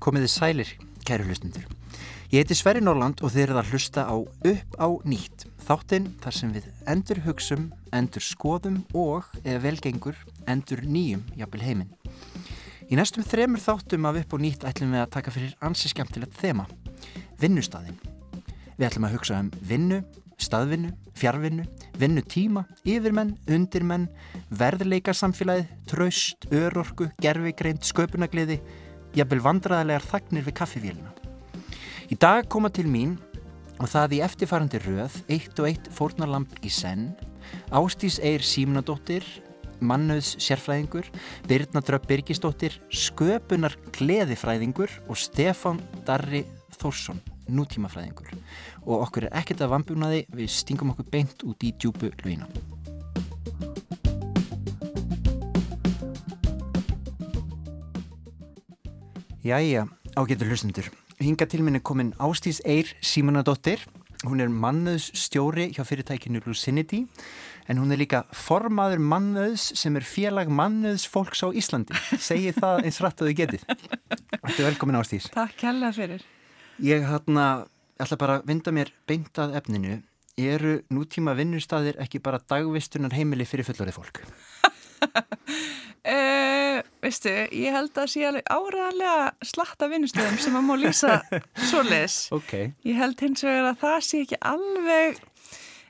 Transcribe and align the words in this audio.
Komiði 0.00 0.30
sælir, 0.32 0.70
kæru 1.06 1.26
hlustundur. 1.28 1.66
Ég 2.32 2.40
heiti 2.40 2.56
Sverri 2.56 2.80
Norland 2.82 3.20
og 3.20 3.30
þið 3.34 3.42
eruð 3.44 3.58
að 3.60 3.70
hlusta 3.74 4.04
á 4.08 4.16
Upp 4.16 4.76
á 4.80 4.88
nýtt, 5.06 5.44
þáttinn 5.66 6.08
þar 6.22 6.36
sem 6.38 6.52
við 6.54 6.68
endur 6.88 7.20
hugsum, 7.26 7.68
endur 7.94 8.24
skoðum 8.24 8.80
og, 8.96 9.28
eða 9.44 9.60
velgengur, 9.66 10.18
endur 10.50 10.82
nýjum 10.82 11.26
jafnvel 11.38 11.62
heiminn. 11.66 11.92
Í 12.90 12.98
næstum 12.98 13.22
þremur 13.22 13.62
þáttum 13.62 14.08
af 14.10 14.22
Upp 14.24 14.34
á 14.34 14.38
nýtt 14.42 14.66
ætlum 14.66 14.96
við 14.96 15.04
að 15.04 15.12
taka 15.18 15.34
fyrir 15.34 15.58
ansi 15.62 15.92
skemmtilegt 15.92 16.40
þema, 16.40 16.66
vinnustadin. 17.38 18.00
Við 18.80 18.86
ætlum 18.86 19.04
að 19.04 19.14
hugsa 19.18 19.38
um 19.44 19.48
vinnu, 19.68 19.96
staðvinnu, 20.40 20.94
fjárvinnu, 21.20 21.66
vinnutíma, 22.00 22.62
yfirmenn, 22.88 23.34
undirmenn, 23.44 24.06
verðleikasamfélagið, 24.56 25.66
traust, 25.90 26.46
örorku, 26.48 27.10
gerfigreind, 27.20 27.84
sköpunagliði, 27.84 28.56
jafnvel 29.18 29.42
vandraðarlegar 29.44 30.06
þagnir 30.08 30.46
við 30.46 30.56
kaffivélina. 30.62 31.12
Í 32.08 32.16
dag 32.16 32.48
koma 32.48 32.70
til 32.72 32.86
mín 32.88 33.18
og 33.76 33.90
það 33.92 34.16
í 34.16 34.22
eftirfarandi 34.24 34.80
röð, 34.86 35.18
eitt 35.28 35.60
og 35.60 35.68
eitt 35.68 35.90
fórnarlamp 35.92 36.56
í 36.64 36.72
senn, 36.72 37.10
Ástís 37.76 38.16
Eir 38.24 38.40
Símunadóttir, 38.40 39.26
mannauðs 39.84 40.38
sérfræðingur, 40.40 41.10
Birna 41.44 41.84
Dröpp 41.84 42.08
Birgisdóttir, 42.08 42.80
sköpunar 42.88 43.76
gleðifræðingur 43.92 45.02
og 45.04 45.20
Stefan 45.20 45.84
Darri 46.08 46.46
Þórsson, 46.80 47.20
nútímafræðingur. 47.54 48.32
Og 48.86 49.06
okkur 49.06 49.28
er 49.28 49.38
ekkert 49.42 49.64
að 49.64 49.74
vambjúnaði, 49.74 50.24
við 50.34 50.52
stingum 50.54 50.94
okkur 50.94 51.10
beint 51.12 51.46
út 51.46 51.66
í 51.66 51.74
djúbu 51.76 52.12
lögina. 52.22 52.48
Jæja, 59.40 59.86
ágetur 60.20 60.50
hlustundur. 60.52 60.90
Hinga 61.20 61.46
til 61.48 61.62
minni 61.64 61.80
komin 61.80 62.14
Ástís 62.20 62.60
Eir 62.64 62.90
Símunadóttir. 63.00 63.82
Hún 64.24 64.40
er 64.44 64.50
mannöðs 64.52 65.06
stjóri 65.16 65.70
hjá 65.72 65.80
fyrirtækinu 65.88 66.42
Lucinity 66.44 67.06
en 67.68 67.78
hún 67.80 67.92
er 67.94 68.00
líka 68.02 68.24
formaður 68.36 69.00
mannöðs 69.00 69.70
sem 69.80 69.96
er 69.96 70.04
félag 70.04 70.50
mannöðs 70.52 71.06
fólks 71.08 71.40
á 71.40 71.48
Íslandi. 71.48 71.96
Segji 72.18 72.52
það 72.56 72.84
eins 72.84 73.00
rætt 73.00 73.22
að 73.22 73.30
þau 73.30 73.38
getið. 73.40 73.64
Þetta 73.70 74.58
er 74.58 74.68
velkomin 74.72 75.00
Ástís. 75.00 75.30
Takk 75.32 75.64
hella 75.68 75.92
fyrir. 75.96 76.24
Ég 76.80 77.02
hérna, 77.04 77.66
ætla 78.00 78.16
bara 78.16 78.38
að 78.38 78.46
vinda 78.48 78.72
mér 78.72 78.88
beintað 79.08 79.52
efninu. 79.58 79.98
Eru 80.40 80.78
nútíma 80.88 81.34
vinnustæðir 81.36 81.98
ekki 82.00 82.22
bara 82.24 82.40
dagvistunar 82.48 83.12
heimili 83.12 83.44
fyrir 83.44 83.68
fullorði 83.68 83.92
fólk? 83.92 84.22
Uh, 86.00 86.80
veistu, 87.04 87.34
ég 87.52 87.76
held 87.76 88.00
að 88.00 88.08
sé 88.14 88.24
alveg 88.24 88.48
áræðanlega 88.48 89.50
slatta 89.50 89.90
vinnustöðum 89.92 90.40
sem 90.40 90.56
að 90.56 90.66
má 90.70 90.74
lýsa 90.80 91.18
svoleiðis. 91.68 92.18
Okay. 92.38 92.72
Ég 92.88 92.96
held 93.02 93.20
hins 93.26 93.44
vegar 93.44 93.74
að 93.74 93.80
það 93.84 94.00
sé 94.08 94.24
ekki 94.24 94.40
alveg 94.54 95.20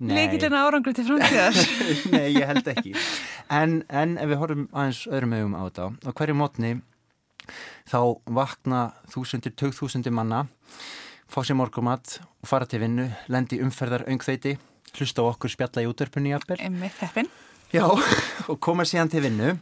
leikillina 0.00 0.66
árangur 0.66 0.98
til 0.98 1.06
framtíðar. 1.06 1.64
Nei, 2.16 2.28
ég 2.34 2.50
held 2.50 2.74
ekki. 2.74 2.96
En, 3.46 3.83
en 3.86 4.18
ef 4.18 4.33
við 4.33 4.42
horfum 4.42 4.70
aðeins 4.72 5.06
öðrum 5.06 5.38
ögum 5.38 5.55
á 5.55 5.62
þetta, 5.68 5.91
á 6.02 6.11
hverju 6.11 6.41
mótni 6.42 6.78
þá 7.91 8.01
vakna 8.41 8.83
þúsundir, 9.12 9.55
tögþúsundir 9.59 10.15
manna, 10.15 10.47
fá 11.31 11.41
sér 11.45 11.59
morgumat 11.61 12.19
og 12.42 12.51
fara 12.51 12.69
til 12.69 12.83
vinnu, 12.83 13.09
lendi 13.31 13.61
umferðar 13.62 14.07
öngþeiti, 14.11 14.57
hlusta 14.97 15.23
á 15.23 15.31
okkur 15.31 15.53
spjalla 15.53 15.84
í 15.84 15.91
þeppin. 16.98 17.31
Já, 17.70 17.87
og 18.51 18.57
koma 18.59 18.87
síðan 18.89 19.11
til 19.12 19.23
vinnu. 19.29 19.57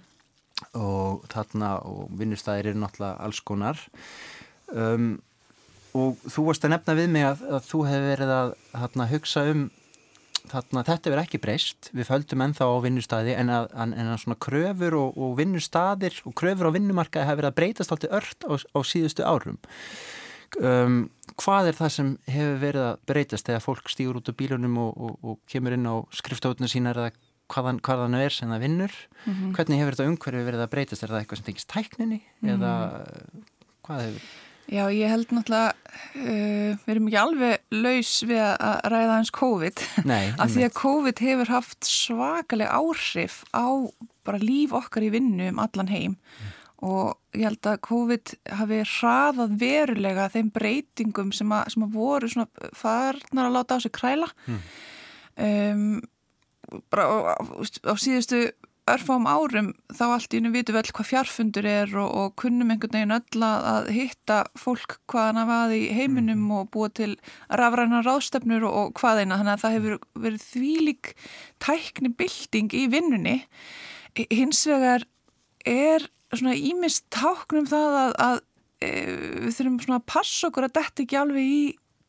Og 0.75 1.25
þarna 1.31 1.77
og 1.87 2.09
vinnustæðir 2.19 2.73
eru 2.73 2.81
náttúrulega 2.83 3.21
alls 3.23 3.41
konar. 3.47 3.83
Um, 4.73 5.21
og 5.97 6.19
þú 6.27 6.49
varst 6.49 6.65
að 6.67 6.75
nefna 6.75 6.97
við 6.99 7.13
mig 7.15 7.27
að, 7.29 7.45
að 7.47 7.69
þú 7.69 7.83
hefur 7.89 8.09
verið 8.09 8.33
að 8.35 8.55
þarna, 8.73 9.07
hugsa 9.13 9.45
um 9.53 9.63
þarna, 10.53 10.85
þetta 10.87 11.13
verið 11.13 11.25
ekki 11.27 11.41
breyst 11.43 11.91
við 11.97 12.09
földum 12.09 12.45
ennþá 12.47 12.69
á 12.69 12.77
vinnustæði 12.85 13.35
en 13.39 13.53
að, 13.55 13.69
en 13.85 13.95
að 13.99 14.21
svona 14.23 14.39
kröfur 14.47 14.97
og, 14.99 15.19
og 15.19 15.37
vinnustæðir 15.39 16.21
og 16.29 16.37
kröfur 16.39 16.71
á 16.71 16.77
vinnumarkaði 16.77 17.29
hefur 17.29 17.43
verið 17.43 17.53
að 17.53 17.59
breytast 17.61 17.95
alltaf 17.95 18.17
ört 18.21 18.49
á, 18.49 18.53
á 18.57 18.79
síðustu 18.87 19.27
árum 19.27 19.61
um, 20.63 20.99
hvað 21.39 21.71
er 21.71 21.79
það 21.79 21.95
sem 21.95 22.11
hefur 22.29 22.61
verið 22.65 22.87
að 22.89 23.01
breytast 23.13 23.49
þegar 23.49 23.65
fólk 23.65 23.93
stýur 23.93 24.21
út 24.21 24.33
á 24.33 24.39
bílunum 24.39 24.81
og, 24.83 24.93
og, 24.97 25.15
og 25.23 25.41
kemur 25.51 25.77
inn 25.77 25.89
á 25.89 25.97
skriftóðuna 26.19 26.71
sínar 26.71 26.99
eða 26.99 27.15
hvaðan, 27.49 27.81
hvaðan 27.85 28.19
er 28.19 28.35
sem 28.35 28.51
það 28.53 28.65
vinnur 28.67 28.93
mm 29.25 29.33
-hmm. 29.33 29.55
hvernig 29.57 29.81
hefur 29.81 29.97
þetta 29.97 30.11
umhverfi 30.13 30.45
verið 30.51 30.65
að 30.65 30.73
breytast 30.75 31.03
er 31.03 31.15
það 31.15 31.23
eitthvað 31.23 31.41
sem 31.41 31.49
tengist 31.49 31.73
tækninni 31.73 32.21
mm 32.21 32.49
-hmm. 32.49 32.55
eða 32.55 32.73
hvað 33.87 34.05
hefur 34.07 34.29
Já, 34.69 34.83
ég 34.93 35.09
held 35.09 35.31
náttúrulega 35.33 35.73
uh, 35.73 36.77
við 36.85 36.93
erum 36.93 37.09
ekki 37.09 37.21
alveg 37.23 37.77
laus 37.85 38.13
við 38.29 38.43
að 38.45 38.77
ræða 38.93 39.15
hans 39.15 39.33
COVID. 39.39 39.85
Nei, 40.09 40.25
af 40.43 40.53
því 40.53 40.67
að 40.67 40.77
COVID 40.83 41.23
hefur 41.25 41.53
haft 41.55 41.89
svakalega 41.89 42.77
áhrif 42.77 43.41
á 43.57 43.67
bara 44.29 44.43
líf 44.43 44.75
okkar 44.77 45.07
í 45.07 45.13
vinnu 45.15 45.49
um 45.55 45.63
allan 45.65 45.93
heim. 45.93 46.19
Mm. 46.19 46.55
og 46.87 47.17
ég 47.35 47.49
held 47.49 47.67
að 47.67 47.81
COVID 47.89 48.35
hafi 48.61 48.77
hraðað 48.87 49.57
verulega 49.59 50.29
þeim 50.31 50.53
breytingum 50.55 51.33
sem 51.35 51.51
að, 51.51 51.73
sem 51.75 51.87
að 51.89 51.97
voru 51.97 52.29
farnar 52.77 53.49
að 53.49 53.57
láta 53.57 53.81
á 53.81 53.83
sig 53.83 53.95
kræla. 53.97 54.29
Um 55.35 55.99
bara 56.93 57.05
á, 57.09 57.41
á 57.41 57.95
síðustu 57.97 58.51
örfám 58.95 59.27
árum 59.29 59.69
þá 59.95 60.05
allt 60.07 60.35
í 60.35 60.41
unum 60.41 60.55
vitum 60.55 60.77
við 60.77 60.83
öll 60.83 60.95
hvað 60.97 61.09
fjarfundur 61.11 61.69
er 61.69 61.95
og, 61.99 62.09
og 62.21 62.35
kunnum 62.41 62.73
einhvern 62.73 62.97
veginn 62.97 63.17
öll 63.17 63.47
að 63.49 63.91
hitta 63.95 64.39
fólk 64.59 64.99
hvaðan 65.11 65.43
að 65.43 65.51
vaði 65.53 65.81
í 65.85 65.93
heiminum 65.99 66.45
mm. 66.47 66.55
og 66.59 66.71
búa 66.75 66.91
til 66.95 67.11
rafræna 67.61 68.03
ráðstefnur 68.07 68.67
og, 68.69 68.79
og 68.81 69.03
hvaðeina 69.03 69.41
þannig 69.41 69.55
að 69.55 69.65
það 69.65 69.77
hefur 69.79 69.99
verið 70.27 70.47
þvílik 70.49 71.13
tækni 71.65 72.13
bilding 72.21 72.77
í 72.77 72.85
vinnunni 72.93 73.37
hins 74.33 74.65
vegar 74.69 75.07
er 75.69 76.09
svona 76.33 76.57
ímist 76.57 77.07
táknum 77.15 77.69
það 77.69 77.99
að, 78.03 78.17
að 78.25 78.41
e, 78.85 78.91
við 79.47 79.53
þurfum 79.57 79.83
svona 79.85 80.01
að 80.01 80.09
passa 80.15 80.49
okkur 80.51 80.69
að 80.69 80.75
detta 80.81 81.05
ekki 81.05 81.21
alveg 81.21 81.53
í 81.53 81.63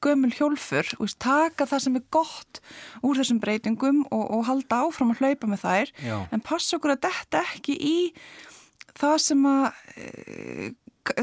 gömul 0.04 0.32
hjólfur, 0.34 0.92
veist, 1.00 1.20
taka 1.22 1.68
það 1.70 1.84
sem 1.86 2.00
er 2.00 2.06
gott 2.14 2.62
úr 3.04 3.20
þessum 3.20 3.42
breytingum 3.44 4.04
og, 4.10 4.26
og 4.38 4.46
halda 4.48 4.84
áfram 4.86 5.14
að 5.14 5.24
hlaupa 5.24 5.50
með 5.52 5.64
þær 5.66 5.94
Já. 6.06 6.18
en 6.32 6.46
passa 6.46 6.78
okkur 6.80 6.96
að 6.96 7.04
detta 7.08 7.44
ekki 7.56 7.76
í 7.76 7.98
það 9.00 9.16
sem 9.24 9.48
að 9.50 9.66
e, 9.96 10.74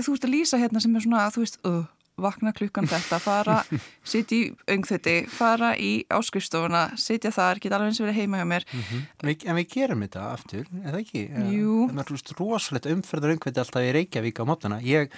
þú 0.01 0.15
veist 0.15 0.27
að 0.27 0.35
lýsa 0.35 0.61
hérna 0.61 0.83
sem 0.83 0.97
er 0.97 1.05
svona 1.05 1.27
að 1.27 1.37
þú 1.37 1.45
veist, 1.45 1.61
uh, 1.69 1.85
vakna 2.21 2.53
klukkan 2.57 2.89
þetta 2.89 3.19
fara, 3.21 3.57
sitja 4.11 4.39
í 4.39 4.53
öngþötti 4.73 5.17
fara 5.33 5.75
í 5.77 5.91
áskrifstofuna 6.13 6.87
sitja 7.01 7.33
þar, 7.35 7.61
geta 7.61 7.77
alveg 7.77 7.93
eins 7.93 8.01
og 8.01 8.09
verið 8.09 8.23
heima 8.23 8.41
hjá 8.41 8.47
mér 8.53 8.65
mm 8.71 8.81
-hmm. 8.81 9.35
En 9.45 9.57
við 9.57 9.69
gerum 9.75 10.05
þetta 10.05 10.23
aftur, 10.33 10.65
er 10.85 10.93
það 10.93 11.03
ekki? 11.03 11.25
Jú 11.53 11.89
Það 11.91 12.01
er 12.01 12.41
rosalegt 12.41 12.87
umferðar 12.87 13.35
öngþötti 13.37 13.61
alltaf 13.61 13.83
í 13.83 13.93
Reykjavík 13.93 14.41
á 14.41 14.45
mótana, 14.49 14.81
ég 14.81 15.13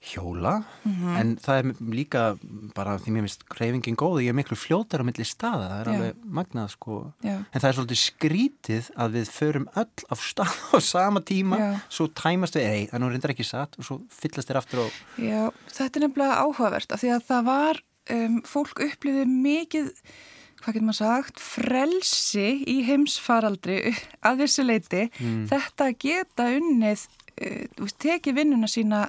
hjóla 0.00 0.62
mm 0.84 0.92
-hmm. 0.92 1.20
en 1.20 1.36
það 1.36 1.56
er 1.58 1.64
líka 1.94 2.38
bara 2.74 2.98
því 2.98 3.10
mér 3.10 3.24
finnst 3.26 3.48
kreyfingin 3.48 3.96
góð 3.96 4.22
ég 4.22 4.28
er 4.28 4.38
miklu 4.38 4.56
fljótar 4.56 5.02
á 5.02 5.08
milli 5.08 5.24
staða 5.24 5.68
það 5.68 5.80
er 5.80 5.86
Já. 5.86 5.94
alveg 5.94 6.14
magnað 6.24 6.68
sko 6.70 7.12
Já. 7.22 7.36
en 7.52 7.60
það 7.60 7.68
er 7.68 7.76
svolítið 7.76 8.00
skrítið 8.02 8.90
að 8.96 9.10
við 9.16 9.26
förum 9.30 9.66
öll 9.74 9.98
af 10.10 10.20
stað 10.20 10.54
á 10.76 10.78
sama 10.80 11.20
tíma 11.20 11.56
Já. 11.58 11.80
svo 11.88 12.06
tæmast 12.06 12.56
við, 12.56 12.62
ei, 12.62 12.86
það 12.86 12.98
nú 13.00 13.08
reyndar 13.10 13.30
ekki 13.30 13.44
satt 13.44 13.78
og 13.78 13.84
svo 13.84 14.00
fyllast 14.10 14.48
þér 14.48 14.60
aftur 14.60 14.78
og 14.86 14.92
Já, 15.18 15.50
þetta 15.72 15.98
er 15.98 16.06
nefnilega 16.06 16.40
áhugavert 16.44 16.92
af 16.92 17.00
því 17.00 17.10
að 17.16 17.26
það 17.26 17.44
var 17.44 17.82
um, 18.10 18.40
fólk 18.44 18.80
upplýðið 18.80 19.26
mikið 19.26 19.92
hvað 20.62 20.74
getur 20.74 20.86
maður 20.86 20.98
sagt, 20.98 21.42
frelsi 21.42 22.48
í 22.66 22.80
heimsfaraldri 22.86 23.94
að 24.26 24.42
þessu 24.44 24.66
leiti 24.66 25.04
mm. 25.08 25.44
þetta 25.50 25.90
geta 25.98 26.48
unnið 26.56 27.06
uh, 27.06 27.92
tekið 28.02 28.40
vinnuna 28.40 28.70
sína. 28.70 29.06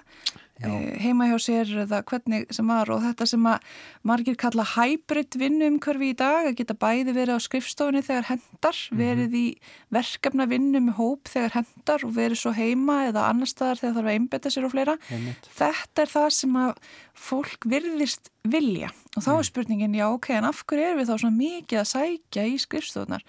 Heima 0.57 1.27
hjá 1.29 1.37
sér 1.41 1.71
eða 1.83 2.01
hvernig 2.07 2.47
sem 2.55 2.67
var 2.67 2.89
og 2.93 3.03
þetta 3.03 3.27
sem 3.29 3.43
að 3.49 3.65
margir 4.07 4.37
kalla 4.39 4.65
hybrid 4.75 5.37
vinnumkörfi 5.37 6.11
í 6.13 6.17
dag 6.17 6.49
að 6.49 6.57
geta 6.61 6.77
bæði 6.77 7.13
verið 7.13 7.37
á 7.37 7.45
skrifstofunni 7.45 8.01
þegar 8.05 8.29
hendar, 8.31 8.77
-hmm. 8.77 8.97
verið 8.97 9.37
í 9.37 9.45
verkefna 9.93 10.47
vinnu 10.49 10.81
með 10.87 10.97
hóp 10.97 11.29
þegar 11.29 11.59
hendar 11.59 12.05
og 12.07 12.15
verið 12.15 12.41
svo 12.41 12.53
heima 12.57 12.97
eða 13.11 13.27
annar 13.29 13.51
staðar 13.51 13.83
þegar 13.83 13.95
þarf 13.99 14.07
að 14.07 14.15
einbeta 14.15 14.49
sér 14.49 14.65
og 14.65 14.73
fleira. 14.73 14.97
Einmitt. 15.11 15.51
Þetta 15.57 16.01
er 16.01 16.13
það 16.15 16.29
sem 16.39 16.57
að 16.63 16.73
fólk 17.13 17.69
virðist 17.69 18.31
vilja 18.47 18.89
og 19.15 19.23
þá 19.23 19.31
er 19.37 19.47
spurningin 19.47 19.95
já 19.97 20.07
ok, 20.09 20.29
en 20.37 20.49
af 20.49 20.65
hverju 20.65 20.85
er 20.85 20.97
við 20.97 21.09
þá 21.09 21.15
svona 21.17 21.37
mikið 21.37 21.79
að 21.81 21.91
sækja 21.93 22.45
í 22.47 22.57
skrifstofunar 22.61 23.23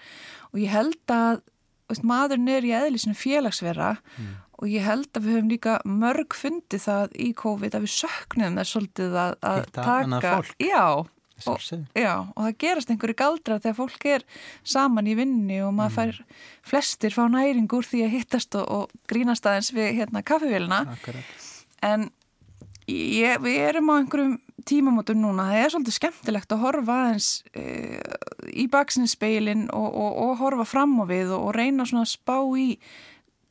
og 0.53 0.59
ég 0.61 0.69
held 0.73 1.13
að 1.13 1.41
veist, 1.89 2.05
maðurinn 2.05 2.51
er 2.53 2.67
í 2.67 2.75
eðlisinu 2.77 3.17
félagsvera 3.17 3.95
mm. 3.97 4.29
Og 4.59 4.67
ég 4.67 4.83
held 4.83 5.07
að 5.15 5.25
við 5.25 5.37
höfum 5.37 5.53
líka 5.53 5.77
mörg 5.87 6.35
fundið 6.35 6.83
það 6.83 7.15
í 7.15 7.29
COVID 7.39 7.77
að 7.77 7.85
við 7.85 7.95
söknum 7.95 8.59
það 8.59 8.69
svolítið 8.73 9.17
að, 9.23 9.33
að 9.49 9.63
taka 9.77 10.35
já, 10.59 10.83
og, 11.47 11.65
já, 11.95 12.13
og 12.35 12.43
það 12.43 12.57
gerast 12.65 12.91
einhverju 12.91 13.17
galdra 13.21 13.59
þegar 13.63 13.77
fólk 13.79 14.07
er 14.11 14.27
saman 14.67 15.07
í 15.07 15.15
vinni 15.19 15.61
og 15.63 15.73
maður 15.77 15.95
fær 15.95 16.21
flestir 16.73 17.15
fá 17.15 17.23
næring 17.31 17.71
úr 17.71 17.87
því 17.87 18.05
að 18.05 18.15
hittast 18.17 18.59
og, 18.59 18.67
og 18.67 19.11
grínast 19.11 19.47
aðeins 19.47 19.71
við 19.75 19.93
hérna 20.01 20.25
kaffevélina 20.27 20.83
en 21.85 22.09
ég, 22.89 23.39
við 23.43 23.59
erum 23.69 23.93
á 23.95 23.99
einhverjum 24.01 24.37
tímamótum 24.67 25.21
núna, 25.21 25.47
það 25.49 25.61
er 25.61 25.71
svolítið 25.73 25.95
skemmtilegt 25.95 26.53
að 26.53 26.63
horfa 26.65 26.97
aðeins 27.05 27.29
e, 27.55 27.63
í 28.51 28.65
baksinspeilin 28.71 29.69
og, 29.75 29.87
og, 29.87 30.17
og 30.25 30.33
horfa 30.43 30.67
fram 30.67 30.97
á 30.99 31.05
við 31.09 31.31
og 31.37 31.53
reyna 31.55 31.87
svona 31.87 32.03
að 32.03 32.11
spá 32.11 32.37
í 32.59 32.67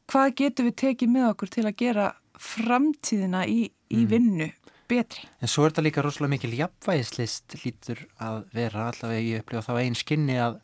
hvað 0.09 0.35
getur 0.43 0.69
við 0.69 0.79
tekið 0.85 1.13
með 1.15 1.29
okkur 1.33 1.53
til 1.55 1.67
að 1.69 1.79
gera 1.83 2.09
framtíðina 2.39 3.45
í, 3.51 3.61
í 3.91 4.03
mm. 4.03 4.11
vinnu 4.11 4.51
betri. 4.89 5.27
En 5.43 5.51
svo 5.51 5.67
er 5.67 5.73
þetta 5.73 5.87
líka 5.87 6.05
rosalega 6.05 6.35
mikil 6.37 6.53
jafnvægislist 6.57 7.59
lítur 7.65 8.05
að 8.25 8.45
vera 8.57 8.89
allavega 8.93 9.25
ég 9.25 9.43
upplifa 9.43 9.67
þá 9.67 9.83
einn 9.83 9.99
skinni 9.99 10.39
að 10.41 10.61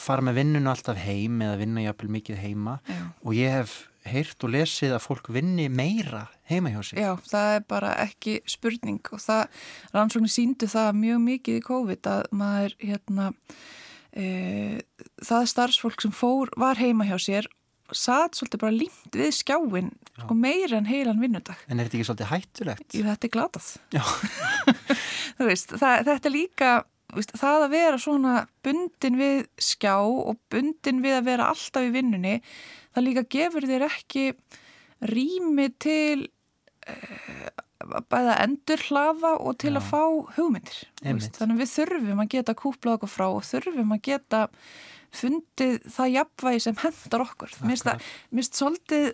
fara 0.00 0.24
með 0.24 0.40
vinnun 0.40 0.70
alltaf 0.70 1.00
heim 1.04 1.40
eða 1.44 1.58
vinna 1.60 1.86
jafnvel 1.86 2.12
mikið 2.16 2.38
heima 2.40 2.78
Já. 2.88 3.00
og 3.20 3.34
ég 3.36 3.56
hef 3.58 3.74
heyrt 4.08 4.42
og 4.42 4.50
lesið 4.50 4.96
að 4.96 5.04
fólk 5.04 5.28
vinni 5.34 5.68
meira 5.70 6.24
heima 6.50 6.72
hjá 6.72 6.80
sig. 6.82 6.98
Já, 6.98 7.12
það 7.28 7.56
er 7.56 7.66
bara 7.70 7.92
ekki 8.02 8.38
spurning 8.50 9.12
og 9.14 9.22
það, 9.22 9.60
rannsóknir 9.94 10.32
síndu 10.32 10.68
það 10.70 10.98
mjög 10.98 11.22
mikið 11.28 11.58
í 11.60 11.64
COVID 11.68 12.10
að 12.10 12.22
maður, 12.40 12.74
hérna, 12.82 13.28
e, 14.10 14.26
það 15.22 15.38
er 15.38 15.52
starfsfólk 15.52 16.02
sem 16.02 16.14
fór, 16.16 16.50
var 16.58 16.80
heima 16.82 17.06
hjá 17.06 17.14
sér 17.22 17.50
satt 17.96 18.38
svolítið 18.38 18.62
bara 18.62 18.76
límt 18.76 19.18
við 19.18 19.34
skjáin 19.36 19.90
sko 20.18 20.36
meira 20.38 20.78
en 20.78 20.88
heilan 20.88 21.20
vinnudag. 21.22 21.58
En 21.68 21.80
er 21.80 21.88
þetta 21.88 21.98
ekki 21.98 22.08
svolítið 22.08 22.30
hættulegt? 22.32 22.88
Jú, 22.96 23.04
þetta 23.08 23.28
er 23.28 23.34
glatað. 23.36 23.68
Veist, 25.48 25.74
það, 25.74 26.02
Þetta 26.08 26.28
er 26.28 26.34
líka 26.34 26.72
veist, 27.16 27.32
það 27.38 27.66
að 27.66 27.74
vera 27.74 28.00
svona 28.00 28.34
bundin 28.64 29.18
við 29.20 29.42
skjá 29.60 29.96
og 30.04 30.38
bundin 30.52 31.02
við 31.04 31.18
að 31.18 31.26
vera 31.28 31.48
alltaf 31.52 31.88
í 31.88 31.92
vinnunni 31.94 32.38
það 32.92 33.06
líka 33.08 33.26
gefur 33.36 33.68
þér 33.68 33.86
ekki 33.88 34.24
rými 35.10 35.68
til 35.82 36.28
uh, 36.86 37.50
bæða 38.12 38.38
endur 38.44 38.84
hlafa 38.88 39.34
og 39.42 39.58
til 39.62 39.74
Já. 39.74 39.80
að 39.80 39.88
fá 39.90 40.02
hugmyndir. 40.36 40.80
Þannig 41.02 41.62
við 41.62 41.72
þurfum 41.72 42.22
að 42.22 42.32
geta 42.36 42.56
kúplað 42.58 42.98
okkur 43.00 43.10
frá 43.10 43.26
og 43.28 43.46
þurfum 43.48 43.96
að 43.96 44.04
geta 44.06 44.42
fundið 45.12 45.82
það 45.92 46.14
jafnvægi 46.16 46.64
sem 46.66 46.78
hendar 46.82 47.26
okkur 47.26 47.58
mér 47.66 47.82
finnst 47.82 48.58
svolítið 48.60 49.12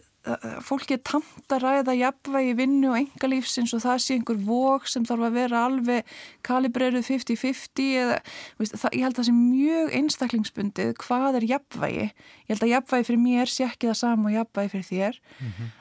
fólki 0.65 0.97
er 0.97 1.03
tamt 1.07 1.53
að 1.55 1.63
ræða 1.63 1.95
jafnvægi 1.97 2.55
vinnu 2.59 2.91
og 2.91 2.99
engalífsins 2.99 3.73
og 3.77 3.83
það 3.85 4.03
sé 4.05 4.17
einhver 4.19 4.41
vok 4.45 4.89
sem 4.91 5.07
þarf 5.09 5.29
að 5.29 5.39
vera 5.39 5.63
alveg 5.69 6.13
kalibreruð 6.47 7.07
50-50 7.07 7.89
eða 8.03 8.19
veist, 8.59 8.77
það, 8.77 8.97
ég 8.99 9.07
held 9.07 9.15
að 9.15 9.21
það 9.21 9.29
sé 9.29 9.37
mjög 9.39 9.97
einstaklingsbundið 10.01 10.93
hvað 11.05 11.41
er 11.41 11.49
jafnvægi 11.55 12.05
ég 12.05 12.53
held 12.53 12.67
að 12.67 12.73
jafnvægi 12.75 13.09
fyrir 13.09 13.23
mér 13.25 13.53
sé 13.53 13.69
ekki 13.69 13.91
það 13.91 14.01
sama 14.03 14.31
og 14.31 14.37
jafnvægi 14.37 14.73
fyrir 14.75 14.89
þér 14.91 15.21
mm 15.23 15.51
-hmm. 15.51 15.75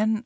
en 0.00 0.22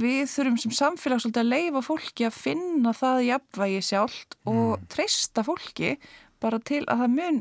við 0.00 0.24
þurfum 0.28 0.58
sem 0.60 0.72
samfélag 0.76 1.22
svolítið 1.22 1.42
að 1.44 1.52
leifa 1.54 1.80
fólki 1.82 2.26
að 2.28 2.36
finna 2.36 2.92
það 2.92 3.22
jafnvægi 3.24 3.82
sjálft 3.88 4.36
og 4.44 4.76
mm. 4.76 4.88
treysta 4.92 5.44
fólki 5.46 5.94
bara 6.40 6.58
til 6.58 6.84
að 6.88 7.04
það 7.04 7.14
mun 7.16 7.40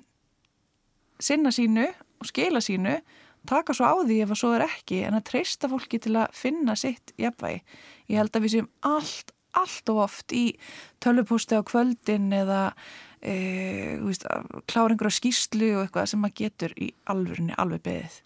sinna 1.20 1.52
sínu 1.56 1.88
og 2.20 2.30
skila 2.30 2.62
sínu 2.64 3.00
taka 3.48 3.74
svo 3.76 3.88
á 3.88 3.96
því 4.04 4.22
ef 4.24 4.34
að 4.34 4.42
svo 4.42 4.54
er 4.56 4.66
ekki 4.68 5.04
en 5.08 5.18
að 5.18 5.28
treysta 5.32 5.70
fólki 5.72 6.00
til 6.04 6.16
að 6.20 6.34
finna 6.36 6.76
sitt 6.80 7.14
jafnvægi. 7.20 7.62
Ég 8.12 8.20
held 8.20 8.36
að 8.36 8.46
við 8.46 8.56
séum 8.56 8.70
allt, 8.88 9.32
allt 9.58 9.94
og 9.94 10.02
oft 10.06 10.36
í 10.36 10.46
tölvupústi 11.04 11.58
á 11.58 11.64
kvöldin 11.66 12.34
eða 12.36 12.62
e, 13.22 13.98
veist, 14.04 14.28
kláringur 14.70 15.10
á 15.10 15.14
skýslu 15.14 15.72
og 15.78 15.86
eitthvað 15.86 16.12
sem 16.12 16.24
maður 16.24 16.40
getur 16.44 16.76
í 16.76 16.92
alvörunni 17.10 17.56
alveg 17.58 17.86
beðið. 17.88 18.20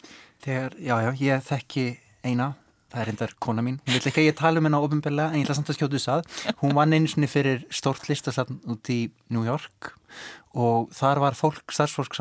Þegar, 0.44 0.78
já, 0.82 0.96
já, 1.06 1.12
ég 1.22 1.48
þekki 1.48 1.88
eina 2.26 2.54
það 2.94 3.02
er 3.02 3.12
hendar 3.12 3.36
kona 3.42 3.66
mín, 3.66 3.82
hún 3.82 3.98
vil 3.98 4.12
ekki 4.12 4.24
að 4.24 4.30
ég 4.30 4.38
tala 4.40 4.62
um 4.62 4.70
hennar 4.70 4.86
ofinbeglega 4.86 5.34
en 5.34 5.42
ég 5.42 5.48
ætla 5.48 5.58
samt 5.58 5.74
að 5.74 5.80
skjótu 5.80 5.98
þess 5.98 6.14
að 6.14 6.56
hún 6.62 6.78
vann 6.78 6.94
einu 6.94 7.10
svonni 7.10 7.32
fyrir 7.32 7.66
stort 7.74 8.08
listasatn 8.10 8.62
út 8.70 8.94
í 8.94 9.02
New 9.34 9.46
York 9.48 9.96
og 10.54 10.92
þar 10.94 11.22
var 11.24 11.38
fólk, 11.38 11.64
starfsfólk 11.74 12.14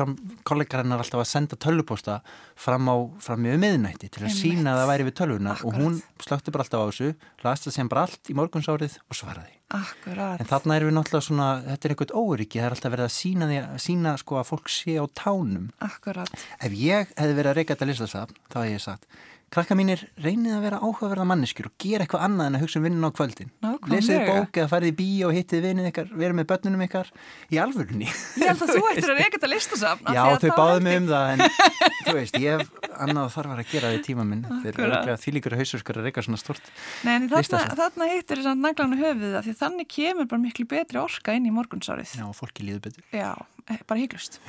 kollegar 0.47 0.81
hennar 0.81 1.03
alltaf 1.03 1.21
að 1.21 1.29
senda 1.29 1.57
tölvuposta 1.61 2.19
fram 2.57 2.87
á, 2.89 2.95
fram 3.21 3.45
í 3.45 3.57
miðnætti 3.61 4.09
til 4.09 4.23
að 4.25 4.33
sína 4.33 4.73
að 4.73 4.79
það 4.81 4.89
væri 4.89 5.05
við 5.05 5.15
tölvuna 5.19 5.51
Akkurat. 5.53 5.67
og 5.67 5.77
hún 5.77 5.99
slökti 6.23 6.53
bara 6.55 6.65
alltaf 6.65 6.81
á 6.81 6.89
þessu, 6.89 7.11
lasta 7.45 7.73
sem 7.75 7.91
bara 7.91 8.07
allt 8.07 8.31
í 8.33 8.37
morgunsárið 8.37 8.95
og 9.05 9.19
svaraði. 9.19 9.53
Akkurat. 9.73 10.41
En 10.41 10.49
þarna 10.49 10.79
erum 10.79 10.89
við 10.89 10.97
náttúrulega 10.97 11.27
svona, 11.27 11.49
þetta 11.67 11.87
er 11.87 11.93
einhvern 11.93 12.15
óryggi, 12.23 12.59
það 12.61 12.65
er 12.65 12.75
alltaf 12.77 12.95
verið 12.95 13.05
að 13.05 13.13
sína, 13.19 13.49
því, 13.51 13.59
að 13.67 13.83
sína 13.85 14.15
sko 14.21 14.39
að 14.41 14.49
fólk 14.49 14.73
sé 14.73 14.97
á 14.97 15.05
tánum. 15.17 15.69
Akkurat. 15.85 16.33
Ef 16.57 16.77
ég 16.77 17.13
hefði 17.13 17.37
verið 17.37 17.53
að 17.53 17.57
reyka 17.59 17.75
þetta 17.75 17.89
listasafn, 17.91 18.41
þá 18.49 18.59
hef 18.63 18.73
ég 18.73 18.83
sagt 18.87 19.21
krakka 19.53 19.75
mínir 19.77 20.01
reynið 20.23 20.55
að 20.57 20.63
vera 20.65 20.79
áhugaverða 20.81 21.25
manneskjur 21.29 21.67
og 21.69 21.73
gera 21.81 22.05
eitthvað 22.05 22.23
annað 22.25 22.49
en 22.49 22.57
að 22.57 22.63
hugsa 22.63 22.79
um 22.79 22.85
vinnun 22.87 23.05
á 23.05 23.11
kvöldin. 23.13 23.51
Lesið 23.91 24.23
bók 24.27 24.59
eða 24.59 24.69
farið 24.71 24.91
í 24.91 24.95
bí 24.97 25.07
og 25.27 25.33
hittið 25.35 25.65
vinnið 25.67 25.89
ykkar, 25.91 26.09
verið 26.17 26.37
með 26.39 26.47
börnunum 26.49 26.83
ykkar. 26.87 27.11
Í 27.53 27.59
alvörunni. 27.61 28.09
Ég 28.41 28.49
held 28.49 28.63
að 28.65 28.73
þú 28.73 28.83
ættir 28.91 29.13
að 29.13 29.19
reyka 29.21 29.37
þetta 29.37 29.51
listasafn 29.51 30.17
Já, 30.17 30.23
þau 30.41 30.49
báðu 30.57 30.83
mig 30.87 30.99
um 31.01 31.09
það 31.11 31.33
en 31.33 31.43
þú 32.07 32.15
veist, 32.17 32.39
ég 32.41 32.63
hef 32.63 32.89
annað 33.03 33.29
þarf 33.35 33.53
að 33.53 33.61
gera 33.73 33.91
það 33.91 33.97
í 33.97 34.01
tíma 34.07 34.25
minn. 34.29 34.45
Þegar 34.63 35.21
því 35.23 35.35
líkur 35.37 35.55
að 35.57 35.63
hausur 35.63 35.83
skar 35.83 35.99
að 36.01 36.09
reyka 36.09 36.25
svona 36.25 36.41
stort 36.41 36.71
Nei, 37.03 37.13
en 37.17 37.29
þarna, 37.31 37.61
þarna 37.79 38.09
hittir 38.13 38.41
þess 38.41 38.51
að 38.53 38.63
naglánu 38.63 38.99
höfuð 39.01 39.35
það 39.37 39.47
því 39.49 39.55
þannig 39.61 39.91
kemur 39.93 40.29
bara 40.33 40.43
miklu 40.43 40.67
betri 40.73 41.01
orka 41.01 41.35
inn 41.37 41.49
í 41.49 41.53
morgunsárið. 41.53 42.15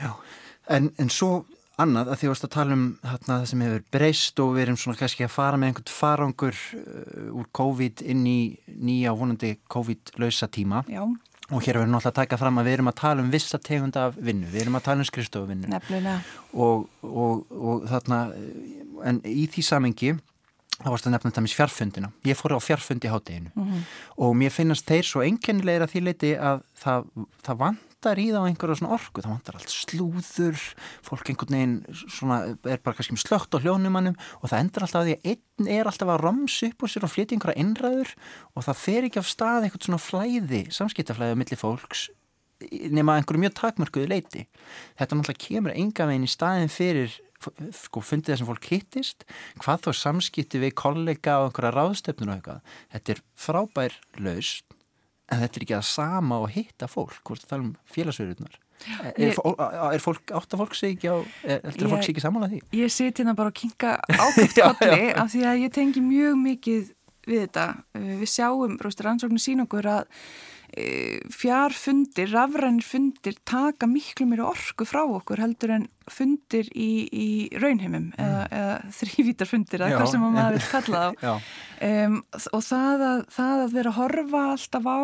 Já, 0.01 0.13
En, 0.73 0.89
en 0.97 1.11
svo 1.13 1.45
annað 1.83 2.13
að 2.13 2.21
því 2.21 2.31
að 2.31 2.49
tala 2.55 2.77
um 2.77 2.87
þarna, 3.03 3.37
það 3.37 3.47
sem 3.51 3.63
hefur 3.67 3.85
breyst 3.97 4.41
og 4.43 4.51
við 4.55 4.65
erum 4.65 4.81
svona 4.81 5.01
kannski 5.01 5.27
að 5.27 5.35
fara 5.35 5.61
með 5.61 5.71
einhvern 5.71 5.95
farangur 5.95 6.59
uh, 6.79 7.39
úr 7.41 7.47
COVID 7.61 8.03
inn 8.15 8.27
í 8.31 8.41
nýja 8.67 9.15
vonandi 9.17 9.57
COVID-lausa 9.75 10.51
tíma. 10.55 10.85
Já. 10.89 11.05
og 11.53 11.61
hér 11.61 11.77
verðum 11.77 11.91
við 11.91 11.93
náttúrulega 11.93 12.09
að 12.09 12.21
taka 12.23 12.37
fram 12.41 12.59
að 12.59 12.65
við 12.65 12.75
erum 12.75 12.89
að 12.89 13.01
tala 13.03 13.21
um 13.21 13.27
vissa 13.31 13.59
tegund 13.61 13.97
af 14.01 14.15
vinnu, 14.17 14.47
við 14.49 14.63
erum 14.63 14.79
að 14.79 14.87
tala 14.87 15.05
um 15.05 15.09
skrifstofuvinnu. 15.11 15.81
Og, 16.57 16.87
og, 17.05 17.43
og 17.53 17.85
þarna 17.91 18.21
en 19.05 19.21
í 19.29 19.45
því 19.53 19.65
samengi 19.67 20.15
þá 20.81 20.89
varst 20.91 21.09
að 21.09 21.15
nefna 21.15 21.31
þetta 21.31 21.45
með 21.45 21.57
fjárfundina 21.59 22.11
ég 22.27 22.39
fór 22.39 22.57
á 22.57 22.61
fjárfundi 22.63 23.11
háteginu 23.11 23.51
mm 23.55 23.65
-hmm. 23.65 23.83
og 24.17 24.37
mér 24.37 24.51
finnast 24.51 24.87
þeir 24.89 25.07
svo 25.07 25.23
enkennilegir 25.23 25.85
að 25.85 25.93
því 25.93 26.01
leiti 26.09 26.33
að 26.35 26.63
það, 26.83 27.05
það 27.47 27.61
vant 27.63 27.94
vantar 28.05 28.21
í 28.21 28.27
það 28.29 28.45
á 28.45 28.49
einhverja 28.51 28.77
svona 28.79 28.95
orku, 28.99 29.23
það 29.25 29.33
vantar 29.33 29.57
allt 29.59 29.73
slúður, 29.73 30.65
fólk 31.05 31.31
einhvern 31.31 31.55
veginn 31.57 31.77
svona, 32.13 32.39
er 32.69 32.83
bara 32.85 32.99
kannski 32.99 33.17
slögt 33.21 33.57
á 33.57 33.63
hljónumannum 33.65 34.17
og 34.43 34.51
það 34.51 34.61
endur 34.61 34.85
alltaf 34.85 35.01
að 35.01 35.09
því 35.09 35.15
að 35.15 35.31
einn 35.33 35.71
er 35.79 35.89
alltaf 35.89 36.13
að 36.13 36.21
ramsa 36.21 36.69
upp 36.69 36.85
úr 36.85 36.93
sér 36.93 37.07
og 37.07 37.13
flytja 37.15 37.37
einhverja 37.39 37.65
innræður 37.65 38.13
og 38.53 38.67
það 38.67 38.83
fer 38.83 39.09
ekki 39.09 39.23
af 39.23 39.31
stað 39.31 39.69
einhvern 39.69 39.87
svona 39.89 40.03
flæði, 40.05 40.63
samskiptaflæði 40.75 41.37
á 41.37 41.41
milli 41.41 41.61
fólks 41.61 42.09
nema 42.95 43.19
einhverju 43.19 43.43
mjög 43.43 43.57
takmörkuðu 43.59 44.09
leiti. 44.09 44.45
Þetta 44.97 45.19
náttúrulega 45.19 45.47
kemur 45.49 45.75
enga 45.75 46.07
veginn 46.09 46.29
í 46.29 46.31
staðin 46.33 46.73
fyrir 46.73 47.17
sko 47.77 48.01
fundið 48.01 48.33
þessum 48.33 48.49
fólk 48.49 48.69
hittist 48.71 49.27
hvað 49.61 49.83
þó 49.85 49.91
samskipti 49.99 50.63
við 50.63 50.77
kollega 50.81 51.43
og 51.43 51.51
einhverja 51.51 51.75
ráðstöfnun 51.75 52.31
og 52.31 52.39
eitthvað. 52.39 52.79
Þetta 52.95 53.15
er 53.15 53.23
frábær 53.37 53.99
laust 54.23 54.74
en 55.33 55.41
þetta 55.41 55.59
er 55.59 55.67
ekki 55.67 55.79
að 55.79 55.89
sama 55.89 56.41
og 56.43 56.53
hitta 56.55 56.89
fólk 56.91 57.21
hvort 57.25 57.47
það 57.47 57.57
er 57.57 57.65
um 57.65 57.73
félagsverðunar 57.95 58.59
er, 59.15 59.33
er, 59.33 60.03
fólk, 60.03 60.33
áttar 60.35 60.61
fólk 60.61 60.75
sig 60.77 60.97
ekki 60.97 61.09
á 61.09 61.17
er, 61.47 61.63
er 61.63 61.89
fólk 61.89 62.05
sig 62.05 62.13
ekki 62.15 62.25
saman 62.25 62.47
að 62.47 62.57
því? 62.57 62.61
Ég 62.81 62.93
seti 62.93 63.23
hérna 63.23 63.37
bara 63.39 63.53
að 63.53 63.61
kinga 63.63 63.95
ákvæmt 64.11 64.59
kolli 64.59 65.07
af 65.15 65.31
því 65.33 65.45
að 65.49 65.63
ég 65.63 65.75
tengi 65.75 66.03
mjög 66.05 66.41
mikið 66.43 66.91
við 67.25 67.47
þetta, 67.47 67.69
við 67.97 68.27
sjáum 68.29 68.77
rannsóknir 68.83 69.41
sín 69.41 69.65
okkur 69.65 69.89
að 69.89 70.11
E, 70.75 71.21
fjárfundir, 71.31 72.33
rafrænir 72.35 72.83
fundir 72.83 73.37
taka 73.47 73.87
miklu 73.87 74.27
mér 74.27 74.41
orku 74.49 74.83
frá 74.89 75.05
okkur 75.05 75.39
heldur 75.39 75.71
en 75.77 75.85
fundir 76.11 76.67
í, 76.75 77.07
í 77.15 77.29
raunheimum 77.63 78.09
mm. 78.09 78.17
eða, 78.19 78.41
eða 78.51 78.97
þrývítarfundir 78.97 79.85
eða 79.85 80.01
hvað 80.01 80.11
sem 80.11 80.25
maður 80.25 80.59
vil 80.59 80.73
kalla 80.73 81.05
þá. 81.21 81.31
Um, 81.85 82.21
og 82.55 82.63
það 82.65 83.03
að, 83.05 83.23
það 83.35 83.61
að 83.61 83.73
vera 83.75 83.91
að 83.91 83.97
horfa 83.99 84.43
alltaf 84.55 84.87
á 84.89 84.99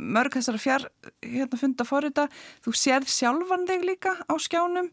mörg 0.00 0.36
þessara 0.36 0.60
fjár 0.60 0.84
hérna 1.22 1.58
funda 1.60 1.86
fór 1.86 2.08
þetta, 2.08 2.26
þú 2.64 2.74
sérð 2.76 3.12
sjálfan 3.12 3.66
þig 3.68 3.86
líka 3.86 4.12
á 4.26 4.34
skjánum 4.42 4.90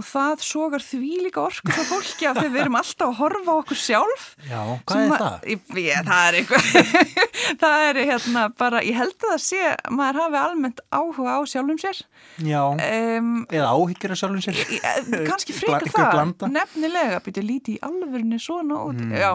og 0.00 0.06
það 0.08 0.40
sogar 0.46 0.80
því 0.82 1.10
líka 1.26 1.42
orku 1.44 1.68
frá 1.74 1.82
fólki 1.84 2.30
því 2.32 2.46
við 2.54 2.60
erum 2.62 2.78
alltaf 2.80 3.10
að 3.10 3.18
horfa 3.20 3.52
á 3.52 3.56
okkur 3.60 3.76
sjálf 3.78 4.22
Já, 4.48 4.60
hvað 4.88 5.02
er 5.02 5.12
það? 5.20 5.34
Ég, 5.52 5.98
það 6.08 6.22
er 6.28 6.38
eitthvað 6.40 7.12
það 7.62 7.84
er 7.90 8.00
hérna 8.08 8.44
bara, 8.58 8.80
ég 8.86 8.96
held 8.96 9.12
að 9.18 9.26
það 9.34 9.42
sé 9.44 9.60
maður 9.92 10.20
hafi 10.22 10.38
almennt 10.40 10.80
áhuga 10.96 11.34
á 11.36 11.40
sjálfum 11.52 11.80
sér 11.82 12.00
Já, 12.48 12.62
um, 12.72 13.30
eða 13.52 13.68
áhyggjur 13.76 14.14
af 14.16 14.20
sjálfum 14.22 14.42
sér 14.46 14.62
kannski 15.28 15.56
frekar 15.58 15.84
Einhver 15.84 15.92
það 15.98 16.12
blanda. 16.16 16.50
nefnilega, 16.56 17.20
byrja 17.26 17.44
líti 17.44 17.76
í 17.76 17.82
alvörinu 17.84 18.40
svona 18.42 18.80
út, 18.88 18.98
Mm. 19.02 19.12
já, 19.18 19.32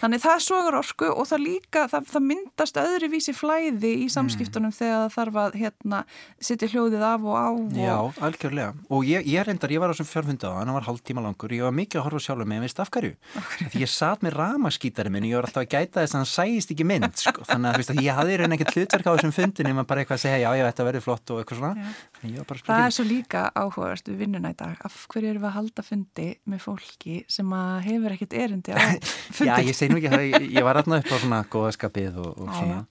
þannig 0.00 0.22
það 0.22 0.38
sogar 0.40 0.76
orku 0.78 1.08
og 1.12 1.26
það 1.28 1.40
líka, 1.42 1.82
það, 1.90 2.06
það 2.12 2.22
myndast 2.30 2.78
öðruvísi 2.80 3.34
flæði 3.36 3.90
í 4.04 4.06
samskiptunum 4.14 4.72
þegar 4.72 5.02
það 5.02 5.16
þarf 5.16 5.38
að 5.42 5.56
hérna 5.60 5.98
setja 6.40 6.68
hljóðið 6.72 7.04
af 7.10 7.26
og 7.28 7.36
á 7.36 7.46
og, 7.52 7.76
Já, 7.76 7.96
algjörlega. 8.24 8.72
Og 8.88 9.04
ég, 9.10 9.26
ég 9.28 9.44
reyndar, 9.46 9.74
ég 9.74 9.82
var 9.82 9.91
á 9.92 9.94
þessum 9.94 10.08
fjárfunda 10.08 10.50
á, 10.50 10.54
hann 10.58 10.72
var 10.72 10.86
hálf 10.88 11.02
tíma 11.04 11.22
langur, 11.24 11.52
ég 11.52 11.66
var 11.66 11.74
mikið 11.76 12.00
að 12.00 12.06
horfa 12.06 12.20
á 12.20 12.26
sjálfum 12.26 12.48
mig, 12.48 12.58
en 12.58 12.64
veist 12.66 12.80
af 12.82 12.90
hverju? 12.92 13.12
Því 13.72 13.82
ég 13.82 13.92
satt 13.92 14.24
með 14.24 14.36
ramaskítari 14.40 15.12
minn 15.12 15.26
og 15.26 15.32
ég 15.32 15.38
var 15.38 15.48
alltaf 15.48 15.62
að 15.62 15.70
gæta 15.76 16.02
þess 16.02 16.16
að 16.16 16.20
hann 16.22 16.30
sæist 16.32 16.72
ekki 16.74 16.86
mynd, 16.88 17.10
sko. 17.20 17.44
Þannig 17.48 17.78
að, 17.78 17.92
að 17.92 18.02
ég 18.06 18.18
hafði 18.18 18.38
reynd 18.40 18.56
ekkert 18.56 18.76
hlutverk 18.76 19.08
á 19.08 19.12
þessum 19.12 19.34
fundin, 19.36 19.70
maður 19.76 19.90
bara 19.92 20.04
eitthvað 20.04 20.18
að 20.18 20.24
segja, 20.24 20.40
já, 20.42 20.50
já, 20.58 20.64
þetta 20.70 20.86
verður 20.88 21.06
flott 21.06 21.32
og 21.34 21.42
eitthvað 21.42 21.60
svona. 21.62 21.86
En 22.22 22.36
var 22.38 22.56
að 22.56 22.64
Það 22.72 22.86
er 22.86 22.96
svo 22.96 23.06
líka 23.08 23.44
áhugavert 23.58 24.10
við 24.10 24.22
vinnuna 24.22 24.52
í 24.52 24.58
dag. 24.58 24.80
Af 24.86 24.98
hverju 25.12 25.32
erum 25.32 25.44
við 25.44 25.50
að 25.50 25.56
halda 25.58 25.84
fundi 25.86 26.28
með 26.48 26.64
fólki 26.66 27.18
sem 27.30 27.54
að 27.58 27.72
hefur 27.88 28.16
ekkert 28.16 28.36
erindi 28.38 28.74
á 28.74 28.78
fundi? 28.78 29.48
Já, 29.50 29.54
ég 29.66 29.76
segi 29.76 29.92
nú 29.92 30.00
ekki, 30.00 30.22
ég, 30.32 30.48
ég 30.56 30.66
var 30.66 30.80
alltaf 30.80 31.02
upp 31.02 31.12
á 31.12 31.16
svona 31.18 31.42
góðaskapið 31.52 32.20
og, 32.22 32.32
og 32.38 32.52
svona. 32.52 32.82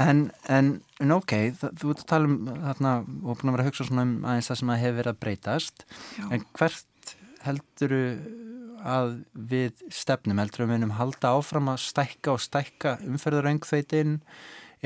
En, 0.00 0.20
en, 0.48 0.68
en 1.02 1.14
ok, 1.16 1.34
þú 1.60 1.92
ert 1.92 2.04
að 2.04 2.08
tala 2.08 2.30
um 2.30 2.36
þarna 2.48 2.92
og 3.04 3.40
búin 3.40 3.50
að 3.50 3.56
vera 3.56 3.64
að 3.66 3.70
hugsa 3.70 3.88
svona 3.88 4.06
um 4.06 4.14
aðeins 4.24 4.50
það 4.50 4.60
sem 4.60 4.72
að 4.72 4.80
hefur 4.84 4.98
verið 5.00 5.12
að 5.12 5.20
breytast. 5.24 5.84
Já. 6.16 6.24
En 6.30 6.46
hvert 6.56 7.16
heldur 7.44 7.96
að 8.80 9.12
við 9.34 9.84
stefnum, 9.92 10.40
heldur 10.40 10.64
við 10.64 10.72
munum 10.74 10.96
halda 10.96 11.34
áfram 11.36 11.68
að 11.72 11.82
stækka 11.84 12.34
og 12.34 12.42
stækka 12.44 12.96
umferðaröngþveitin 13.04 14.18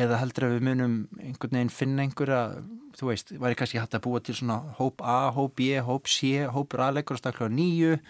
eða 0.00 0.18
heldur 0.18 0.48
við 0.56 0.64
munum 0.66 0.94
einhvern 1.22 1.54
veginn 1.54 1.70
finna 1.70 2.02
einhverja, 2.02 2.40
þú 2.98 3.10
veist, 3.12 3.30
væri 3.38 3.58
kannski 3.58 3.78
hægt 3.78 3.94
að 3.94 4.06
búa 4.08 4.22
til 4.24 4.34
svona 4.34 4.74
hóp 4.80 5.04
A, 5.06 5.30
hóp 5.36 5.54
B, 5.60 5.68
hóp 5.86 6.10
C, 6.10 6.48
hópur 6.50 6.82
A 6.82 6.90
leggur 6.94 7.18
á 7.18 7.22
stakla 7.22 7.46
nýju, 7.52 8.00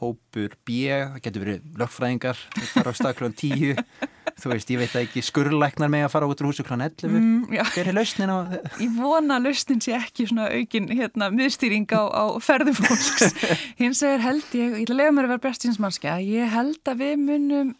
hópur 0.00 0.56
B, 0.66 0.84
það 0.90 1.20
getur 1.24 1.44
verið 1.44 1.78
lögfræðingar, 1.80 2.40
það 2.56 2.68
fara 2.74 2.92
á 2.92 2.94
stakla 2.98 3.30
tíu, 3.38 3.74
þú 4.40 4.50
veist, 4.50 4.72
ég 4.74 4.80
veit 4.82 4.96
ekki 4.98 5.22
skurrlæknar 5.24 5.92
með 5.92 6.06
að 6.08 6.12
fara 6.16 6.28
út 6.30 6.42
úr 6.42 6.48
húsu 6.50 6.64
klána 6.66 6.88
11, 6.90 7.14
Mm, 7.14 7.46
hver 7.74 7.90
er 7.92 7.96
lausnin 7.96 8.32
á 8.34 8.38
Ég 8.82 8.90
vona 8.98 9.38
að 9.38 9.46
lausnin 9.48 9.82
sé 9.84 9.94
ekki 9.96 10.26
svona 10.30 10.48
aukin 10.50 10.90
hérna, 10.90 11.30
miðstýring 11.34 11.86
á, 11.94 12.02
á 12.10 12.24
ferðu 12.42 12.74
fólks. 12.80 13.30
Hins 13.80 14.02
vegar 14.02 14.24
held 14.26 14.58
ég, 14.58 14.78
ég 14.82 14.92
lega 14.94 15.14
mér 15.14 15.28
að 15.28 15.34
vera 15.36 15.44
bestinsmannskja, 15.46 16.18
ég 16.26 16.50
held 16.54 16.82
að 16.90 17.02
við 17.04 17.16
munum 17.22 17.74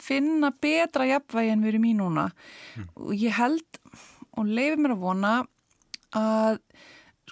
finna 0.00 0.50
betra 0.60 1.06
jafnvægi 1.06 1.52
en 1.54 1.60
við 1.64 1.74
erum 1.74 1.84
í 1.86 1.94
núna. 1.94 2.28
Og 2.98 3.12
ég 3.14 3.36
held 3.38 3.80
og 4.38 4.48
leiði 4.48 4.80
mér 4.82 4.94
að 4.96 5.04
vona 5.04 5.32
að 6.16 6.58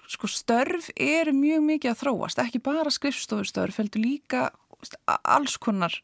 sko 0.08 0.28
störf 0.30 0.88
eru 0.96 1.34
mjög 1.36 1.64
mikið 1.66 1.92
að 1.92 2.02
þróast, 2.02 2.40
ekki 2.40 2.62
bara 2.64 2.92
skrifstofustörf, 2.92 3.76
heldur 3.80 4.04
líka 4.04 4.48
alls 5.06 5.58
konar 5.60 5.98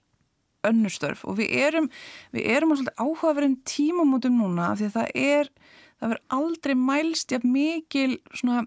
önnur 0.65 0.93
störf. 0.93 1.25
Og 1.29 1.39
við 1.41 1.55
erum, 1.65 1.89
við 2.35 2.49
erum 2.55 2.73
á 2.73 2.75
svolítið 2.77 3.03
áhugaverðin 3.05 3.59
tímamótum 3.69 4.39
núna 4.41 4.71
af 4.73 4.81
því 4.81 4.89
að 4.89 4.97
það 4.99 5.19
er, 5.25 5.51
það 5.99 6.13
verður 6.13 6.39
aldrei 6.39 6.75
mælst 6.81 7.35
jafn 7.35 7.53
mikil 7.55 8.11
svona 8.33 8.65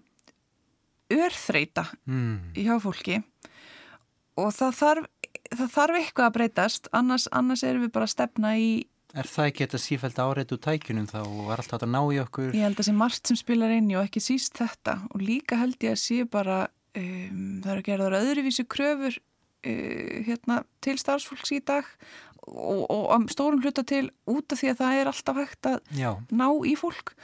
örþreita 1.12 1.86
mm, 2.04 2.36
hjá 2.58 2.74
fólki. 2.82 3.22
Og 4.38 4.52
það 4.54 4.78
þarf, 4.78 5.08
það 5.54 5.74
þarf 5.74 6.00
eitthvað 6.02 6.28
að 6.28 6.36
breytast. 6.36 6.90
Annars, 6.94 7.26
annars 7.34 7.64
erum 7.66 7.86
við 7.86 7.94
bara 7.96 8.08
að 8.08 8.14
stefna 8.14 8.54
í 8.60 8.70
Er 9.16 9.24
það 9.28 9.46
ekki 9.48 9.64
þetta 9.64 9.80
sífælt 9.80 10.18
áreitt 10.20 10.52
úr 10.52 10.60
tækjunum 10.66 11.06
þá? 11.08 11.20
Og 11.22 11.46
var 11.48 11.62
alltaf 11.62 11.84
að 11.84 11.92
ná 11.94 12.00
í 12.12 12.18
okkur? 12.20 12.50
Ég 12.52 12.66
held 12.66 12.82
að 12.82 12.88
sé 12.90 12.94
margt 12.96 13.30
sem 13.30 13.38
spilar 13.40 13.72
inn 13.72 13.88
í 13.88 13.96
og 13.96 14.04
ekki 14.04 14.20
síst 14.20 14.60
þetta. 14.60 14.98
Og 15.14 15.24
líka 15.24 15.56
held 15.60 15.80
ég 15.86 15.96
að 15.96 16.02
sé 16.02 16.18
bara 16.28 16.58
um, 16.98 17.60
það 17.64 17.90
eru 17.94 18.08
það 18.12 18.18
öðruvísi 18.20 18.66
kröfur 18.68 19.16
uh, 19.16 20.16
hérna, 20.28 20.62
til 20.84 20.98
starfsfólks 21.00 21.54
í 21.56 21.62
dag 21.64 21.88
og, 22.48 22.84
og 22.84 23.04
á 23.12 23.16
stórum 23.32 23.64
hluta 23.64 23.84
til 23.88 24.08
út 24.28 24.52
af 24.52 24.60
því 24.60 24.72
að 24.74 24.80
það 24.82 25.00
er 25.00 25.12
alltaf 25.12 25.40
hægt 25.40 25.70
að 25.72 25.94
Já, 25.96 26.10
ná 26.28 26.48
í 26.68 26.76
fólk. 26.76 27.14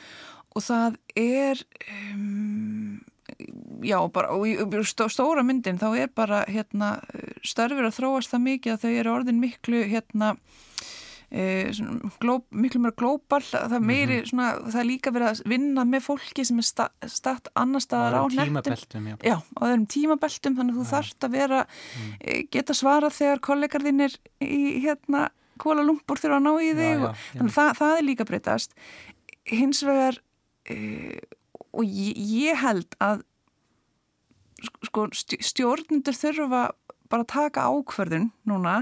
Og 0.55 0.65
það 0.65 0.97
er 1.21 1.61
um, 1.85 3.03
já 3.85 3.99
bara 4.13 4.35
og 4.35 4.45
í 4.49 4.57
í 4.57 4.85
stó, 4.89 5.09
stóra 5.13 5.45
myndin 5.45 5.81
þá 5.81 5.89
er 6.05 6.13
bara 6.15 6.45
hérna 6.49 6.97
störfur 7.45 7.89
að 7.89 7.99
þróast 7.99 8.33
það 8.33 8.47
mikið 8.49 8.75
að 8.75 8.85
þau 8.85 8.93
eru 8.93 9.15
orðin 9.19 9.43
miklu 9.43 9.83
hérna 9.91 10.37
svona, 11.75 12.11
glób, 12.23 12.45
miklu 12.55 12.81
mér 12.85 12.93
glóbal 13.01 13.41
það, 13.43 13.73
er 13.79 13.83
meiri, 13.89 14.19
svona, 14.29 14.49
það 14.71 14.81
er 14.81 14.87
líka 14.87 15.13
verið 15.15 15.31
að 15.33 15.41
vinna 15.51 15.85
með 15.89 16.05
fólki 16.07 16.45
sem 16.47 16.61
er 16.63 16.67
sta, 16.69 16.87
statt 17.11 17.49
annar 17.59 17.83
staðar 17.83 18.15
á 18.15 18.23
er. 18.29 18.37
Já, 19.27 19.37
á 19.43 19.61
þeirrum 19.65 19.87
tímabeltum 19.97 20.59
þannig 20.61 20.75
að 20.77 20.79
þú 20.79 20.87
þarft 20.93 21.27
að 21.29 21.35
vera 21.39 21.63
e, 22.21 22.37
geta 22.55 22.77
svarað 22.79 23.17
þegar 23.19 23.43
kollegar 23.49 23.87
þínir 23.89 24.19
í 24.47 24.61
hérna 24.87 25.25
Kuala 25.59 25.83
Lumpur 25.87 26.19
þurfa 26.23 26.39
að 26.41 26.47
ná 26.47 26.53
í 26.63 26.71
þig 26.75 26.87
Já, 26.87 26.99
já, 26.99 27.11
já. 27.11 27.35
þannig 27.39 27.51
að 27.51 27.59
það, 27.59 27.73
það 27.83 27.97
er 27.99 28.07
líka 28.09 28.25
breytast. 28.31 28.73
Hins 29.55 29.83
vegar 29.87 30.17
e, 30.71 30.79
og 31.75 31.85
ég, 31.85 32.23
ég 32.47 32.63
held 32.63 32.97
að 33.03 33.23
sko 34.89 35.09
stj- 35.13 35.43
stjórnendur 35.45 36.17
þurfa 36.17 36.63
bara 37.13 37.23
að 37.25 37.31
taka 37.35 37.67
ákverðun 37.69 38.31
núna 38.49 38.79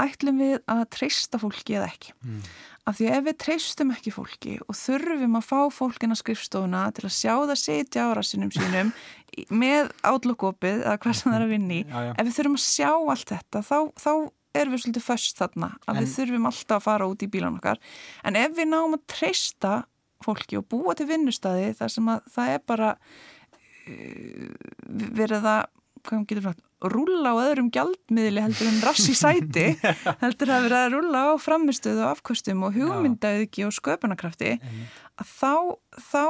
ætlum 0.00 0.38
við 0.42 0.58
að 0.70 0.82
treysta 0.94 1.40
fólki 1.42 1.76
eða 1.78 1.88
ekki 1.92 2.12
Mm. 2.24 2.40
af 2.86 2.98
því 2.98 3.06
að 3.08 3.16
ef 3.16 3.24
við 3.24 3.36
treystum 3.44 3.90
ekki 3.94 4.12
fólki 4.12 4.54
og 4.68 4.74
þurfum 4.76 5.36
að 5.38 5.46
fá 5.48 5.60
fólkin 5.72 6.12
að 6.12 6.20
skrifstofuna 6.20 6.82
til 6.96 7.04
að 7.08 7.14
sjá 7.16 7.34
það 7.48 7.58
sitja 7.62 8.04
á 8.04 8.10
rassinum 8.18 8.50
sínum 8.52 8.92
með 9.64 9.90
átlokopið 10.04 10.82
eða 10.84 10.98
hvað 11.00 11.16
sem 11.18 11.32
það 11.32 11.38
er 11.40 11.44
að 11.46 11.52
vinni 11.54 11.80
Já, 11.88 11.98
já. 12.04 12.12
ef 12.20 12.26
við 12.28 12.36
þurfum 12.38 12.58
að 12.60 12.64
sjá 12.68 12.90
allt 12.92 13.32
þetta 13.32 13.62
þá, 13.64 13.78
þá 14.04 14.12
erum 14.54 14.74
við 14.76 14.82
svolítið 14.84 15.06
föst 15.08 15.40
þarna 15.40 15.70
að 15.88 15.94
En- 15.96 16.00
við 16.04 16.12
þurfum 16.18 16.48
alltaf 16.52 16.76
að 16.78 16.84
fara 16.86 17.08
út 17.10 17.24
í 17.26 17.30
bílan 17.32 17.56
okkar 17.58 17.80
en 18.24 18.36
ef 18.38 18.52
við 18.60 18.68
náum 18.70 18.94
að 18.98 19.06
treysta 19.10 19.72
fólki 20.24 20.56
og 20.60 20.68
búa 20.70 20.94
til 20.96 21.08
vinnustæði 21.10 21.72
þar 21.80 21.90
sem 21.96 22.06
að 22.12 22.28
það 22.36 22.52
er 22.54 22.62
bara 22.68 22.92
uh, 23.88 24.52
verið 25.18 25.48
að 25.48 25.64
hvað 26.04 26.24
getur 26.28 26.44
sagt, 26.50 26.62
rúlla 26.92 27.32
á 27.32 27.36
öðrum 27.46 27.70
gjaldmiðli 27.74 28.42
heldur 28.44 28.68
en 28.70 28.82
rass 28.84 29.06
í 29.08 29.14
sæti 29.24 29.66
heldur 30.20 30.52
að 30.54 30.66
vera 30.68 30.82
að 30.84 30.96
rúlla 30.98 31.22
á 31.28 31.32
framistöðu 31.40 32.04
og 32.04 32.10
afkostum 32.16 32.66
og 32.66 32.76
hugmyndaauðki 32.76 33.64
og 33.68 33.72
sköpunarkrafti 33.76 34.56
að 35.14 35.30
þá, 35.30 35.54
þá 36.10 36.24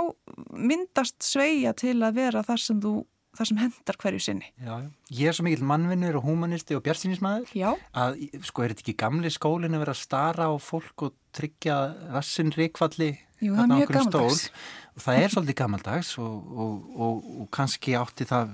myndast 0.54 1.18
sveigja 1.24 1.74
til 1.78 1.98
að 2.04 2.20
vera 2.20 2.44
þar 2.46 2.64
sem 2.66 2.80
þú 2.84 2.94
þar 3.34 3.48
sem 3.50 3.58
hendar 3.58 3.96
hverju 3.98 4.22
sinni. 4.22 4.48
Já, 4.62 4.74
já. 4.78 4.88
Ég 5.18 5.30
er 5.30 5.34
svo 5.34 5.44
mikill 5.46 5.66
mannvinnur 5.66 6.20
og 6.20 6.26
humanisti 6.28 6.76
og 6.76 6.84
bjartsýnismæður 6.86 7.50
Já. 7.58 7.72
að, 7.98 8.20
sko, 8.46 8.62
er 8.62 8.74
þetta 8.74 8.84
ekki 8.84 8.96
gamli 9.02 9.32
skólinn 9.34 9.74
að 9.74 9.82
vera 9.82 9.94
að 9.96 10.02
stara 10.04 10.46
á 10.46 10.54
fólk 10.62 11.06
og 11.08 11.16
tryggja 11.34 11.78
rassin 12.14 12.54
ríkfalli 12.54 13.10
Jú, 13.42 13.56
það 13.56 13.64
er 13.64 13.72
mjög 13.72 13.92
gamaldags. 13.96 14.44
og 14.46 14.83
það 14.94 15.16
er 15.24 15.32
svolítið 15.32 15.56
gamaldags 15.58 16.12
og, 16.22 16.50
og, 16.54 16.74
og, 17.02 17.24
og 17.42 17.46
kannski 17.54 17.96
átti 17.98 18.26
það 18.30 18.52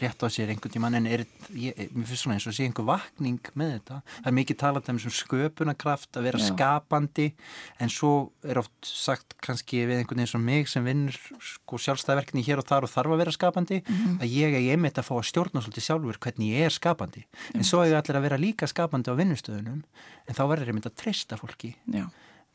rétt 0.00 0.22
á 0.22 0.28
sér 0.30 0.52
einhvern 0.52 0.70
tímann 0.72 0.94
en 0.94 1.06
er, 1.10 1.24
ég, 1.58 1.74
mér 1.90 2.06
finnst 2.06 2.22
svona 2.22 2.36
eins 2.38 2.46
og 2.46 2.54
sé 2.54 2.62
einhver 2.64 2.86
vakning 2.86 3.40
með 3.58 3.72
þetta. 3.74 3.96
Það 4.20 4.28
er 4.30 4.36
mikið 4.38 4.58
talað 4.60 4.90
um 4.92 5.00
sköpunarkraft, 5.00 6.10
að 6.16 6.26
vera 6.28 6.38
Já. 6.40 6.46
skapandi 6.52 7.26
en 7.82 7.90
svo 7.92 8.12
er 8.46 8.60
oft 8.62 8.72
sagt 8.86 9.34
kannski 9.42 9.82
við 9.88 9.98
einhvern 10.04 10.22
veginn 10.22 10.30
sem 10.30 10.44
mig 10.46 10.70
sem 10.70 10.86
vinnur 10.86 11.18
sko 11.42 11.80
sjálfstæðverkni 11.82 12.44
hér 12.46 12.62
og 12.62 12.68
þar 12.70 12.86
og 12.86 12.92
þarf 12.94 13.14
að 13.16 13.22
vera 13.24 13.34
skapandi 13.34 13.80
Mhm. 13.82 14.20
að 14.22 14.30
ég 14.30 14.54
er 14.54 14.70
einmitt 14.76 14.98
að 15.00 15.08
fá 15.10 15.14
að 15.18 15.26
stjórna 15.32 15.60
svolítið 15.64 15.86
sjálfur 15.88 16.18
hvernig 16.22 16.54
ég 16.54 16.66
er 16.70 16.70
skapandi 16.74 17.24
en 17.54 17.64
svo 17.66 17.82
er 17.82 17.96
allir 17.98 18.16
að 18.16 18.22
vera 18.28 18.38
líka 18.38 18.66
skapandi 18.70 19.10
á 19.10 19.18
vinnustöðunum 19.18 19.82
en 20.28 20.34
þá 20.38 20.42
verður 20.46 20.68
einmitt 20.70 20.86
að 20.86 20.94
treysta 21.02 21.36
fólki 21.40 21.74
Já. 21.90 22.06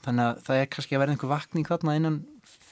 þannig 0.05 0.23
að 0.31 0.41
það 0.47 0.61
er 0.61 0.65
kannski 0.71 0.95
að 0.95 0.99
vera 1.03 1.11
einhver 1.15 1.33
vakning 1.35 1.65
þarna 1.67 1.95
innan 1.99 2.17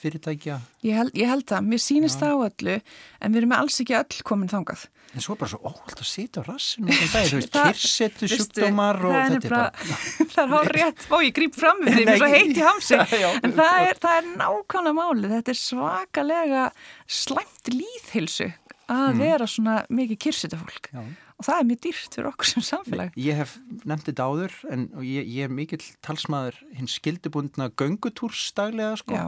fyrirtækja? 0.03 0.57
Ég 0.85 0.97
held, 0.99 1.13
ég 1.17 1.29
held 1.31 1.45
það, 1.49 1.67
mér 1.71 1.81
sýnist 1.83 2.19
það 2.21 2.33
á 2.35 2.37
öllu 2.49 2.75
en 2.77 3.33
við 3.33 3.41
erum 3.43 3.55
alls 3.57 3.79
ekki 3.83 3.95
öll 4.01 4.19
komin 4.27 4.51
þangað. 4.51 4.83
en 5.13 5.21
svo 5.21 5.35
er 5.35 5.39
bara 5.43 5.51
svo 5.53 5.59
óhald 5.69 5.99
að 6.01 6.07
sitja 6.09 6.41
á 6.41 6.43
rassinu 6.47 6.89
þú 6.89 7.35
veist, 7.37 7.51
Það- 7.53 7.67
kyrsetu 7.73 8.29
sjúkdómar 8.31 8.97
og 9.05 9.13
það 9.13 9.33
þetta 9.33 9.45
er 9.45 9.53
bara 9.53 9.69
það 10.33 10.41
er 10.43 10.53
hár 10.53 10.71
rétt, 10.77 11.03
ó 11.13 11.15
ég 11.21 11.33
gríp 11.37 11.55
fram 11.59 11.83
með 11.85 11.93
því, 11.99 12.05
mér 12.09 12.23
svo 12.23 12.29
í 12.33 12.65
hamsi. 12.67 12.99
En 13.45 13.53
það 13.59 13.75
er, 13.89 13.99
það 14.01 14.15
er 14.17 14.31
nákvæmlega 14.41 14.97
málið. 14.97 15.35
Þetta 15.37 15.53
er 15.53 15.59
svakalega 15.61 16.63
slæmt 17.07 17.69
líðhilsu 17.73 18.49
að 18.93 19.19
vera 19.21 19.45
svona 19.47 19.75
mikið 19.93 20.19
kyrsetu 20.25 20.57
fólk. 20.59 20.89
Já. 20.93 21.03
og 21.39 21.45
það 21.47 21.59
er 21.61 21.65
mjög 21.69 21.79
dýrt 21.85 22.13
fyrir 22.17 22.27
okkur 22.29 22.49
sem 22.49 22.63
samfélag. 22.65 23.15
Ég 23.17 23.37
hef 23.39 23.53
nefnt 23.89 24.05
þetta 24.09 24.25
áður 24.29 24.53
en 24.73 24.83
ég, 25.01 25.25
ég 25.33 25.47
er 25.47 25.53
mikill 25.53 25.81
talsmaður 26.05 26.59
hins 26.77 26.97
skildibundna 26.99 27.69
göngutúrs 27.79 28.43
daglega 28.57 28.97
sko. 29.01 29.17
Já, 29.17 29.25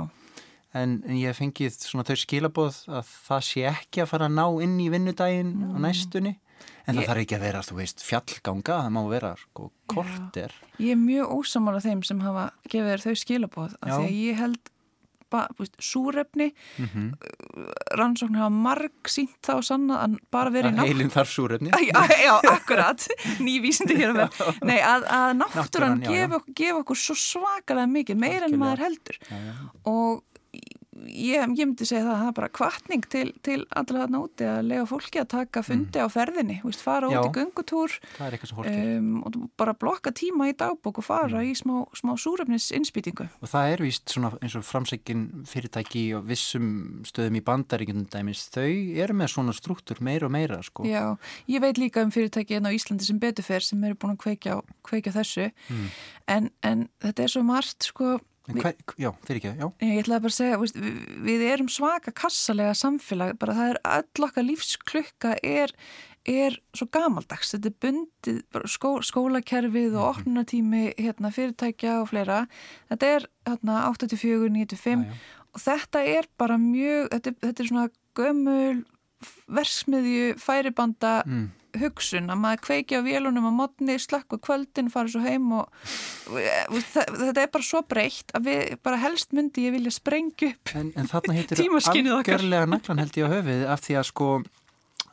en, 0.76 0.98
en 1.08 1.16
ég 1.18 1.32
hef 1.32 1.40
fengið 1.42 1.78
svona 1.82 2.06
þau 2.08 2.18
skilabóð 2.22 2.82
að 3.00 3.14
það 3.30 3.46
sé 3.50 3.64
ekki 3.72 4.04
að 4.04 4.12
fara 4.12 4.28
að 4.30 4.36
ná 4.38 4.46
inn 4.68 4.76
í 4.84 4.90
vinnudaginn 4.94 5.54
á 5.72 5.78
næstunni. 5.88 6.36
En 6.86 6.96
Ég- 6.96 7.02
það 7.04 7.10
þarf 7.12 7.22
ekki 7.26 7.36
að 7.40 7.44
vera, 7.48 7.64
þú 7.66 7.76
veist, 7.80 8.04
fjallganga 8.06 8.76
það 8.84 8.92
má 8.96 9.02
vera, 9.10 9.32
sko, 9.42 9.72
korter 9.90 10.54
Ég 10.82 10.94
er 10.94 11.00
mjög 11.02 11.34
ósamála 11.40 11.82
þeim 11.84 12.04
sem 12.06 12.20
hafa 12.24 12.46
gefið 12.70 12.92
þér 12.94 13.04
þau 13.06 13.16
skilabóð 13.24 13.76
af 13.82 13.90
því 13.90 14.06
að 14.06 14.18
ég 14.22 14.40
held 14.44 14.72
súrefni 15.84 16.52
mm 16.80 17.16
rannsóknir 17.96 18.40
hafa 18.40 18.52
marg 18.54 19.10
sínt 19.10 19.34
þá 19.44 19.58
sanna 19.66 19.98
að 20.06 20.16
bara 20.32 20.52
vera 20.54 20.70
í 20.70 20.76
nátt 20.76 20.88
heilin 20.90 21.12
þarf 21.14 21.32
súrefni. 21.32 21.72
Já, 21.88 22.02
já, 22.20 22.34
akkurat, 22.52 23.06
nývísindi 23.46 23.96
hér 24.00 24.12
að 24.14 24.18
vera. 24.22 24.54
Nei, 24.68 24.78
að, 24.84 25.06
að 25.18 25.34
náttúran 25.40 25.98
Náttúran, 26.00 26.04
já. 26.04 26.40
gefa 26.60 26.80
okkur, 26.84 27.00
svo 27.00 27.16
svakalega 27.20 27.88
mikið, 27.94 28.20
meira 28.22 28.50
en 28.50 28.58
maður 28.60 28.84
heldur. 28.86 29.20
já, 29.30 29.38
já. 29.48 29.54
Og 29.92 30.24
ég, 31.16 31.42
ég 31.58 31.66
myndi 31.66 31.86
segja 31.88 32.04
það, 32.06 32.20
það 32.22 32.28
er 32.28 32.36
bara 32.40 32.50
kvartning 32.50 33.06
til, 33.10 33.34
til 33.46 33.66
allra 33.76 34.04
þarna 34.06 34.20
úti 34.26 34.46
að 34.50 34.62
lega 34.68 34.86
fólki 34.90 35.22
að 35.22 35.28
taka 35.34 35.64
fundi 35.66 36.00
á 36.04 36.08
ferðinni, 36.12 36.58
veist, 36.64 36.82
fara 36.84 37.08
Mm. 37.10 37.14
Já. 37.16 37.20
út 37.22 37.30
í 37.30 37.34
er 38.82 38.98
um, 39.00 39.24
og 39.24 39.36
bara 39.58 39.74
blokka 39.74 40.12
tíma 40.12 40.50
í 40.52 40.56
dagbók 40.58 40.98
og 40.98 41.04
fara 41.08 41.40
Mm. 41.42 41.52
í 41.52 41.56
smá, 41.56 41.76
smá 41.94 42.14
súrefnis 42.18 42.72
innspýtingu. 42.76 43.30
og 43.42 43.48
það 43.50 43.72
er 43.74 43.78
svona 44.10 44.32
eins 44.42 44.56
og 44.56 44.64
framsækin 44.64 45.46
fyrirtæki 45.46 46.16
og 46.18 46.26
vissum 46.28 47.04
stöðum 47.06 47.38
í 47.38 47.42
bandaríkjum 47.42 48.10
dæmis, 48.10 48.50
þau 48.50 48.98
eru 48.98 49.14
með 49.14 49.32
svona 49.36 49.54
struktúr 49.54 50.02
meira 50.02 50.26
og 50.26 50.32
meira, 50.32 50.62
sko 50.64 50.84
Já, 50.84 51.18
ég 51.48 51.62
veit 51.62 51.78
líka 51.78 52.02
um 52.04 52.12
fyrirtæki 52.12 52.56
en 52.58 52.66
á 52.66 52.72
Íslandi 52.76 53.02
sem 53.06 53.20
beturfer 53.20 53.62
sem 53.62 53.84
eru 53.84 53.96
búin 53.96 54.16
að 54.18 54.24
kveikja, 54.26 54.62
kveikja 54.84 55.14
þessu 55.14 55.52
Mm. 55.70 55.90
en, 56.28 56.50
en 56.64 56.90
þetta 57.02 57.24
er 57.24 57.28
svo 57.28 57.44
margt 57.44 57.84
sko 57.84 58.20
hver, 58.54 58.76
já, 59.02 59.10
fyrir 59.26 59.40
ekki, 59.42 59.54
já 59.58 59.68
Ég 59.82 60.02
ætlaði 60.04 60.24
bara 60.26 60.34
að 60.34 60.38
segja, 60.40 60.58
veist, 60.62 60.76
við, 60.82 60.98
við 61.26 61.46
erum 61.50 61.70
svaka 61.74 62.12
kassalega 62.16 62.74
samfélag, 62.78 63.38
bara 63.42 63.56
það 63.58 63.72
er 63.74 63.80
öll 63.98 64.28
okkar 64.28 64.46
lífsklukka 64.46 65.32
er, 65.44 65.74
er 66.26 66.58
svo 66.78 66.88
gamaldags, 66.94 67.54
þetta 67.56 67.72
er 67.72 67.78
bundið 67.86 68.42
skó, 68.72 68.96
skólakerfið 69.06 69.98
og 69.98 70.12
opnunatími 70.16 70.84
hérna, 70.98 71.32
fyrirtækja 71.34 72.00
og 72.04 72.10
fleira 72.14 72.44
þetta 72.92 73.12
er 73.18 73.28
hérna, 73.50 73.82
84, 73.92 74.50
95 74.54 75.06
Já, 75.06 75.10
já. 75.10 75.46
og 75.56 75.64
þetta 75.66 76.06
er 76.16 76.30
bara 76.38 76.58
mjög, 76.62 77.10
þetta, 77.14 77.36
þetta 77.46 77.64
er 77.66 77.72
svona 77.72 77.88
gömul 78.16 78.84
versmiðju 79.50 80.36
færibanda 80.42 81.24
Mm. 81.26 81.48
Hugsun 81.82 82.32
að 82.34 82.40
maður 82.44 82.62
kveiki 82.68 82.98
á 82.98 83.02
vélunum 83.06 83.48
á 83.50 83.54
modni, 83.56 83.98
slökku 84.02 84.40
kvöldin, 84.44 84.90
fara 84.94 85.12
svo 85.12 85.22
heim 85.26 85.52
og 85.60 85.68
og 86.30 86.80
það, 86.92 87.12
þetta 87.22 87.44
er 87.46 87.52
bara 87.54 87.68
svo 87.70 87.82
breytt 87.88 88.34
að 88.38 88.48
við 88.50 88.74
bara 88.86 89.02
helst 89.04 89.36
myndi 89.36 89.68
ég 89.68 89.76
vilja 89.78 89.94
sprengja 89.96 90.52
upp 90.54 90.74
En, 90.76 90.92
en 90.96 91.10
þarna 91.12 91.36
heitir 91.40 91.62
okkar. 91.66 92.40
algjörlega 92.40 92.72
naklan 92.76 93.04
held 93.04 93.20
ég 93.22 93.30
á 93.30 93.34
höfuð 93.36 93.66
af 93.76 93.86
því 93.86 94.00
að 94.02 94.10
sko, 94.12 94.30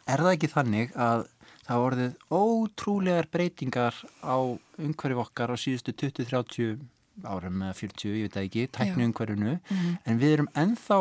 er 0.06 0.24
það 0.26 0.34
ekki 0.36 0.52
þannig 0.56 0.96
að 0.96 1.26
það 1.62 1.76
hafa 1.76 1.84
orðið 1.86 2.14
ótrúlegar 2.34 3.28
breytingar 3.32 3.98
á 4.26 4.36
umhverfi 4.82 5.20
okkar 5.22 5.52
á 5.54 5.56
síðustu 5.60 5.94
20-30 5.94 6.80
árum 7.24 7.62
eða 7.62 7.74
40, 7.76 8.14
ég 8.16 8.22
veit 8.28 8.36
það 8.36 8.46
ekki, 8.48 8.62
tækni 8.76 9.04
umhverfinu 9.08 9.58
Mhm. 9.70 9.98
en 10.06 10.18
við 10.20 10.32
erum 10.36 10.48
ennþá 10.54 10.98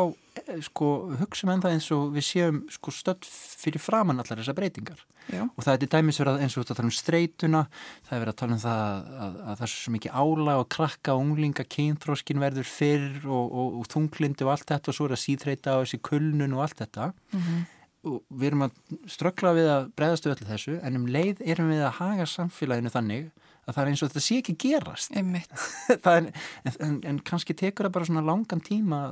eh, 0.48 0.60
sko, 0.60 0.88
hugsum 1.20 1.50
ennþá 1.52 1.70
eins 1.72 1.90
og 1.92 2.12
við 2.14 2.24
séum 2.28 2.60
sko 2.70 2.90
stödd 2.90 3.24
fyrir 3.24 3.80
framann 3.80 4.18
allar 4.20 4.38
þessar 4.40 4.54
breytingar. 4.56 5.00
Já, 5.30 5.42
og 5.44 5.62
það 5.64 5.72
er 5.74 5.78
til 5.78 5.88
dæmis 5.88 6.18
verið 6.18 6.32
að 6.36 6.40
eins 6.42 6.56
og 6.56 6.64
þetta 6.64 6.74
tala 6.74 6.88
um 6.88 6.96
streytuna 6.96 7.60
það 8.08 8.12
er 8.16 8.22
verið 8.24 8.32
að 8.32 8.40
tala 8.42 8.52
um 8.52 8.58
það 8.58 8.80
að, 9.22 9.36
að 9.46 9.56
það 9.58 9.62
er 9.62 9.72
svo 9.72 9.92
mikið 9.94 10.16
ála 10.22 10.56
og 10.58 10.68
krakka 10.68 11.12
og 11.14 11.20
unglinga 11.22 11.64
kynþróskin 11.64 12.40
verður 12.42 12.66
fyrr 12.66 13.20
og, 13.28 13.52
og, 13.52 13.76
og 13.78 13.86
þunglindi 13.92 14.42
og 14.42 14.50
allt 14.56 14.66
þetta 14.72 14.88
og 14.90 14.94
svo 14.98 15.06
er 15.06 15.14
að 15.14 15.22
síþreita 15.22 15.76
og 15.78 15.84
þessi 15.86 16.00
kulnun 16.02 16.56
og 16.58 16.64
allt 16.66 16.76
þetta. 16.82 17.12
Mhm. 17.32 17.62
og 18.02 18.18
við 18.34 18.46
erum 18.48 18.62
að 18.66 18.72
ströggla 19.06 19.52
við 19.54 19.68
að 19.70 19.84
breyðast 19.94 20.24
við 20.26 20.32
öllu 20.34 20.46
þessu 20.48 20.72
en 20.82 20.96
um 20.98 21.06
leið 21.06 21.38
erum 21.46 21.68
við 21.70 21.84
að 21.86 21.92
haga 22.00 22.24
samfélaginu 22.26 22.90
þannig 22.90 23.28
að 23.66 23.74
það 23.74 23.82
er 23.82 23.90
eins 23.92 24.02
og 24.02 24.12
þetta 24.12 24.24
sé 24.26 24.38
ekki 24.42 24.58
gerast. 24.66 25.16
Er, 25.22 26.06
en, 26.12 26.30
en, 26.78 27.00
en 27.08 27.18
kannski 27.26 27.56
tekur 27.58 27.88
það 27.88 27.96
bara 27.96 28.08
svona 28.10 28.26
langan 28.26 28.62
tíma 28.64 29.02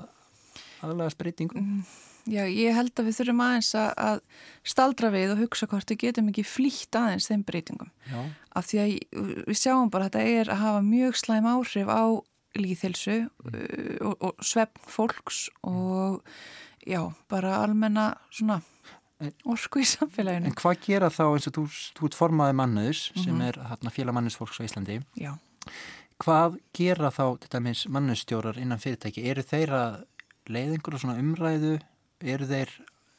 aðlega 0.80 1.12
spreytingum 1.14 1.82
Já, 2.28 2.42
ég 2.44 2.74
held 2.76 2.92
að 3.00 3.06
við 3.08 3.16
þurfum 3.16 3.42
aðeins 3.44 3.70
að, 3.78 3.90
að 4.04 4.18
staldra 4.72 5.10
við 5.14 5.32
og 5.34 5.40
hugsa 5.40 5.68
hvort 5.70 5.92
við 5.92 6.02
getum 6.04 6.28
ekki 6.30 6.44
flýtt 6.44 6.98
aðeins 6.98 7.28
þeim 7.30 7.44
breytingum. 7.48 7.92
Já, 8.10 8.18
af 8.60 8.68
því 8.68 8.80
að 8.82 8.90
við 9.48 9.60
sjáum 9.60 9.92
bara 9.92 10.08
að 10.08 10.10
þetta 10.10 10.40
er 10.40 10.52
að 10.52 10.62
hafa 10.64 10.82
mjög 10.84 11.20
slæm 11.20 11.48
áhrif 11.48 11.88
á 11.88 12.02
líðhilsu 12.60 13.16
uh, 13.24 13.96
og, 14.10 14.14
og 14.18 14.44
svefn 14.44 14.90
fólks 14.90 15.46
og 15.66 16.20
já, 16.84 17.00
bara 17.30 17.60
almenna 17.62 18.12
svona 18.34 18.60
Orku 19.44 19.80
í 19.82 19.86
samfélaginu. 19.88 20.46
en 20.48 20.54
hvað 20.56 20.80
gera 20.86 21.10
þá 21.12 21.22
eins 21.34 21.46
og 21.50 21.54
þú, 21.58 21.64
þú 21.98 22.08
ert 22.08 22.16
formaði 22.18 22.54
mannuðs 22.56 23.00
sem 23.22 23.34
Mhm. 23.36 23.42
er 23.48 23.52
hérna, 23.70 23.92
félag 23.92 24.14
mannusfólks 24.16 24.60
á 24.60 24.64
Íslandi 24.64 25.02
Já, 25.18 25.34
Hvað 26.20 26.58
gera 26.76 27.10
þá 27.10 27.38
til 27.40 27.48
dæmis 27.48 27.86
mannustjórar 27.88 28.56
innan 28.60 28.78
fyrirtæki? 28.78 29.24
Eru 29.24 29.42
þeir 29.42 29.68
að 29.72 30.04
leið 30.48 30.74
einhverju 30.76 31.00
svona 31.00 31.18
umræðu? 31.20 31.80
Eru 32.20 32.44
þeir, 32.46 32.68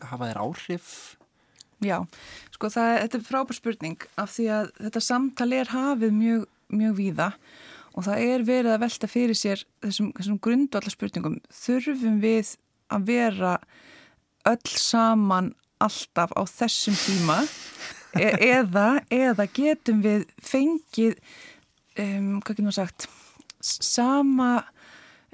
hafa 0.02 0.26
þeir 0.30 0.38
áhrif? 0.42 1.16
já, 1.82 1.98
sko 2.54 2.68
það, 2.70 3.00
þetta 3.02 3.16
er 3.18 3.26
frábær 3.26 3.58
spurning 3.58 3.98
af 4.18 4.30
því 4.30 4.46
að 4.54 4.72
þetta 4.86 5.02
samtal 5.02 5.54
er 5.54 5.66
hafið 5.66 6.12
mjög, 6.14 6.46
mjög 6.70 6.94
víða 7.00 7.34
og 7.96 8.04
það 8.06 8.18
er 8.22 8.44
verið 8.46 8.76
að 8.76 8.80
velta 8.86 9.08
fyrir 9.10 9.34
sér 9.36 9.64
þessum, 9.82 10.14
þessum 10.14 10.40
grundu 10.40 10.78
allar 10.78 10.94
spurningum. 10.94 11.40
Þurfum 11.50 12.22
við 12.22 12.56
að 12.92 13.06
vera 13.06 13.58
öll 14.46 14.62
saman 14.78 15.56
alltaf 15.88 16.34
á 16.38 16.42
þessum 16.48 16.98
tíma. 17.06 17.42
E 18.18 18.28
eða, 18.52 19.00
eða 19.12 19.48
getum 19.56 20.02
við 20.04 20.28
fengið, 20.44 21.18
um, 22.02 22.38
hvað 22.42 22.58
getum 22.58 22.68
við 22.68 22.76
sagt, 22.76 23.08
sama, 23.64 24.50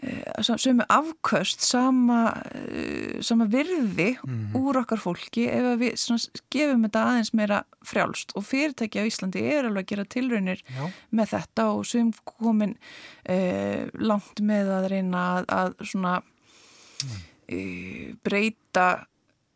uh, 0.04 0.52
sömu 0.62 0.86
afköst, 0.94 1.66
sama, 1.66 2.20
uh, 2.54 3.18
sama 3.26 3.48
virði 3.50 4.12
úr 4.58 4.82
okkar 4.84 5.02
fólki 5.02 5.48
ef 5.50 5.72
við 5.82 5.98
svona, 5.98 6.38
gefum 6.54 6.86
þetta 6.86 7.04
aðeins 7.10 7.34
meira 7.34 7.64
frjálst. 7.82 8.36
Og 8.38 8.46
fyrirtæki 8.46 9.02
á 9.02 9.10
Íslandi 9.10 9.42
er 9.42 9.72
alveg 9.72 9.88
að 9.88 9.92
gera 9.96 10.10
tilraunir 10.14 10.64
Já. 10.70 10.86
með 11.10 11.34
þetta 11.34 11.70
og 11.74 11.86
sem 11.90 12.14
komin 12.30 12.78
uh, 12.78 13.90
langt 13.98 14.46
með 14.46 14.74
að 14.78 14.90
reyna 14.94 15.28
að, 15.34 15.52
að 15.58 15.78
svona 15.96 16.18
uh, 16.22 18.10
breyta 18.22 18.90
uh, 19.02 19.06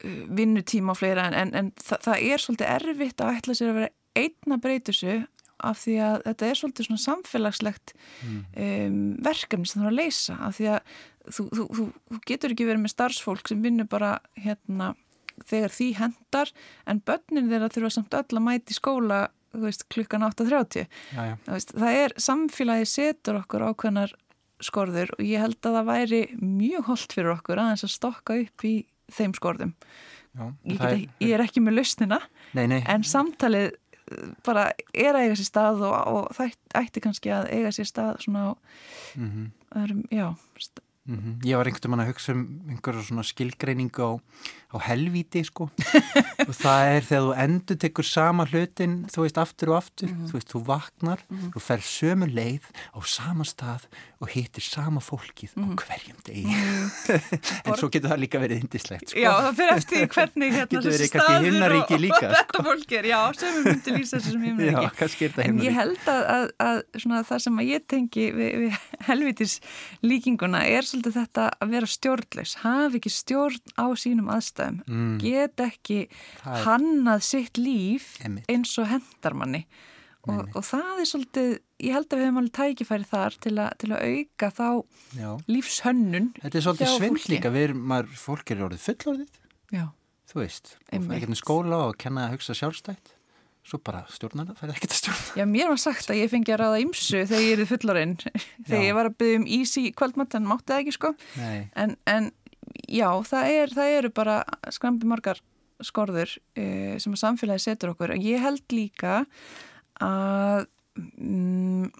vinnutíma 0.03 0.95
og 0.95 0.99
fleira 1.01 1.27
en, 1.29 1.37
en, 1.37 1.53
en 1.57 1.69
það, 1.79 2.05
það 2.07 2.25
er 2.27 2.43
svolítið 2.43 2.73
erfitt 2.75 3.23
að 3.23 3.37
ætla 3.37 3.57
sér 3.57 3.71
að 3.71 3.79
vera 3.81 3.93
einn 4.21 4.55
að 4.55 4.63
breyta 4.65 4.91
þessu 4.91 5.19
af 5.61 5.77
því 5.83 5.95
að 6.01 6.15
þetta 6.25 6.47
er 6.47 6.59
svolítið 6.59 6.87
svona 6.87 7.03
samfélagslegt 7.05 7.93
um, 8.25 8.95
verkefni 9.21 9.69
sem 9.69 9.81
það 9.81 9.87
er 9.87 9.91
að 9.91 9.99
leysa 9.99 10.37
af 10.41 10.57
því 10.57 10.69
að 10.73 10.95
þú, 11.27 11.45
þú, 11.45 11.65
þú, 11.77 11.85
þú 12.09 12.21
getur 12.31 12.55
ekki 12.55 12.67
verið 12.69 12.83
með 12.85 12.93
starfsfólk 12.95 13.51
sem 13.51 13.61
vinnur 13.61 13.89
bara 13.91 14.15
hérna 14.41 14.95
þegar 15.47 15.75
því 15.75 15.91
hendar 15.99 16.51
en 16.89 17.03
börnin 17.05 17.51
þeirra 17.51 17.69
þurfa 17.73 17.93
samt 17.97 18.17
öll 18.17 18.39
að 18.39 18.45
mæti 18.47 18.77
skóla 18.77 19.21
þú 19.51 19.63
veist, 19.65 19.85
klukkan 19.91 20.25
8.30 20.25 20.85
Já, 20.87 21.21
já. 21.27 21.35
Það 21.45 21.55
veist, 21.57 21.73
það 21.75 22.01
er 22.01 22.17
samfélagi 22.27 22.89
setur 22.89 23.41
okkur 23.41 23.67
ákveðnar 23.69 24.15
skorður 24.61 25.13
og 25.17 25.23
ég 25.25 25.41
held 25.41 25.57
að 25.65 25.77
það 25.77 25.89
væri 25.89 26.21
mjög 26.41 26.89
holdt 26.89 27.15
fyrir 27.17 27.33
okkur 27.33 27.61
aðeins 27.61 27.85
að 27.87 27.95
stokka 27.95 28.37
upp 28.43 28.65
í 28.67 28.75
þeim 29.17 29.35
skorðum. 29.37 29.73
já. 30.37 30.43
Ég, 30.65 30.77
Það 30.79 30.91
get, 30.95 31.15
ég 31.27 31.33
er 31.37 31.43
ekki 31.45 31.63
með 31.63 31.77
lausnina 31.79 32.19
Nei, 32.57 32.65
nei. 32.71 32.81
en 32.87 33.03
samtalið 33.03 33.67
eh, 33.71 34.27
bara 34.47 34.69
er 34.93 35.15
að 35.15 35.25
eiga 35.27 35.39
sér 35.39 35.49
stað 35.49 35.81
og, 35.87 35.95
og 36.15 36.29
það 36.37 36.55
ætti 36.81 37.03
kannski 37.03 37.33
að 37.35 37.49
eiga 37.51 37.71
sér 37.75 37.89
stað 37.91 38.21
svona 38.25 38.45
á 38.47 38.51
Mm 39.15 39.49
öðrum, 39.71 40.01
já, 40.11 40.25
st- 41.07 41.17
-hmm. 41.17 41.41
Ég 41.45 41.55
var 41.57 41.65
einhvern 41.65 41.91
veginn 41.91 42.05
að 42.05 42.11
hugsa 42.13 42.31
um 42.33 42.61
einhverju 42.69 43.03
svona 43.03 43.23
skilgreiningu 43.23 44.01
á, 44.05 44.11
á 44.71 44.77
helvíti, 44.85 45.43
sko. 45.43 45.69
og 46.49 46.53
það 46.53 46.81
er 46.95 47.01
þegar 47.01 47.23
þú 47.25 47.33
endur 47.43 47.77
tekur 47.77 48.05
sama 48.05 48.45
hlutin, 48.45 49.05
þú 49.09 49.21
veist, 49.25 49.37
aftur 49.37 49.69
og 49.69 49.77
aftur. 49.81 50.09
Þú 50.09 50.33
veist, 50.37 50.49
þú 50.53 50.61
vaknar, 50.65 51.19
þú 51.53 51.59
fer 51.59 51.81
sömu 51.81 52.27
leið 52.29 52.63
á 52.93 52.99
sama 53.05 53.43
stað 53.43 53.87
og 54.21 54.29
hittir 54.29 54.61
sama 54.61 55.01
fólkið 55.01 55.57
á 55.57 55.65
hverjum 55.73 56.19
degi. 56.23 56.53
en 57.65 57.73
svo 57.75 57.89
getur 57.89 58.13
það 58.13 58.21
líka 58.21 58.39
verið 58.39 58.61
indislegt, 58.61 59.09
sko. 59.09 59.19
Já, 59.19 59.31
það 59.41 59.55
fyrir 59.57 59.73
eftir 59.81 60.07
hvernig 60.07 60.53
hérna 60.53 60.81
þessi 60.85 61.09
staður 61.09 61.77
og, 61.81 61.95
líka, 61.97 62.21
og 62.21 62.35
þetta 62.37 62.63
fólk 62.69 62.91
er, 62.99 63.09
já, 63.09 63.19
sem 63.41 63.57
við 63.57 63.69
myndum 63.71 63.97
lýsa 63.97 64.19
þessu 64.19 64.31
sem 64.35 64.43
himnaríki. 64.45 64.93
kannski 65.01 65.25
er 65.25 65.33
þetta 65.33 65.49
En 65.49 65.59
ég 65.65 65.73
held 65.73 66.05
að, 66.05 66.21
að, 66.35 66.45
að 66.67 66.81
svona, 67.01 67.23
það 67.25 67.43
sem 67.47 67.59
að 67.61 67.71
ég 67.71 67.87
tengi 67.89 68.27
við, 68.37 68.51
við 68.61 68.79
helvitis 69.09 69.57
líkinguna 70.05 70.61
er 70.69 70.90
svolítið 70.91 71.15
þetta 71.19 71.45
að 71.61 71.69
vera 71.75 71.87
stjórnleis, 71.91 72.53
hafa 72.61 72.99
ekki 72.99 73.11
stjórn 73.15 73.73
á 73.79 73.85
sínum 73.97 74.29
aðstæðum, 74.33 74.81
Mm. 74.87 75.17
get 75.23 75.55
ekki 75.65 75.99
Það 76.43 76.57
er- 76.57 76.65
hannað 76.65 77.21
sitt 77.23 77.53
líf 77.57 78.11
Einmitt. 78.25 78.45
eins 78.47 78.77
og 78.77 78.87
hendarmanni 78.91 79.65
og, 80.27 80.49
og 80.55 80.61
það 80.63 80.99
er 81.01 81.07
svolítið, 81.09 81.59
ég 81.81 81.93
held 81.97 82.09
að 82.13 82.17
við 82.19 82.25
hefum 82.27 82.37
alveg 82.41 82.53
tækifæri 82.59 83.07
þar 83.09 83.37
til, 83.41 83.55
a, 83.59 83.69
til 83.79 83.89
að 83.89 84.03
auka 84.05 84.51
þá 84.51 84.67
Já. 85.17 85.29
lífshönnun 85.49 86.27
Þetta 86.41 86.55
er 86.55 86.61
svolítið 86.67 86.85
hjá 86.87 86.97
svindl 86.99 87.17
fólki. 87.17 87.31
líka, 87.33 87.49
við 87.55 87.63
erum, 87.69 87.81
maður, 87.89 88.11
fólk 88.21 88.51
er 88.51 88.61
orðið 88.67 88.85
fullorðið, 88.85 89.29
Já, 89.71 89.85
þú 90.29 90.35
veist, 90.43 90.75
og 90.93 91.01
fær 91.07 91.15
ekkert 91.17 91.33
í 91.33 91.39
skóla 91.41 91.79
og 91.89 91.97
kenna 91.97 92.27
að 92.27 92.35
hugsa 92.37 92.53
sjálfstætt, 92.53 93.15
svo 93.67 93.77
bara 93.85 94.01
stjórnar 94.09 94.49
það, 94.49 94.59
fær 94.59 94.73
ekkert 94.73 94.95
að 94.95 94.99
stjórna. 94.99 95.37
Já, 95.37 95.45
mér 95.53 95.71
var 95.71 95.81
sagt 95.81 96.11
að 96.11 96.21
ég 96.21 96.31
fengi 96.31 96.53
að 96.53 96.61
ráða 96.63 96.81
ymsu 96.81 97.23
þegar 97.29 97.45
ég 97.45 97.61
er 97.61 97.69
fullorinn, 97.69 98.17
þegar 98.67 98.85
ég 98.87 98.97
var 98.97 99.09
að 99.09 99.17
byggja 99.21 99.39
um 99.41 99.47
easy 99.59 99.83
kvöldmatt 99.93 100.37
en 100.37 100.49
mátti 100.49 100.73
það 100.73 100.83
ekki 100.83 100.95
sko. 100.97 101.13
En, 101.83 101.95
en 102.09 102.29
já, 102.89 103.07
það, 103.29 103.55
er, 103.61 103.73
það 103.77 103.95
eru 103.99 104.13
bara 104.21 104.37
skrambi 104.73 105.09
margar 105.09 105.41
skorður 105.81 106.35
uh, 106.37 106.95
sem 107.01 107.13
að 107.13 107.21
samfélagi 107.23 107.65
setur 107.65 107.93
okkur. 107.93 108.15
Og 108.15 108.29
ég 108.31 108.41
held 108.43 108.65
líka 108.73 109.23
að 110.01 110.65
mm, 110.97 111.91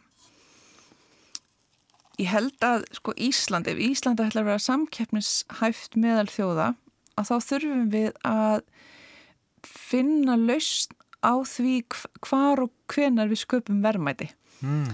ég 2.22 2.32
held 2.32 2.66
að 2.66 2.86
sko 2.98 3.14
Ísland, 3.18 3.70
ef 3.70 3.82
Ísland 3.82 4.22
ætlar 4.22 4.46
að 4.46 4.52
vera 4.52 4.66
samkeppnishæft 4.66 5.98
meðal 6.00 6.30
þjóða 6.32 6.72
að 7.20 7.30
þá 7.30 7.36
þurfum 7.48 7.86
við 7.94 8.12
að 8.28 8.64
finna 9.68 10.38
lausn 10.40 10.98
á 11.22 11.34
því 11.46 11.74
hv- 11.86 12.12
hvar 12.28 12.64
og 12.66 12.72
hvenar 12.92 13.30
við 13.32 13.42
sköpum 13.46 13.82
verðmæti 13.86 14.30
mm. 14.62 14.92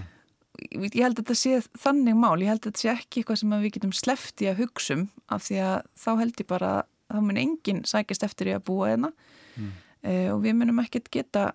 ég 0.73 0.89
ég 0.97 1.03
held 1.05 1.19
að 1.19 1.23
þetta 1.23 1.37
sé 1.39 1.59
þannig 1.83 2.15
mál, 2.19 2.37
ég 2.41 2.49
held 2.51 2.61
að 2.65 2.69
þetta 2.71 2.83
sé 2.83 2.91
ekki 2.93 3.21
eitthvað 3.23 3.39
sem 3.43 3.55
við 3.61 3.73
getum 3.77 3.93
sleppt 3.95 4.41
í 4.43 4.49
að 4.51 4.61
hugsa 4.63 4.97
um 4.97 5.05
af 5.31 5.45
því 5.47 5.59
að 5.63 5.77
þá 6.03 6.09
held 6.21 6.41
ég 6.43 6.49
bara 6.49 6.71
að 6.81 6.87
þá 7.07 7.21
mun 7.23 7.37
enginn 7.39 7.83
sækist 7.87 8.23
eftir 8.27 8.51
í 8.51 8.57
að 8.57 8.65
búa 8.69 8.91
hérna 8.93 9.13
Mm. 9.57 9.71
uh, 10.05 10.27
og 10.35 10.43
við 10.43 10.53
munum 10.53 10.77
ekkert 10.83 11.07
geta 11.09 11.47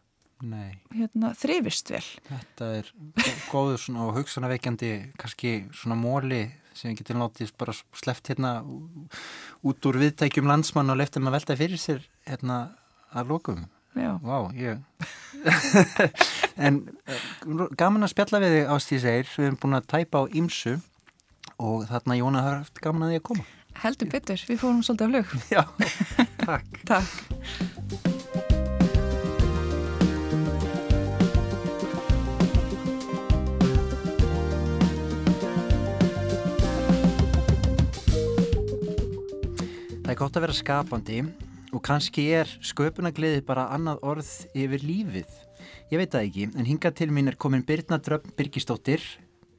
hérna, 0.42 1.28
þrifist 1.38 1.92
vel. 1.94 2.02
þetta 2.26 2.70
er 2.80 2.88
gó- 3.14 3.36
góður 3.52 3.84
og 4.02 4.16
hugsanarveikjandi, 4.16 4.88
kannski 5.20 5.52
svona 5.70 5.94
móli 5.94 6.40
sem 6.74 6.90
við 6.90 6.98
getum 7.04 7.20
látið 7.22 7.52
bara 7.60 7.72
sleppt 7.94 8.32
hérna 8.32 8.50
út 9.62 9.86
úr 9.86 10.00
viðtækjum 10.02 10.48
landsmann 10.50 10.90
og 10.90 10.98
leftum 10.98 11.28
að 11.30 11.36
velta 11.36 11.56
fyrir 11.60 11.78
sér 11.78 12.02
hérna 12.26 12.58
að 13.14 13.30
lokum. 13.30 13.62
Já, 13.92 14.16
Vá, 14.24 14.48
ég... 14.56 14.78
en 16.66 16.78
eh, 17.04 17.24
gaman 17.76 18.06
að 18.06 18.12
spjalla 18.14 18.40
við 18.40 18.54
þig 18.54 18.70
Ástíð 18.72 19.02
segir, 19.04 19.28
við 19.36 19.48
erum 19.50 19.58
búin 19.60 19.76
að 19.76 19.88
tæpa 19.92 20.22
á 20.24 20.32
ímsu 20.32 20.78
og 21.60 21.84
þarna 21.90 22.16
Jóna 22.16 22.44
har 22.46 22.56
haft 22.62 22.80
gaman 22.80 23.04
að 23.04 23.12
því 23.12 23.20
að 23.20 23.26
koma. 23.28 23.44
heldur 23.82 24.08
betur, 24.14 24.46
við 24.48 24.62
fórum 24.62 24.82
svolítið 24.86 25.04
á 25.04 25.10
flug. 25.12 25.28
Já, 25.56 25.62
takk. 26.40 26.80
Takk. 26.92 27.10
Það 40.02 40.10
er 40.10 40.18
gott 40.18 40.36
að 40.36 40.44
vera 40.44 40.56
skapandi 40.56 41.22
og 41.72 41.80
kannski 41.84 42.26
er 42.36 42.50
sköpunagliði 42.64 43.42
bara 43.48 43.70
annað 43.72 44.02
orð 44.04 44.30
yfir 44.52 44.84
lífið. 44.84 45.36
Ég 45.92 46.00
veit 46.00 46.12
það 46.12 46.26
ekki, 46.28 46.48
en 46.56 46.68
hingað 46.68 46.96
til 47.00 47.08
mín 47.14 47.30
er 47.32 47.38
komin 47.40 47.64
Birna 47.64 47.98
Dröfn 48.02 48.34
Birgisdóttir, 48.36 49.02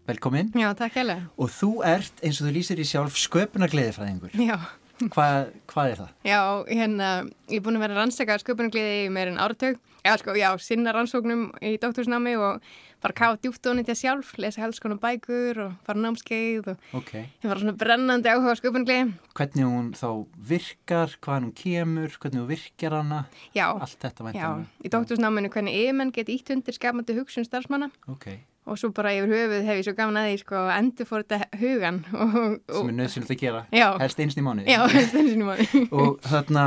velkomin. 0.10 0.52
Já, 0.58 0.70
takk 0.78 1.00
hérlega. 1.00 1.28
Og 1.38 1.52
þú 1.54 1.72
ert, 1.90 2.14
eins 2.22 2.42
og 2.42 2.50
þú 2.50 2.56
lýsir 2.58 2.82
í 2.82 2.88
sjálf, 2.88 3.18
sköpunagliðifræðingur. 3.26 4.38
Já, 4.38 4.58
Hvað, 5.02 5.52
hvað 5.68 5.90
er 5.92 5.98
það? 6.04 6.12
já, 6.30 6.40
hérna, 6.70 7.08
ég 7.50 7.58
er 7.60 7.64
búin 7.66 7.78
að 7.80 7.86
vera 7.88 7.98
rannsaka 7.98 8.38
sköpunargliði 8.40 9.06
í 9.08 9.12
meirinn 9.12 9.42
áratug. 9.42 9.80
Já, 10.04 10.18
sko, 10.20 10.34
já, 10.36 10.50
sinna 10.60 10.92
rannsóknum 10.94 11.48
í 11.64 11.78
doktorsnámi 11.80 12.34
og 12.36 12.62
bara 13.04 13.16
kafa 13.16 13.38
djúpt 13.40 13.68
og 13.72 13.78
nýttja 13.78 13.96
sjálf, 13.96 14.34
lesa 14.38 14.62
helst 14.62 14.82
konar 14.84 15.00
bækur 15.00 15.60
og 15.64 15.74
fara 15.88 16.00
námskeið 16.04 16.68
og 16.74 16.78
Ok. 17.00 17.12
ég 17.44 17.48
var 17.50 17.58
svona 17.60 17.76
brennandi 17.76 18.28
áhuga 18.32 18.52
á 18.52 18.60
sköpunargliði. 18.60 19.14
Hvernig 19.34 19.66
hún 19.68 19.90
þá 19.96 20.28
virkar, 20.38 21.16
hvaðan 21.24 21.48
hún 21.50 21.56
kemur, 21.56 22.10
hvernig 22.20 22.40
hún 22.44 22.48
virkar 22.52 22.92
hana, 23.00 23.26
Já, 23.56 23.68
allt 23.80 24.00
þetta 24.00 24.34
já, 24.36 24.52
í 24.84 24.90
doktorsnáminu 24.92 25.50
hvernig 25.52 25.74
yfirmenn 25.74 26.12
get 26.14 26.28
ítt 26.30 26.52
undir 26.52 26.76
skapandi 26.76 27.16
hugsun 27.18 27.48
starfsmanna 27.48 27.90
Ok, 28.08 28.28
og 28.66 28.78
svo 28.80 28.90
bara 28.96 29.12
yfir 29.18 29.32
höfuð 29.34 29.66
hef 29.68 29.80
ég 29.82 29.88
svo 29.88 29.94
gaman 29.98 30.20
að 30.22 30.28
því, 30.30 30.38
sko, 30.44 30.60
að 30.64 30.78
endur 30.80 31.10
fór 31.10 31.24
þetta 31.26 31.60
hugan 31.60 31.98
og, 32.14 32.36
sem 32.38 32.78
og 32.80 32.92
er 32.92 32.98
nöðsynlegt 33.00 33.34
að 33.36 33.42
gera, 33.44 33.64
Já. 33.76 33.88
helst 34.00 34.22
einst 34.24 34.40
í 34.40 34.46
mánuði. 34.46 34.72
já, 34.72 34.82
stensinu 35.10 35.48
maður. 35.50 35.74
og 36.00 36.30
þarna 36.30 36.66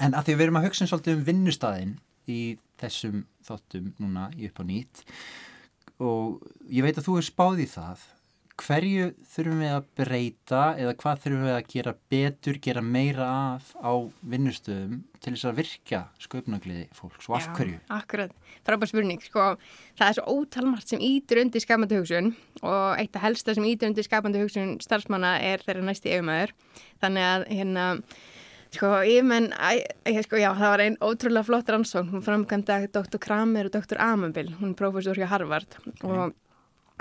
en 0.00 0.16
að 0.16 0.24
því 0.30 0.36
við 0.38 0.46
erum 0.46 0.60
að 0.62 0.66
hugsa 0.70 0.88
svolítið 0.88 1.18
um 1.18 1.24
vinnustæðin 1.28 1.92
í 2.30 2.40
þessum 2.80 3.24
þáttum 3.44 3.90
núna 4.00 4.30
í 4.40 4.48
upp 4.48 4.60
á 4.60 4.64
nýtt 4.64 5.04
og 6.00 6.40
ég 6.72 6.86
veit 6.86 6.96
að 6.96 7.04
þú 7.10 7.18
er 7.20 7.26
spáð 7.28 7.60
í 7.66 7.68
það 7.68 8.06
hverju 8.60 9.10
þurfum 9.32 9.60
við 9.62 9.72
að 9.74 9.86
breyta 9.98 10.62
eða 10.80 10.94
hvað 11.00 11.22
þurfum 11.24 11.44
við 11.46 11.54
að 11.54 11.68
gera 11.72 11.94
betur, 12.12 12.58
gera 12.62 12.82
meira 12.84 13.28
af 13.30 13.70
á 13.80 13.92
vinnustöðum 14.32 14.98
til 15.20 15.34
þess 15.34 15.48
að 15.50 15.60
virka 15.60 16.00
sköpnagliði 16.22 16.86
fólks 16.96 17.28
og 17.28 17.36
af 17.38 17.46
Já, 17.48 17.52
hverju? 17.58 17.78
Akkurat, 17.96 18.34
frábær 18.66 18.90
spurning, 18.90 19.22
sko, 19.24 19.46
það 19.98 20.06
er 20.08 20.18
svo 20.18 20.34
ótalmart 20.36 20.92
sem 20.92 21.04
ítur 21.04 21.42
undir 21.44 21.64
skapandi 21.64 22.00
hugsun 22.00 22.34
og 22.60 23.00
eitt 23.00 23.16
af 23.18 23.24
helsta 23.26 23.56
sem 23.56 23.68
ítur 23.68 23.90
undir 23.90 24.06
skapandi 24.06 24.42
hugsun 24.42 24.76
starfsmanna 24.84 25.36
er 25.44 25.64
þeirra 25.64 25.86
næsti 25.86 26.12
yfirmaður. 26.14 26.54
Þannig 27.04 27.28
að, 27.30 27.46
hérna, 27.60 27.86
sko, 28.76 28.92
ég, 29.08 30.24
sko, 30.26 30.40
já, 30.40 30.50
það 30.52 30.74
var 30.74 30.84
einn 30.86 31.00
ótrúlega 31.04 31.48
flott 31.48 31.74
rannsókn, 31.74 32.12
hún 32.14 32.24
framkvæmda 32.26 32.82
Dr. 32.92 33.20
Kramer 33.22 33.70
og 33.70 33.76
Dr. 33.76 34.00
Amabil, 34.04 34.54
hún 34.60 34.74
er 34.74 34.78
prófessor 34.80 35.20
hjá 35.20 35.28
Harvard 35.32 35.80
og 36.04 36.30
og 36.30 36.38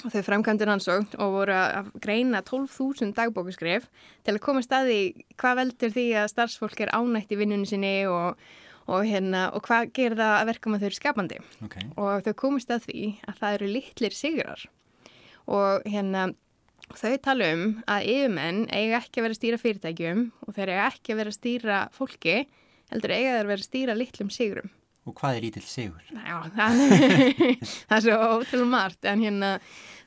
þau 0.08 0.22
framkvæmdi 0.24 0.68
rannsókn 0.68 1.20
og 1.20 1.36
voru 1.36 1.56
að 1.56 1.92
greina 2.04 2.42
12.000 2.46 3.14
dagbókuskrif 3.18 3.88
til 4.26 4.36
að 4.36 4.42
koma 4.46 4.64
staði 4.64 5.00
hvað 5.40 5.62
veldur 5.64 5.94
því 5.96 6.08
að 6.22 6.32
starfsfólk 6.34 6.84
er 6.86 6.94
ánægt 6.96 7.34
í 7.36 7.40
vinnunni 7.40 7.68
sinni 7.70 7.94
og, 8.10 8.40
og, 8.88 9.02
hérna, 9.08 9.50
og 9.56 9.66
hvað 9.68 9.92
gerir 9.98 10.20
það 10.20 10.36
að 10.38 10.52
verka 10.52 10.72
með 10.72 10.84
þau 10.84 10.90
eru 10.90 11.00
skapandi. 11.00 11.40
Ok, 11.68 11.78
og 12.00 12.28
þau 12.28 12.34
komist 12.44 12.72
að 12.74 12.86
því 12.88 13.04
að 13.28 13.42
það 13.42 13.58
eru 13.58 13.72
litlir 13.76 14.16
sigrar. 14.16 14.66
Og 15.50 15.90
hérna 15.90 16.30
þau 16.96 17.14
tala 17.26 17.54
um 17.56 17.68
að 17.90 18.10
yfirmenn 18.16 18.66
eiga 18.72 19.04
ekki 19.04 19.20
að 19.20 19.28
vera 19.28 19.36
að 19.36 19.42
stýra 19.42 19.62
fyrirtækjum 19.62 20.26
og 20.46 20.56
þeir 20.56 20.74
eiga 20.74 20.90
ekki 20.90 21.14
að 21.14 21.22
vera 21.22 21.34
að 21.34 21.40
stýra 21.40 21.80
fólki 21.94 22.38
heldur 22.90 23.14
eiga 23.14 23.34
þeir 23.36 23.44
að 23.44 23.52
vera 23.52 23.60
að 23.60 23.68
stýra 23.68 23.98
litlum 23.98 24.32
sigrum 24.34 24.72
og 25.10 25.16
hvað 25.20 25.38
er 25.40 25.46
lítill 25.48 25.66
sigur? 25.68 26.06
Já, 26.14 26.38
það, 26.56 26.82
það 27.90 27.98
er 27.98 28.06
svo 28.06 28.18
ótrúlega 28.38 28.70
margt 28.72 29.10
en 29.10 29.24
hérna, 29.26 29.52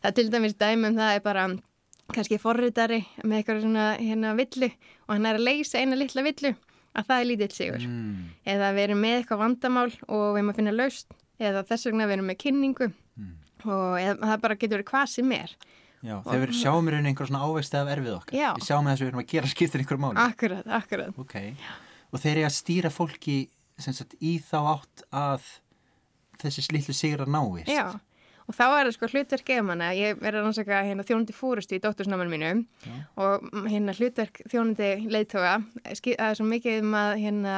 það 0.03 0.11
er 0.13 0.17
til 0.21 0.29
dæmis 0.33 0.57
dæmum 0.61 0.97
það 0.99 1.17
er 1.19 1.25
bara 1.27 1.47
kannski 2.13 2.39
forritari 2.43 3.01
með 3.25 3.39
eitthvað 3.41 3.63
svona 3.65 3.87
hérna 4.01 4.35
villu 4.39 4.69
og 5.07 5.13
hann 5.17 5.29
er 5.31 5.39
að 5.39 5.47
leysa 5.49 5.81
eina 5.81 5.97
litla 5.99 6.25
villu 6.27 6.55
að 6.93 7.07
það 7.09 7.21
er 7.23 7.29
lítill 7.31 7.53
sigur 7.57 7.85
Mm, 7.89 8.25
eða 8.53 8.73
við 8.77 8.83
erum 8.89 8.99
með 9.01 9.15
eitthvað 9.23 9.41
vandamál 9.47 9.91
og 10.13 10.25
við 10.35 10.41
erum 10.43 10.51
að 10.53 10.59
finna 10.61 10.75
laust 10.77 11.15
eða 11.43 11.63
þess 11.71 11.87
vegna 11.89 12.09
við 12.11 12.19
erum 12.19 12.29
með 12.33 12.41
kynningu 12.47 12.91
Mm. 13.13 13.33
og 13.69 13.97
eða, 14.01 14.15
það 14.25 14.39
bara 14.43 14.55
getur 14.57 14.79
verið 14.79 14.89
hvað 14.89 15.09
sem 15.13 15.33
er 15.37 15.51
já, 16.03 16.15
þegar 16.25 16.41
við 16.47 16.55
sjáum 16.59 16.87
í 16.89 16.93
rauninni 16.95 17.11
einhver 17.13 17.29
svona 17.29 17.43
ávegsti 17.47 17.77
af 17.79 17.91
erfið 17.93 18.15
okkar. 18.17 18.37
Já. 18.41 18.49
Við 18.57 18.65
sjáum 18.69 18.87
að 18.89 18.93
þessu 18.95 19.05
við 19.05 19.11
erum 19.13 19.21
að 19.23 19.27
gera 19.33 19.51
skiptir 19.53 19.83
einhver 19.85 20.01
máli. 20.03 20.17
akkurat, 20.23 20.71
akkurat 20.81 21.19
Ok, 21.21 21.35
og 22.13 22.23
þeir 22.25 22.33
eru 22.41 22.47
að 22.49 22.57
stýra 22.57 22.91
fólki 22.93 23.37
sagt, 23.85 24.15
í 24.23 24.37
þá 24.41 24.57
átt 24.77 25.03
að 25.13 25.51
þessi 26.43 26.63
slillu 26.69 26.95
sigra 26.97 27.27
náist. 27.29 27.69
Já, 27.71 27.93
og 28.49 28.55
þá 28.57 28.63
er 28.67 28.89
það 28.89 28.95
sko 28.97 29.09
hlutverk 29.13 29.51
efamanna, 29.55 29.91
ég 29.95 30.19
er 30.23 30.35
að 30.35 30.43
rannsaka 30.47 30.81
hérna 30.87 31.05
þjónundi 31.07 31.35
fórustu 31.37 31.77
í 31.77 31.83
dóttursnámanu 31.85 32.33
mínu 32.33 32.49
Já. 32.87 32.95
og 33.23 33.45
mm, 33.53 33.67
hérna 33.71 33.95
hlutverk 33.95 34.41
þjónundi 34.51 34.89
leiðtoga, 35.13 35.53
ski- 35.95 36.17
það 36.19 36.31
er 36.33 36.39
svo 36.41 36.47
mikið 36.51 36.81
um 36.83 36.97
að 36.99 37.13
hérna 37.23 37.57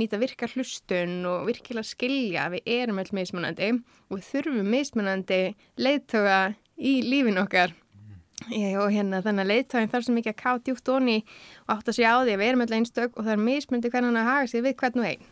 nýta 0.00 0.18
virka 0.18 0.48
hlustun 0.54 1.18
og 1.28 1.44
virkilega 1.50 1.86
skilja 1.86 2.46
að 2.48 2.56
við 2.56 2.72
erum 2.80 2.98
öll 3.04 3.12
mismunandi 3.20 3.68
og 4.08 4.16
við 4.18 4.28
þurfum 4.32 4.72
mismunandi 4.72 5.40
leiðtoga 5.78 6.38
í 6.80 6.96
lífin 7.06 7.38
okkar 7.44 7.74
Ég, 8.50 8.74
og 8.82 8.90
hérna 8.90 9.20
þannig 9.22 9.44
að 9.44 9.50
leiðtógin 9.52 9.90
þarf 9.92 10.04
svo 10.08 10.14
mikið 10.16 10.32
að 10.32 10.40
ká 10.40 10.50
djúpt 10.66 10.88
onni 10.90 11.20
og 11.64 11.70
átt 11.76 11.86
að 11.88 11.94
segja 11.96 12.10
á 12.12 12.24
því 12.26 12.32
að 12.34 12.40
við 12.42 12.48
erum 12.50 12.64
öll 12.64 12.74
einstök 12.80 13.14
og 13.14 13.22
það 13.28 13.32
er 13.36 13.44
mismundi 13.44 13.90
hvernig 13.92 14.10
hann 14.10 14.18
að 14.20 14.26
haga 14.32 14.48
sig 14.50 14.64
við 14.66 14.74
hvern 14.80 15.00
og 15.00 15.06
einn. 15.12 15.22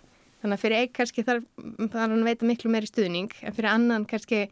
Þannig 0.42 0.58
að 0.58 0.62
fyrir 0.66 0.80
einn 0.82 0.92
kannski 0.98 1.22
þarf, 1.26 1.46
þarf 1.78 1.98
hann 2.02 2.18
að 2.18 2.28
veita 2.32 2.50
miklu 2.50 2.70
meiri 2.74 2.90
stuðning 2.90 3.30
en 3.42 3.54
fyrir 3.56 3.70
annan 3.72 4.04
kannski 4.10 4.44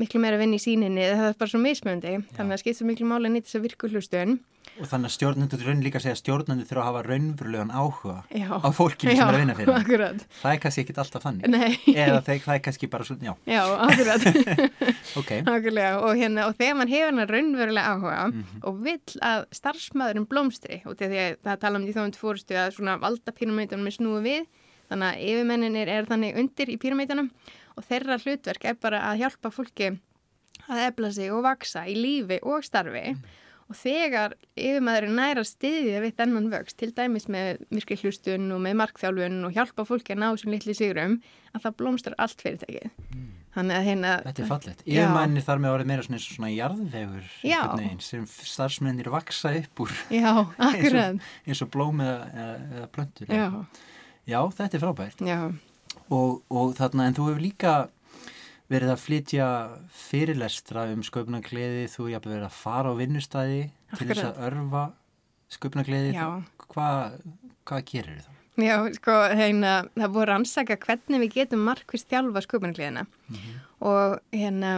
miklu 0.00 0.20
meira 0.20 0.36
vinn 0.40 0.52
í 0.52 0.60
síninni 0.60 1.06
það 1.08 1.30
er 1.30 1.38
bara 1.40 1.48
svo 1.52 1.60
mismundi. 1.62 2.18
Þannig 2.36 2.56
að 2.58 2.60
skipt 2.64 2.80
svo 2.80 2.86
miklu 2.88 3.06
máli 3.08 3.28
að 3.30 3.34
nýta 3.38 3.48
þess 3.48 3.56
að 3.60 3.66
virku 3.70 3.88
hlustun. 3.92 4.38
Og 4.82 4.88
þannig 4.90 5.08
að 5.08 5.12
stjórnendur 5.14 5.60
raun 5.64 5.78
líka 5.80 6.00
segja 6.02 6.16
að 6.16 6.18
stjórnendur 6.20 6.66
þurfa 6.68 6.82
að 6.82 6.86
hafa 6.90 7.02
raunverulegan 7.06 7.70
áhuga 7.70 8.16
Já. 8.34 8.48
á 8.60 8.68
fólkinu 8.76 9.12
sem 9.14 9.20
Já, 9.20 9.24
er 9.30 9.36
að 9.36 9.40
vinna 9.40 9.54
fyrir. 9.56 9.76
Akkurat. 9.78 10.24
Það 10.42 10.50
er 10.56 10.60
kannski 10.64 10.82
ekkit 10.82 10.98
alltaf 11.00 11.22
þannig. 11.24 11.46
Nei. 11.54 11.94
Eða 11.94 12.18
þeir, 12.26 12.40
það 12.44 12.52
er 12.58 12.62
kannski 12.66 12.88
bara 12.92 13.06
svona, 13.08 13.24
já, 13.24 13.32
Já, 13.46 13.62
akkurat. 13.86 14.26
ok. 15.22 15.30
Nákvæmlega 15.46 15.92
og, 16.02 16.10
hérna, 16.18 16.48
og 16.50 16.58
þegar 16.58 16.76
mann 16.82 16.92
hefur 16.92 17.14
hann 17.14 17.30
raunverulega 17.30 17.94
áhuga 17.94 18.18
Mhm. 18.26 18.44
og 18.68 18.82
vill 18.84 19.16
að 19.30 19.46
starfsmæðurinn 19.62 20.28
blómstri 20.34 20.82
og 20.84 20.98
að 20.98 21.16
það 21.46 21.60
tala 21.62 21.78
um 21.80 21.86
því 21.86 21.96
þónd 21.96 22.20
fórstu 22.20 22.58
að 22.58 22.74
svona 22.76 22.98
valda 23.00 23.32
píramítunum 23.32 23.86
er 23.86 23.96
snúið 23.96 24.26
við 24.28 24.46
þannig 24.90 25.08
að 25.08 25.24
yfirmenninir 25.30 25.92
er 25.92 26.10
þannig 26.10 26.38
undir 26.42 26.72
í 26.72 26.78
píramítunum 26.82 27.30
og 27.76 27.88
þeirra 27.88 28.20
hlutverk 28.22 28.68
er 28.68 28.78
bara 28.80 29.02
að 29.10 29.24
hjálpa 29.24 29.52
fólki 29.54 29.90
að 30.66 30.84
efla 30.88 31.10
sig 31.14 31.32
og 31.32 31.44
vaksa 31.46 31.84
í 31.88 31.96
lífi 31.98 32.40
og 32.42 32.64
starfi 32.66 33.10
og 33.66 33.74
þegar 33.74 34.36
yfirmaðurinn 34.54 35.16
næra 35.18 35.42
stiðja 35.46 36.02
við 36.04 36.14
þennan 36.20 36.50
vöxt, 36.52 36.76
til 36.78 36.92
dæmis 36.94 37.26
með 37.32 37.64
myrkri 37.74 37.98
hlustun 37.98 38.52
og 38.54 38.60
með 38.62 38.76
markþjálfun 38.82 39.40
og 39.48 39.56
hjálpa 39.56 39.86
fólki 39.88 40.14
að 40.14 40.22
ná 40.22 40.28
þessum 40.28 40.54
litli 40.54 40.76
sigurum, 40.76 41.16
að 41.50 41.64
það 41.64 41.76
blómstar 41.80 42.16
allt 42.22 42.44
fyrirtækið. 42.44 42.94
Þannig 43.56 43.78
að 43.78 43.86
hérna... 43.88 44.12
Þetta 44.26 44.42
er 44.44 44.48
fallegt. 44.52 44.84
Já. 44.84 45.00
Yfirmænir 45.00 45.46
þar 45.46 45.60
með 45.64 45.74
orðið 45.74 45.90
meira 45.90 46.06
svona, 46.06 46.18
eins 46.20 46.28
og 46.28 46.36
svona 46.36 46.52
jarðvegur 46.52 47.28
veginn, 47.42 48.00
sem 48.04 48.24
starfsmennir 48.28 49.10
vaksa 49.14 49.54
upp 49.62 49.84
úr 49.86 49.94
Já, 50.12 50.30
eins 50.36 50.66
akkurat. 50.68 51.18
og, 51.18 51.36
eins 51.48 51.62
og 51.64 51.70
blóm 51.74 52.02
eða, 52.04 52.18
eða, 52.36 52.56
eða 52.76 52.88
plöntur. 52.94 53.32
Já, 53.32 53.48
Já, 54.26 54.40
þetta 54.58 54.78
er 54.78 54.82
frábært. 54.82 55.22
já, 55.26 55.40
Og, 56.12 56.42
og 56.50 56.74
þarna, 56.76 57.06
en 57.08 57.14
þú 57.16 57.28
hefur 57.30 57.42
líka 57.42 57.74
verið 58.70 58.92
að 58.92 59.02
flytja 59.02 59.48
fyrirlestra 59.94 60.86
um 60.92 61.02
sköpunargleði, 61.06 61.86
þú 61.90 62.08
hefur 62.10 62.32
verið 62.34 62.46
að 62.48 62.56
fara 62.58 62.92
á 62.92 62.98
vinnustæði 62.98 63.60
til 63.96 64.08
þess 64.10 64.24
að 64.26 64.40
örfa 64.48 64.84
sköpunargleði. 65.56 66.14
Já. 66.16 66.26
Hvað, 66.66 67.20
hvað 67.66 67.84
gerir 67.92 68.24
það? 68.24 68.32
já, 68.56 68.76
sko, 68.96 69.14
hérna, 69.36 69.72
það 69.94 70.14
að 70.16 70.28
rannsaka 70.30 70.76
hvernig 70.80 71.22
við 71.26 71.34
getum 71.40 71.64
markvist 71.68 72.08
þjálfa 72.10 72.42
sköpunarkliðina 72.46 73.06
og 73.84 74.18
hérna, 74.32 74.70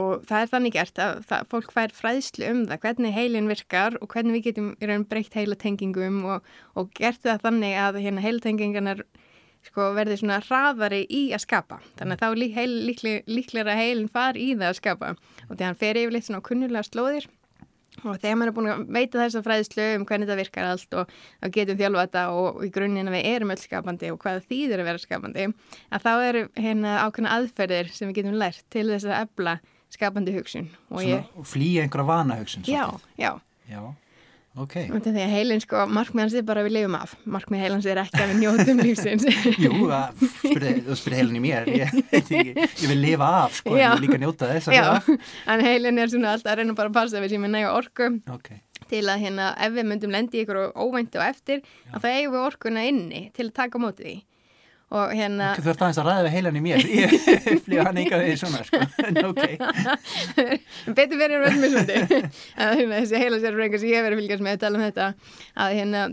og 0.00 0.26
það 0.28 0.44
er 0.44 0.52
þannig 0.54 0.76
gert 0.76 1.00
að 1.02 1.22
það, 1.30 1.48
fólk 1.52 1.72
fær 1.76 1.94
fræðslu 1.96 2.50
um 2.50 2.60
það, 2.70 2.82
hvernig 2.84 3.16
heilin 3.16 3.50
virkar 3.50 3.98
og 4.00 4.12
hvernig 4.12 4.38
við 4.38 4.46
getum 4.50 4.70
í 4.80 4.90
raun 4.90 5.06
breytt 5.10 5.36
heilatengingum 5.36 6.20
og, 6.34 6.52
og 6.78 6.92
gert 6.96 7.22
það 7.26 7.42
þannig 7.46 7.80
að 7.84 8.00
hérna 8.04 8.24
heilatengingarnar 8.24 9.02
sko, 9.66 9.90
verði 9.96 10.20
svona 10.20 10.40
hraðari 10.44 11.02
í 11.04 11.26
að 11.36 11.44
skapa. 11.44 11.80
Þannig 11.98 12.16
að 12.16 12.22
þá 12.22 12.40
lík, 12.42 12.54
heil, 12.56 12.70
líkle, 12.88 13.18
líklega 13.28 13.74
að 13.74 13.82
heilin 13.82 14.08
far 14.12 14.40
í 14.40 14.52
það 14.54 14.70
að 14.70 14.80
skapa 14.80 15.12
og 15.12 15.52
þegar 15.52 15.68
hann 15.68 15.82
fer 15.84 16.00
yfirleitt 16.00 16.28
svona 16.28 16.40
á 16.40 16.48
kunnulega 16.48 16.88
slóðir 16.88 17.28
og 18.00 18.20
þegar 18.20 18.38
maður 18.38 18.50
er 18.50 18.56
búin 18.56 18.70
að 18.70 18.82
veita 18.94 19.20
þessa 19.20 19.42
fræðslu 19.44 19.86
um 19.96 20.04
hvernig 20.08 20.28
þetta 20.28 20.38
virkar 20.38 20.68
allt 20.70 20.96
og 20.96 21.14
að 21.42 21.54
getum 21.56 21.80
þjálfa 21.80 22.04
þetta 22.06 22.22
og, 22.36 22.60
í 22.64 22.70
grunninn 22.74 23.10
að 23.10 23.16
við 23.16 23.28
erum 23.34 23.52
öll 23.54 23.60
skapandi 23.60 24.12
og 24.12 24.20
hvað 24.22 24.46
þýðir 24.48 24.82
að 24.82 24.88
vera 24.90 25.02
skapandi 25.02 25.46
að 25.90 26.06
þá 26.06 26.12
eru 26.28 26.44
hérna 26.56 26.94
ákveðna 27.04 27.34
aðferðir 27.36 27.92
sem 27.92 28.10
við 28.10 28.20
getum 28.20 28.38
lært 28.40 28.64
til 28.72 28.86
þess 28.92 29.08
að 29.08 29.18
ebla 29.18 29.56
skapandi 29.94 30.34
hugsun 30.36 30.68
og 30.90 31.00
Svona, 31.00 31.22
ég, 31.22 31.46
flýja 31.46 31.82
einhverja 31.86 32.06
vanahugsun. 32.12 32.62
já, 32.66 32.84
svolítið. 32.86 33.18
já 33.18 33.32
Já, 33.70 33.80
ok. 34.58 34.74
og 34.90 35.02
því 35.04 35.10
að 35.22 35.30
heilin 35.30 35.60
sko, 35.62 35.84
markmið 35.86 36.24
hans 36.24 36.34
er 36.34 36.42
bara 36.48 36.62
við 36.66 36.72
lifum 36.74 36.94
af 36.98 37.12
markmið 37.24 37.60
heilans 37.62 37.86
er 37.86 38.00
ekki 38.02 38.18
að 38.24 38.32
við 38.32 38.40
njótum 38.42 38.80
lífsins 38.86 39.26
Jú, 39.62 39.72
að- 39.94 40.24
spurði, 40.40 40.72
þú 40.88 40.96
spurði 40.98 41.20
heilin 41.20 41.38
í 41.38 41.42
mér, 41.44 41.70
ég, 41.70 41.92
ekki, 42.18 42.40
ég 42.56 42.88
vil 42.90 42.98
lifa 43.04 43.28
af, 43.44 43.60
sko, 43.60 43.76
Já. 43.78 43.84
ég 43.92 44.00
vil 44.00 44.08
líka 44.08 44.18
njóta 44.24 44.48
þess 44.50 44.72
já, 44.74 44.88
en 45.54 45.62
heilin 45.68 45.98
er 46.02 46.10
svona 46.10 46.32
alltaf 46.34 46.50
að 46.54 46.58
reyna 46.64 46.74
bara 46.80 46.90
að 46.90 46.98
passa 46.98 47.22
við 47.22 47.36
sem 47.36 47.46
er 47.46 47.54
næga 47.54 47.70
orku 47.78 48.10
Ok, 48.34 48.50
til 48.90 49.04
að 49.06 49.22
hérna 49.22 49.52
ef 49.54 49.72
við 49.78 49.86
myndum 49.92 50.10
lendi 50.16 50.40
í 50.40 50.42
ykkur 50.46 50.72
óvænti 50.74 51.20
og 51.22 51.28
eftir 51.30 51.62
að 51.94 52.02
það 52.02 52.16
eigum 52.18 52.34
við 52.34 52.46
orkuna 52.50 52.86
inni 52.90 53.22
til 53.36 53.46
að 53.46 53.54
taka 53.62 53.78
á 53.78 53.82
móti 53.86 54.02
því 54.08 54.16
og 54.90 55.12
hérna 55.14 55.52
þú 55.58 55.72
ert 55.72 55.84
aðeins 55.84 56.00
að 56.02 56.08
ræða 56.08 56.24
við 56.26 56.32
heilan 56.36 56.58
í 56.58 56.62
mér, 56.64 56.86
ég 56.90 57.12
flýja 57.66 57.84
hann 57.86 58.00
eitthvað 58.00 58.24
því 58.26 58.38
svona, 58.40 58.62
sko, 58.66 58.80
en 59.06 59.20
ok. 59.28 59.44
betur 60.98 61.20
verið 61.20 61.44
verið 61.44 61.60
mismundi 61.64 62.00
að 62.00 62.74
hérna, 62.80 62.96
þessi 62.96 63.22
heila 63.22 63.38
sér 63.44 63.60
sem 63.60 63.92
ég 63.92 64.00
hef 64.00 64.08
verið 64.08 64.16
að 64.16 64.22
fylgjast 64.24 64.44
með 64.46 64.58
að 64.58 64.64
tala 64.64 64.80
um 64.80 64.84
þetta 64.88 65.12
að 65.66 65.78
hérna 65.78 66.08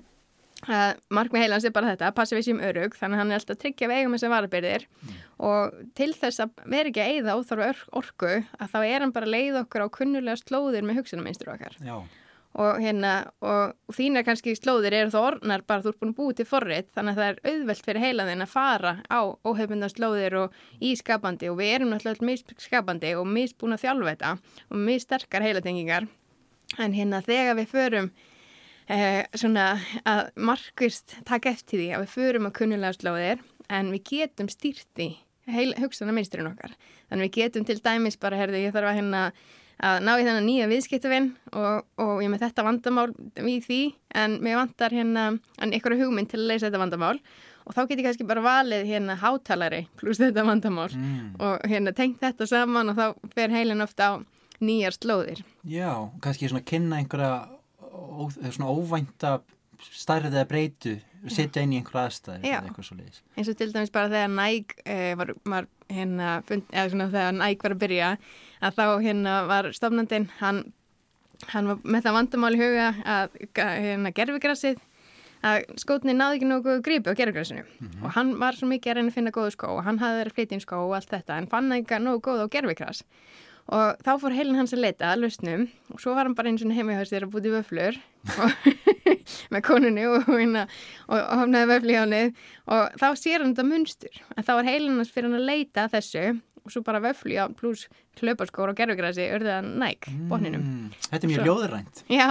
að 0.65 1.01
markmið 1.13 1.43
heilans 1.43 1.65
er 1.67 1.73
bara 1.75 1.91
þetta, 1.93 2.09
að 2.09 2.15
passa 2.17 2.35
við 2.35 2.47
séum 2.47 2.61
örug 2.65 2.95
þannig 2.97 3.17
að 3.17 3.21
hann 3.21 3.31
er 3.31 3.39
alltaf 3.39 3.55
að 3.55 3.59
tryggja 3.61 3.89
við 3.91 3.99
eigum 4.01 4.15
þessar 4.15 4.33
varabyrðir 4.33 4.85
og 5.47 5.75
til 5.97 6.09
þess 6.17 6.43
að 6.43 6.63
vera 6.73 6.91
ekki 6.91 7.03
að 7.03 7.11
eigða 7.13 7.35
óþarfa 7.37 7.67
orku 8.01 8.31
að 8.57 8.71
þá 8.73 8.79
er 8.79 9.05
hann 9.05 9.13
bara 9.15 9.29
að 9.29 9.35
leiða 9.35 9.61
okkur 9.65 9.85
á 9.85 9.95
kunnulega 9.99 10.41
slóðir 10.41 10.87
með 10.87 11.01
hugsunarmynstur 11.01 11.53
okkar. 11.53 11.77
Já, 11.77 11.97
og 12.57 12.79
hérna 12.81 13.11
og, 13.45 13.75
þínar 13.93 14.25
kannski 14.25 14.55
slóðir 14.57 14.95
eru 14.97 15.13
þá 15.13 15.17
orðnar 15.19 15.63
bara 15.67 15.83
þú 15.83 15.91
ert 15.91 15.99
búin 16.01 16.13
að 16.13 16.19
búið 16.19 16.37
til 16.39 16.47
forrið 16.49 16.87
þannig 16.95 17.13
að 17.13 17.19
það 17.19 17.27
er 17.27 17.51
auðvelt 17.51 17.85
fyrir 17.85 18.03
heilaðin 18.03 18.45
að 18.45 18.53
fara 18.53 18.93
á 19.13 19.19
óhefbundar 19.45 19.93
slóðir 19.93 20.37
og 20.41 20.55
í 20.81 20.93
skapandi 20.97 21.51
og 21.51 21.59
við 21.59 21.73
erum 21.75 21.93
náttúrulega 21.93 22.29
misskapandi 22.31 23.13
og 23.19 23.29
misbúin 23.29 23.77
að 23.77 23.83
þjálfa 23.85 24.15
þetta 24.15 24.31
og 24.71 24.81
missterkar 24.87 25.45
heilatengingar. 25.45 26.09
En 26.81 26.97
hérna 26.97 27.21
þegar 27.23 27.59
við 27.61 27.69
förum 27.75 28.09
eh, 28.89 29.21
svona 29.37 29.69
að 30.03 30.33
markvist 30.49 31.19
taka 31.29 31.53
eftir 31.53 31.83
því 31.83 31.93
að 31.93 32.07
við 32.07 32.17
förum 32.17 32.49
að 32.49 32.57
kunnulega 32.57 32.97
slóðir 32.97 33.45
en 33.69 33.93
við 33.93 34.03
getum 34.15 34.49
stýrt 34.49 34.89
því 34.97 35.11
hugsanar 35.77 36.15
minnsturinn 36.15 36.49
okkar. 36.49 36.73
Þannig 37.07 37.29
við 37.29 37.37
getum 37.37 37.69
til 37.69 37.79
dæmis 37.83 38.19
bara 38.19 38.39
herði 38.39 38.65
ég 38.65 38.75
þarf 38.75 38.91
að 38.91 38.99
hérna 38.99 39.23
að 39.77 39.99
ná 40.05 40.13
í 40.15 40.23
þennan 40.25 40.47
nýja 40.47 40.69
viðskiptavinn 40.71 41.27
og, 41.53 41.83
og 42.01 42.23
ég 42.23 42.31
með 42.33 42.47
þetta 42.47 42.65
vandamál 42.65 43.09
við 43.35 43.59
því 43.67 43.81
en 44.21 44.39
mér 44.43 44.57
vantar 44.61 44.95
hérna 44.95 45.27
einhverju 45.61 46.05
hugmynd 46.05 46.31
til 46.31 46.41
að 46.41 46.49
leysa 46.51 46.67
þetta 46.67 46.81
vandamál 46.81 47.17
og 47.67 47.75
þá 47.75 47.81
get 47.83 47.99
ég 47.99 48.07
kannski 48.07 48.27
bara 48.27 48.45
valið 48.45 48.87
hérna 48.89 49.17
hátalari 49.21 49.83
pluss 49.99 50.21
þetta 50.21 50.45
vandamál 50.47 50.89
mm. 50.95 51.35
og 51.43 51.67
hérna 51.69 51.93
tengt 51.95 52.21
þetta 52.23 52.47
saman 52.49 52.93
og 52.93 52.97
þá 52.97 53.29
fer 53.35 53.53
heilin 53.53 53.85
ofta 53.85 54.09
á 54.09 54.13
nýjar 54.63 54.97
slóðir. 54.97 55.43
já, 55.61 56.09
kannski 56.23 56.49
svona 56.49 56.65
kynna 56.65 57.01
einhverja 57.01 57.45
ó, 57.77 58.25
svona 58.49 58.71
óvænta 58.73 59.37
stærrið 59.93 60.33
eða 60.33 60.49
breytu, 60.49 60.95
setja 61.29 61.61
inn 61.61 61.75
í 61.75 61.81
einhverja 61.81 62.09
aðstæði 62.09 62.49
eða 62.49 62.63
eitthvað 62.65 62.87
svo 62.87 62.97
leiðis. 62.97 63.21
eins 63.35 63.51
og 63.51 63.59
til 63.59 63.69
dæmis 63.73 63.93
bara 63.93 64.09
þegar 64.13 64.31
Nike 64.33 64.81
eh, 64.85 65.11
var, 65.19 65.33
var 65.45 65.67
hérna, 65.93 66.41
fund, 66.47 66.67
eða 66.73 66.89
svona 66.91 67.09
þegar 67.13 67.37
Nike 67.37 67.65
var 67.65 67.75
að 67.75 67.83
byrja 67.85 68.09
að 68.57 68.77
þá 68.79 68.85
hérna 69.05 69.37
var 69.47 69.71
stofnandinn 69.75 70.27
hann, 70.41 70.61
hann 71.53 71.71
var 71.71 71.81
með 71.83 72.07
það 72.07 72.17
vandamál 72.19 72.53
í 72.55 72.61
huga 72.61 72.91
að 73.05 73.41
hérna 73.55 74.13
gerfigrassið 74.15 74.83
að 75.45 75.67
skótni 75.77 76.15
náði 76.17 76.39
ekki 76.39 76.47
nógu 76.49 76.77
grípi 76.85 77.13
á 77.13 77.17
gerfigrassinu 77.19 77.65
og 78.01 78.15
hann 78.15 78.33
var 78.41 78.57
svo 78.57 78.69
mikið 78.71 78.91
að 78.91 78.97
reyna 78.97 79.11
að 79.11 79.17
finna 79.19 79.35
góðu 79.35 79.53
skó 79.53 79.67
og 79.75 79.83
hann 79.85 79.99
hafði 80.01 80.23
verið 80.23 80.31
að 80.31 80.39
flytja 80.39 80.57
inn 80.57 80.63
skó 80.65 80.79
og 80.81 80.95
allt 80.97 81.11
þetta 81.13 81.37
en 81.37 81.49
fann 81.51 81.75
ekki 81.75 81.99
nógu 82.01 82.23
góð 82.25 82.41
á 82.41 82.53
gerfigrass 82.55 83.03
og 83.67 84.01
þá 84.01 84.11
fór 84.21 84.35
heilin 84.35 84.57
hans 84.57 84.73
að 84.73 84.85
leita 84.85 85.11
að 85.11 85.25
lausnum 85.25 85.67
og 85.93 86.01
svo 86.01 86.15
var 86.17 86.25
hann 86.25 86.35
bara 86.37 86.49
eins 86.51 86.63
og 86.65 86.73
heima 86.73 86.95
hjá 86.97 87.03
sér 87.09 87.27
að 87.27 87.33
búti 87.35 87.51
vöflur. 87.51 87.99
Og, 88.41 88.96
með 89.53 89.63
konunni 89.67 90.05
og, 90.09 90.27
hérna, 90.29 90.65
og, 91.07 91.17
og 91.19 91.41
hafnaði 91.43 91.71
vöfli 91.71 91.97
hjá 91.97 92.05
nið 92.11 92.45
og 92.75 92.99
þá 92.99 93.07
sér 93.19 93.43
hann 93.43 93.53
þetta 93.53 93.67
munstur. 93.71 94.21
En 94.35 94.47
þá 94.47 94.53
var 94.59 94.69
heilin 94.69 94.99
hans 94.99 95.13
fyrir 95.13 95.29
hann 95.29 95.39
að 95.39 95.49
leita 95.51 95.87
þessu 95.93 96.25
og 96.67 96.73
svo 96.75 96.83
bara 96.85 96.99
vöfli 97.03 97.37
á 97.39 97.47
pluss 97.55 97.87
hlauparskór 98.17 98.71
og 98.71 98.77
gerfugrassi 98.79 99.25
örðaðan 99.29 99.67
næk 99.77 100.07
botninum. 100.29 100.61
Mm, 100.65 100.93
þetta 101.11 101.27
er 101.27 101.29
mjög 101.31 101.41
Svo. 101.43 101.45
ljóðrænt. 101.47 101.99
Já, 102.09 102.27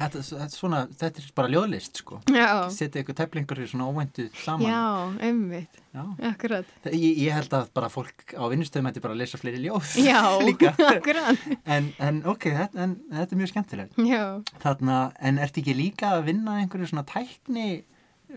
Þetta, 0.00 0.22
þetta, 0.26 0.48
svona, 0.56 0.80
þetta 0.98 1.22
er 1.22 1.28
bara 1.38 1.50
ljóðlist, 1.52 2.00
sko. 2.02 2.18
já, 2.34 2.48
Setja 2.74 3.02
eitthvað 3.02 3.18
teflingur 3.20 3.60
í 3.62 3.68
svona 3.70 3.86
óvæntu 3.86 4.26
saman. 4.42 4.66
já, 4.66 4.82
einmitt, 5.28 5.78
Já. 5.94 6.02
akkurat. 6.32 6.66
Ég, 6.90 7.20
ég 7.22 7.36
held 7.36 7.54
að 7.54 7.70
bara 7.78 7.88
fólk 7.92 8.34
á 8.34 8.42
vinnustöðum 8.50 8.90
ætti 8.90 9.02
bara 9.04 9.14
að 9.14 9.22
lesa 9.22 9.38
fleiri 9.38 9.62
ljóð. 9.62 9.94
Já, 10.02 10.22
akkurat, 10.96 11.46
En, 11.66 11.92
en 12.02 12.22
ok, 12.26 12.48
þetta, 12.50 12.82
en, 12.88 12.96
þetta 13.12 13.30
er 13.36 13.42
mjög 13.44 13.52
skemmtilegt. 13.54 13.96
já, 14.10 14.24
Þarna, 14.66 14.98
en 15.22 15.38
ertu 15.38 15.62
ekki 15.62 15.76
líka 15.78 16.16
að 16.18 16.26
vinna 16.32 16.58
einhverju 16.64 16.90
svona 16.90 17.06
tækni 17.06 17.84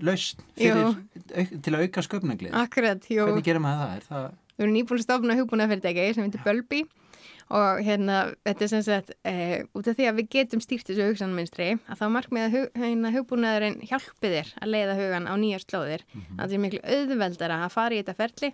lausn 0.05 0.41
til 0.59 1.71
að 1.73 1.81
auka 1.87 2.01
sköpnaglið? 2.05 2.53
akkurat, 2.53 3.05
jú. 3.09 3.23
Hvernig 3.25 3.45
gerum 3.47 3.63
maður 3.65 3.85
það? 3.85 3.95
Er 3.95 4.09
það? 4.09 4.33
Við 4.55 4.65
erum 4.65 4.75
nýbúin 4.75 5.03
stofna 5.03 5.35
hugbúna 5.35 5.67
fyrirtæki 5.67 6.13
sem 6.15 6.27
heitir 6.27 6.43
Bölbi 6.45 6.85
og 7.53 7.81
hérna 7.85 8.19
þetta 8.45 8.63
er 8.65 8.69
sem 8.71 8.83
sagt 8.85 9.11
e, 9.27 9.63
út 9.77 9.87
af 9.87 9.97
því 9.97 10.07
að 10.09 10.19
við 10.19 10.29
getum 10.33 10.61
stýrt 10.63 10.87
þessu 10.89 11.09
hugsanminstri 11.11 11.67
að 11.77 11.99
þá 11.99 12.05
markmið 12.15 12.45
að 12.45 12.55
hug, 12.55 12.69
hérna, 12.81 13.11
hugbúnaðurinn 13.13 13.77
hjálpi 13.85 14.31
þér 14.33 14.53
að 14.61 14.71
leiða 14.73 14.95
hugan 14.97 15.29
á 15.29 15.33
nýjar 15.37 15.65
slóðir 15.65 16.05
mm 16.07 16.21
-hmm. 16.21 16.39
að 16.39 16.45
það 16.47 16.55
er 16.55 16.63
miklu 16.63 16.81
auðveldara 16.95 17.59
að 17.65 17.75
fara 17.75 17.93
í 17.93 17.99
þetta 18.01 18.17
ferli 18.17 18.53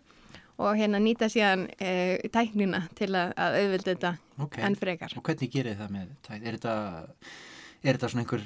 og 0.62 0.76
hérna 0.78 1.00
nýta 1.00 1.30
síðan 1.32 1.70
e, 1.80 2.20
tæknina 2.34 2.84
til 2.96 3.14
að, 3.16 3.32
að 3.38 3.60
auðvelda 3.62 3.94
þetta 3.94 4.12
Ok. 4.42 4.58
enn 4.60 4.76
frekar. 4.76 5.14
Og 5.16 5.24
hvernig 5.24 5.54
gerir 5.54 5.78
það 5.80 5.94
með 5.96 6.08
tækni? 6.28 6.48
Er 6.48 6.58
þetta, 6.58 6.76
er 7.82 7.96
þetta 7.96 8.10
svona 8.12 8.26
einhver 8.26 8.44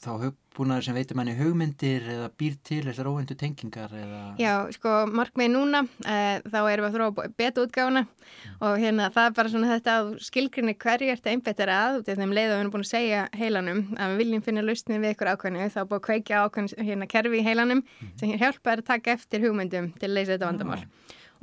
þá 0.00 0.08
hugbúnaður 0.22 0.84
sem 0.86 0.96
veitum 0.96 1.20
henni 1.20 1.34
hugmyndir 1.36 2.04
eða 2.08 2.28
býr 2.40 2.54
til 2.64 2.80
þessar 2.86 3.10
óvendu 3.10 3.36
tengingar 3.36 3.92
eða... 3.92 4.20
Já, 4.40 4.52
sko, 4.72 4.92
markmið 5.12 5.50
núna, 5.52 5.82
uh, 5.84 6.38
þá 6.46 6.58
erum 6.60 6.86
við 6.86 6.88
að 6.88 6.96
þróa 6.96 7.26
beta 7.36 7.64
útgáfuna 7.66 8.02
og 8.64 8.78
hérna 8.80 9.10
það 9.12 9.28
er 9.28 9.34
bara 9.36 9.52
svona 9.52 9.72
þetta 9.74 9.96
að 10.00 10.08
skilgrinni 10.24 10.76
hverju 10.80 11.12
ert 11.12 11.28
að 11.28 11.34
einbetta 11.34 11.68
að, 11.68 11.98
út 12.00 12.08
af 12.08 12.20
þeim 12.22 12.32
leið 12.38 12.48
að 12.48 12.54
við 12.54 12.62
erum 12.62 12.72
búin 12.72 12.86
að 12.86 12.92
segja 12.92 13.26
heilanum 13.36 13.82
að 13.96 14.14
við 14.14 14.22
viljum 14.22 14.46
finna 14.46 14.64
lausnið 14.64 15.04
við 15.04 15.14
ykkur 15.16 15.32
ákvæmni, 15.34 15.68
þá 15.74 15.80
búin 15.82 16.00
að 16.00 16.06
kveikja 16.08 16.44
ákvæmni 16.46 16.88
hérna 16.88 17.10
kerfi 17.12 17.42
í 17.42 17.46
heilanum 17.46 17.84
sem 18.16 18.32
hjálpa 18.32 18.72
þær 18.72 18.84
að 18.84 18.88
taka 18.94 19.16
eftir 19.18 19.44
hugmyndum 19.44 19.92
til 20.00 20.08
að 20.08 20.16
leysa 20.16 20.36
þetta 20.36 20.50
vandamál. 20.52 20.80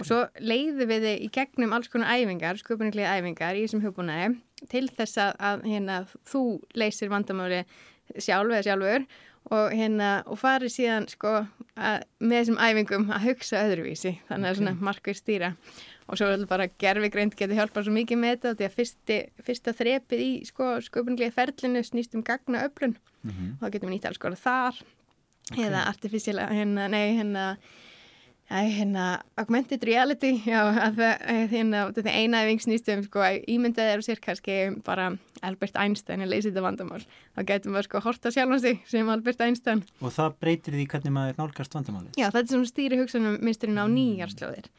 Og 0.02 0.08
svo 0.10 0.24
leiðum 0.42 0.90
við 0.90 1.04
þið 1.06 1.20
í 1.22 1.28
gegnum 1.36 1.74
alls 1.78 1.92
konar 1.94 2.18
æfingar, 2.18 2.58
sköpunarlega 2.58 3.14
æfingar 3.20 3.60
í 3.60 3.62
þessum 3.68 3.84
hugbúnaði 3.84 4.32
til 4.72 4.88
þess 4.90 5.20
að, 5.22 5.34
að 5.38 5.66
hérna, 5.70 5.98
þú 6.30 6.44
leysir 6.80 7.12
vandamáli 7.14 7.62
sjálf 8.18 8.52
eða 8.52 8.64
sjálfur 8.68 9.06
og 9.54 9.74
hérna, 9.76 10.10
og 10.32 10.38
farið 10.40 10.72
síðan 10.72 11.08
sko 11.12 11.32
að, 11.76 12.04
með 12.24 12.38
þessum 12.40 12.60
æfingum 12.64 13.10
að 13.12 13.26
hugsa 13.28 13.64
öðruvísi, 13.68 14.14
þannig 14.30 14.48
að 14.48 14.54
Ok. 14.54 14.58
svona 14.62 14.76
markvið 14.88 15.18
stýra 15.20 15.50
og 16.08 16.18
svo 16.20 16.28
er 16.32 16.46
bara 16.48 16.68
gerfigreind 16.80 17.36
getur 17.40 17.56
hjálpað 17.56 17.86
svo 17.88 17.94
mikið 17.96 18.18
með 18.20 18.34
þetta 18.38 18.54
því 18.60 18.66
að 18.70 18.78
fyrsti, 18.78 19.18
fyrsta 19.44 19.74
þrepið 19.76 20.20
í 20.24 20.32
sko 20.48 20.70
sköpunglegi 20.84 21.32
ferlinu 21.36 21.84
snýst 21.84 22.16
um 22.16 22.24
gagna 22.24 22.64
öflun 22.68 22.96
Mhm. 23.24 23.56
og 23.62 23.68
þá 23.68 23.72
getum 23.72 23.90
við 23.90 23.94
nýtt 23.96 24.06
alls 24.10 24.18
konar 24.20 24.38
þar 24.40 24.82
eða 25.58 25.86
artificial, 25.88 26.38
hérna, 26.52 26.88
nei, 26.90 27.16
hérna 27.18 27.58
Æ, 28.52 28.60
hérna, 28.70 29.04
augmented 29.40 29.84
reality, 29.88 30.34
já, 30.46 30.60
að 30.68 30.98
það, 31.00 31.22
hérna, 31.50 31.84
þetta 31.96 32.12
eina 32.14 32.42
æfing 32.44 32.62
snýst 32.62 32.90
um, 32.92 33.04
sko, 33.06 33.22
að 33.24 33.38
ímyndað 33.50 33.92
eru 33.94 34.06
sér 34.06 34.20
kannski 34.22 34.58
bara 34.86 35.14
Albert 35.48 35.80
Einstein 35.80 36.22
er 36.22 36.30
leysið 36.30 36.52
þetta 36.52 36.66
vandamál. 36.66 37.00
Þá 37.34 37.42
getum 37.50 37.78
við, 37.78 37.88
sko, 37.88 38.02
horta 38.04 38.34
sjálfan 38.36 38.62
sig 38.62 38.84
sem 38.92 39.10
Albert 39.10 39.42
Einstein. 39.46 39.86
Og 40.04 40.14
það 40.14 40.36
breytir 40.44 40.76
því 40.76 40.86
hvernig 40.92 41.16
maður 41.16 41.40
nálgast 41.40 41.80
vandamálið. 41.80 42.20
Já, 42.20 42.28
þetta 42.28 42.44
er 42.44 42.52
svona 42.52 42.70
stýri 42.74 43.00
hugsanum 43.00 43.40
minnsturinn 43.40 43.80
á 43.80 43.88
nýjarslóðir. 43.96 44.70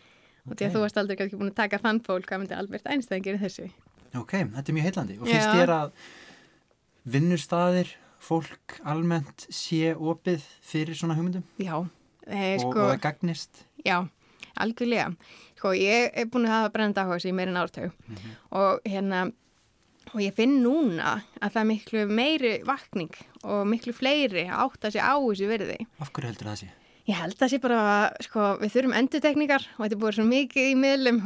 Og 0.44 0.54
því 0.54 0.68
að 0.68 0.76
þú 0.76 0.84
varst 0.84 1.00
aldrei 1.00 1.18
kannski 1.18 1.40
búin 1.40 1.50
að 1.54 1.58
taka 1.64 1.80
þann 1.80 2.02
fól, 2.04 2.20
hvað 2.20 2.44
myndi 2.44 2.58
Albert 2.60 2.92
Einstein 2.92 3.24
gera 3.24 3.40
í 3.40 3.44
þessu? 3.46 3.70
Ok, 4.14 4.36
þetta 4.44 4.68
er 4.68 4.76
mjög 4.76 4.88
heillandi. 4.90 5.18
Og 5.18 5.32
finnst 5.32 5.56
þér 5.56 5.74
að 5.80 5.94
vinnustæðir, 7.16 7.94
fólk 8.24 8.78
almennt 8.88 9.46
sé 9.52 9.92
opið 9.94 10.44
fyrir 10.64 10.96
svona 10.96 11.16
hugmyndum 11.18 11.44
Já, 11.60 11.82
og, 12.26 12.60
sko, 12.64 12.74
og 12.74 12.92
það 12.94 13.00
gagnist? 13.06 13.64
Já, 13.84 13.96
algjörlega. 14.60 15.08
Sko, 15.58 15.72
ég 15.78 16.12
er 16.12 16.28
búin 16.32 16.46
að 16.48 16.56
hafa 16.58 16.74
brennandi 16.74 17.02
áhuga 17.04 17.22
sem 17.24 17.36
meirinn 17.36 17.60
ártögu 17.60 17.90
og 18.52 18.84
hérna, 18.88 19.26
og 20.12 20.20
ég 20.22 20.36
finn 20.36 20.60
núna 20.62 21.18
að 21.40 21.54
það 21.54 21.60
er 21.62 21.68
miklu 21.72 22.06
meiri 22.10 22.54
vakning 22.68 23.12
og 23.42 23.66
miklu 23.68 23.94
fleiri 23.96 24.46
að 24.48 24.64
átta 24.68 24.90
sig 24.94 25.04
á 25.04 25.14
þessu 25.16 25.50
verði. 25.50 25.78
Af 25.98 26.12
hverju 26.12 26.32
heldur 26.32 26.50
það 26.52 26.58
sé? 26.64 26.70
Ég 27.04 27.18
held 27.20 27.42
að 27.44 27.50
sé 27.52 27.58
bara, 27.60 27.80
sko, 28.24 28.44
við 28.62 28.70
þurfum 28.72 28.94
endurtekningar 28.96 29.64
og 29.74 29.82
þetta 29.82 29.96
er 29.96 30.00
búin 30.00 30.14
svo 30.16 30.24
mikið 30.24 30.68
í 30.70 30.76
miðlum, 30.80 31.18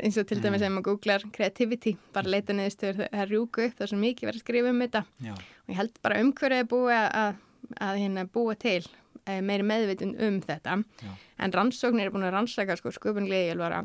eins 0.00 0.16
og 0.16 0.28
til 0.30 0.38
dæmis 0.40 0.62
ef 0.64 0.72
maður 0.72 0.86
googlar 0.86 1.26
creativity, 1.34 1.92
bara 2.16 2.32
leita 2.32 2.56
neðstöður, 2.56 3.10
það 3.12 3.34
rjúku 3.34 3.66
upp, 3.66 3.74
það 3.76 3.84
er 3.84 3.90
svo 3.92 3.98
mikið 4.00 4.30
verið 4.30 4.40
að 4.40 4.46
skrifa 4.46 4.70
um 4.72 4.80
þetta 4.80 5.02
Já, 5.26 5.34
og 5.36 5.74
ég 5.74 5.80
held 5.82 6.00
bara 6.08 6.22
umhverfið 6.24 6.62
er 6.62 6.70
búið 6.70 6.94
að, 6.96 7.08
að, 7.20 7.42
að 7.88 8.00
hérna, 8.00 8.24
búa 8.32 8.56
til 8.64 8.78
meiri 9.26 9.66
meðvitund 9.66 10.20
um 10.22 10.40
þetta. 10.44 10.80
Já. 11.02 11.12
en 11.38 11.52
rannsóknir 11.52 12.08
er 12.08 12.14
búin 12.14 12.26
að 12.26 12.36
rannsaka 12.36 12.76
sko, 12.78 12.92
sköpunglegi 12.94 13.54
alvara 13.54 13.84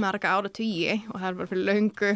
marga 0.00 0.36
ára 0.36 0.50
tugi 0.52 1.00
og 1.10 1.18
það 1.18 1.28
er 1.30 1.38
bara 1.40 1.50
fyrir 1.50 1.68
löngu 1.68 2.12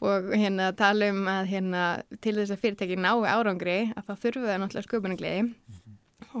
og 0.00 0.30
hérna 0.32 0.70
tala 0.76 1.10
um 1.12 1.26
að 1.28 1.50
hérna, 1.50 1.82
til 2.24 2.38
þess 2.38 2.54
að 2.54 2.62
fyrirtæki 2.62 2.96
nái 2.96 3.28
árangri 3.28 3.80
að 3.92 4.06
þá 4.06 4.14
þurfum 4.22 4.46
það 4.48 4.62
náttúrulega 4.62 4.88
sköpunglegi 4.88 5.42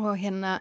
og 0.00 0.14
hérna 0.20 0.54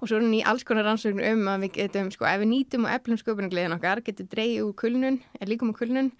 og 0.00 0.10
svo 0.10 0.18
er 0.18 0.26
hann 0.26 0.36
í 0.36 0.42
alls 0.44 0.66
konar 0.68 0.84
rannsóknir 0.84 1.32
um 1.32 1.48
að 1.48 1.64
við 1.64 1.76
getum 1.78 2.10
sko 2.12 2.26
ef 2.28 2.42
við 2.42 2.50
nýtum 2.50 2.84
og 2.84 2.92
eflum 2.92 3.20
sköpunargleðin 3.20 3.76
okkar 3.78 4.02
getum 4.04 4.28
dreigið 4.28 4.66
úr 4.66 4.74
kulnun, 4.76 5.20
er 5.40 5.48
líkum 5.48 5.72
úr 5.72 5.78
kulnun 5.78 6.10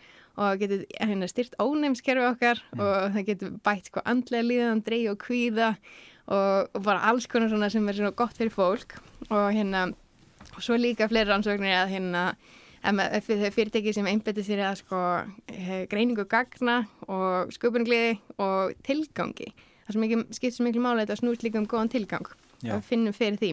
og 0.41 0.63
getur 0.63 0.87
hérna, 0.97 1.29
styrt 1.29 1.59
ónæmskerfi 1.61 2.25
okkar 2.31 2.63
og 2.79 3.13
það 3.15 3.29
getur 3.29 3.55
bætt 3.67 3.91
sko 3.91 4.03
andlega 4.09 4.49
líðan, 4.49 4.83
dreigið 4.87 5.13
og 5.13 5.21
kvíða 5.27 5.69
og, 6.27 6.71
og 6.75 6.83
bara 6.85 7.05
alls 7.11 7.27
konar 7.31 7.53
svona 7.53 7.71
sem 7.73 7.89
er 7.89 7.99
svona 7.99 8.15
gott 8.17 8.37
fyrir 8.39 8.55
fólk 8.55 8.97
og 9.31 9.49
hérna 9.53 9.89
og 10.55 10.63
svo 10.63 10.79
líka 10.79 11.09
fleiri 11.11 11.31
rannsóknir 11.31 11.75
að 11.83 11.95
hérna 11.97 12.25
þau 12.85 13.51
fyrirtæki 13.55 13.95
sem 13.97 14.09
einbæti 14.09 14.45
sér 14.45 14.65
að 14.69 14.81
sko 14.83 15.03
eh, 15.49 15.85
greiningu 15.91 16.27
gagna 16.29 16.83
og 17.09 17.53
sköpunargleði 17.57 18.19
og 18.45 18.75
tilgangi 18.85 19.53
það 19.85 19.93
sem 19.93 20.05
mikið, 20.05 20.25
skipt 20.37 20.57
svo 20.57 20.67
miklu 20.67 20.83
máli 20.85 21.03
að 21.03 21.07
þetta 21.07 21.21
snúst 21.21 21.45
líka 21.45 21.61
um 21.61 21.69
góðan 21.69 21.93
tilgang 21.93 22.29
Já. 22.65 22.79
og 22.79 22.85
finnum 22.87 23.13
fyrir 23.13 23.37
því. 23.37 23.51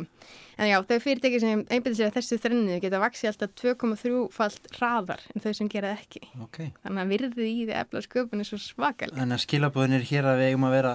En 0.61 0.69
já, 0.69 0.77
þau 0.87 0.99
fyrirtæki 1.03 1.39
sem 1.43 1.63
einbæti 1.67 1.97
sér 1.97 2.11
að 2.11 2.19
þessu 2.19 2.37
þrennu 2.39 2.77
geta 2.79 3.01
vaksið 3.01 3.31
alltaf 3.31 3.55
2,3 3.59 4.21
falt 4.31 4.69
hraðar 4.77 5.23
en 5.33 5.43
þau 5.43 5.51
sem 5.57 5.71
gera 5.71 5.91
það 5.91 6.05
ekki. 6.05 6.21
ok. 6.45 6.59
Þannig 6.85 7.03
að 7.03 7.11
virðið 7.15 7.49
í 7.49 7.57
því 7.65 7.75
efla 7.81 8.03
sköpun 8.05 8.43
er 8.43 8.47
svo 8.47 8.59
svakalega. 8.61 9.19
Þannig 9.19 9.39
að 9.39 9.43
skilabóðin 9.43 9.97
er 9.97 10.07
hér 10.07 10.29
að 10.31 10.39
við 10.39 10.51
eigum 10.53 10.67
að 10.69 10.75
vera 10.77 10.93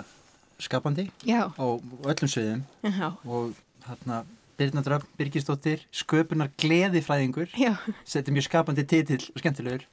skapandi 0.62 1.08
Já, 1.26 1.48
á 1.52 1.66
öllum 2.08 2.30
já, 2.82 3.12
og 3.24 3.54
þarna 3.86 4.24
Birna 4.56 4.80
Dröfn, 4.80 5.08
Birgisdóttir, 5.18 5.82
sköpunar 5.92 6.48
gleðifræðingur, 6.56 7.50
þetta 7.52 8.22
er 8.22 8.36
mjög 8.36 8.46
skapandi 8.46 8.84
titill 8.88 9.26
og 9.34 9.42
skemmtilegur. 9.42 9.84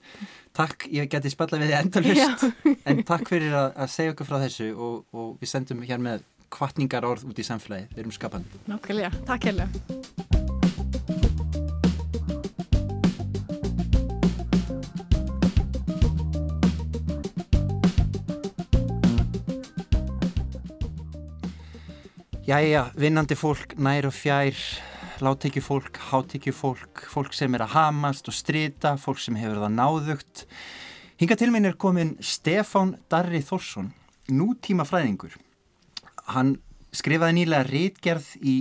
Takk, 0.55 0.87
ég 0.93 1.09
geti 1.11 1.33
spalla 1.33 1.59
við 1.59 1.73
þið 1.73 1.79
endalust, 1.81 2.45
en 2.87 3.03
takk 3.07 3.27
fyrir 3.27 3.57
að, 3.59 3.73
að 3.75 3.91
segja 3.97 4.13
okkur 4.15 4.29
frá 4.29 4.37
þessu 4.45 4.69
og, 4.71 5.01
og 5.11 5.35
við 5.41 5.51
sendum 5.51 5.83
hér 5.83 5.99
með 6.03 6.23
kvartningar 6.53 7.09
orð 7.09 7.27
út 7.27 7.43
í 7.43 7.47
samfélagi, 7.47 7.89
við 7.91 8.05
erum 8.05 8.15
skapandi. 8.15 8.63
nákvæmlega. 8.71 9.11
Takk 9.27 9.49
hérlega. 9.49 10.42
Jæja, 22.43 22.89
vinnandi 22.99 23.37
fólk, 23.39 23.71
nær 23.79 24.03
og 24.09 24.11
fjær, 24.11 24.57
láttekju 25.23 25.61
fólk, 25.63 25.95
hátekju 26.09 26.51
fólk, 26.51 27.31
sem 27.31 27.53
er 27.55 27.61
að 27.63 27.71
hamast 27.71 28.27
og 28.27 28.35
strita, 28.35 28.97
fólk 28.99 29.21
sem 29.23 29.37
hefur 29.39 29.61
það 29.61 29.71
náðugt. 29.77 30.41
Hinga 31.21 31.37
til 31.39 31.53
minn 31.55 31.69
er 31.69 31.77
komin 31.79 32.11
Stefán 32.19 32.97
Darri 33.07 33.39
Þórsson, 33.47 33.93
nútímafræðingur. 34.27 35.37
Hann 36.35 36.57
skrifaði 36.91 37.37
nýlega 37.37 37.63
rítgerð 37.69 38.27
í 38.43 38.57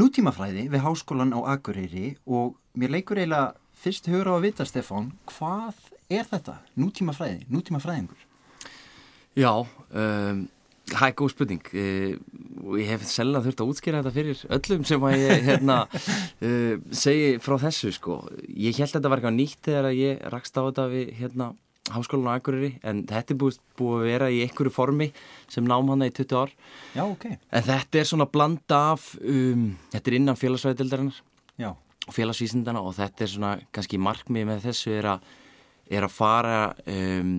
nútímafræði 0.00 0.64
við 0.72 0.84
háskólan 0.86 1.36
á 1.36 1.52
Akureyri 1.52 2.14
og 2.24 2.56
mér 2.72 2.96
leikur 2.96 3.20
eiginlega 3.20 3.52
fyrst 3.76 4.08
hugur 4.08 4.32
á 4.32 4.34
að 4.38 4.48
vita, 4.48 4.64
Stefán, 4.64 5.12
hvað 5.28 5.76
er 6.08 6.24
þetta? 6.32 6.56
Nútímafræði, 6.80 7.44
nútímafræðingur. 7.52 8.24
Já, 9.36 9.52
um, 9.60 10.46
það 10.90 11.06
er 11.08 11.16
góð 11.18 11.32
spurning 11.32 11.72
uh, 11.72 12.12
og 12.62 12.78
ég 12.80 12.92
hef 12.92 13.06
selga 13.08 13.42
þurft 13.44 13.62
að 13.62 13.72
útskýra 13.72 14.02
þetta 14.02 14.14
fyrir 14.16 14.44
öllum 14.58 14.86
sem 14.88 15.08
að 15.08 15.18
ég 15.20 15.44
hérna, 15.48 15.80
uh, 15.88 16.74
segi 17.04 17.34
frá 17.42 17.58
þessu 17.66 17.92
sko. 17.96 18.22
Ég 18.50 18.78
held 18.78 18.90
að 18.90 18.98
þetta 18.98 19.12
var 19.12 19.22
eitthvað 19.22 19.38
nýtt 19.38 19.68
þegar 19.68 19.90
að 19.90 20.00
ég 20.00 20.24
rakst 20.34 20.58
á 20.58 20.62
þetta 20.62 20.88
við 20.92 21.12
hérna, 21.20 21.52
háskólan 21.92 22.30
á 22.30 22.38
Akureyri 22.38 22.76
en 22.86 23.02
þetta 23.08 23.34
er 23.34 23.38
búið, 23.40 23.58
búið 23.78 23.96
að 23.96 24.08
vera 24.12 24.28
í 24.30 24.42
einhverju 24.44 24.72
formi 24.72 25.08
sem 25.50 25.66
nám 25.66 25.90
hana 25.90 26.06
í 26.08 26.14
20 26.14 26.38
ár 26.38 26.52
Já, 26.94 27.02
ok. 27.02 27.24
en 27.34 27.66
þetta 27.66 27.98
er 27.98 28.08
svona 28.08 28.28
blanda 28.30 28.78
af 28.92 29.08
um, 29.18 29.64
þetta 29.90 30.12
er 30.12 30.18
innan 30.20 30.38
félagsvæðildarinnar 30.38 31.18
og 32.08 32.16
félagsvísindana 32.16 32.82
og 32.82 32.96
þetta 32.96 33.24
er 33.24 33.30
svona 33.30 33.52
kannski 33.74 34.00
markmið 34.02 34.48
með 34.48 34.64
þessu 34.68 34.94
er 34.96 35.10
að, 35.14 35.26
er 35.90 36.06
að 36.06 36.14
fara 36.14 36.56
um, 36.90 37.34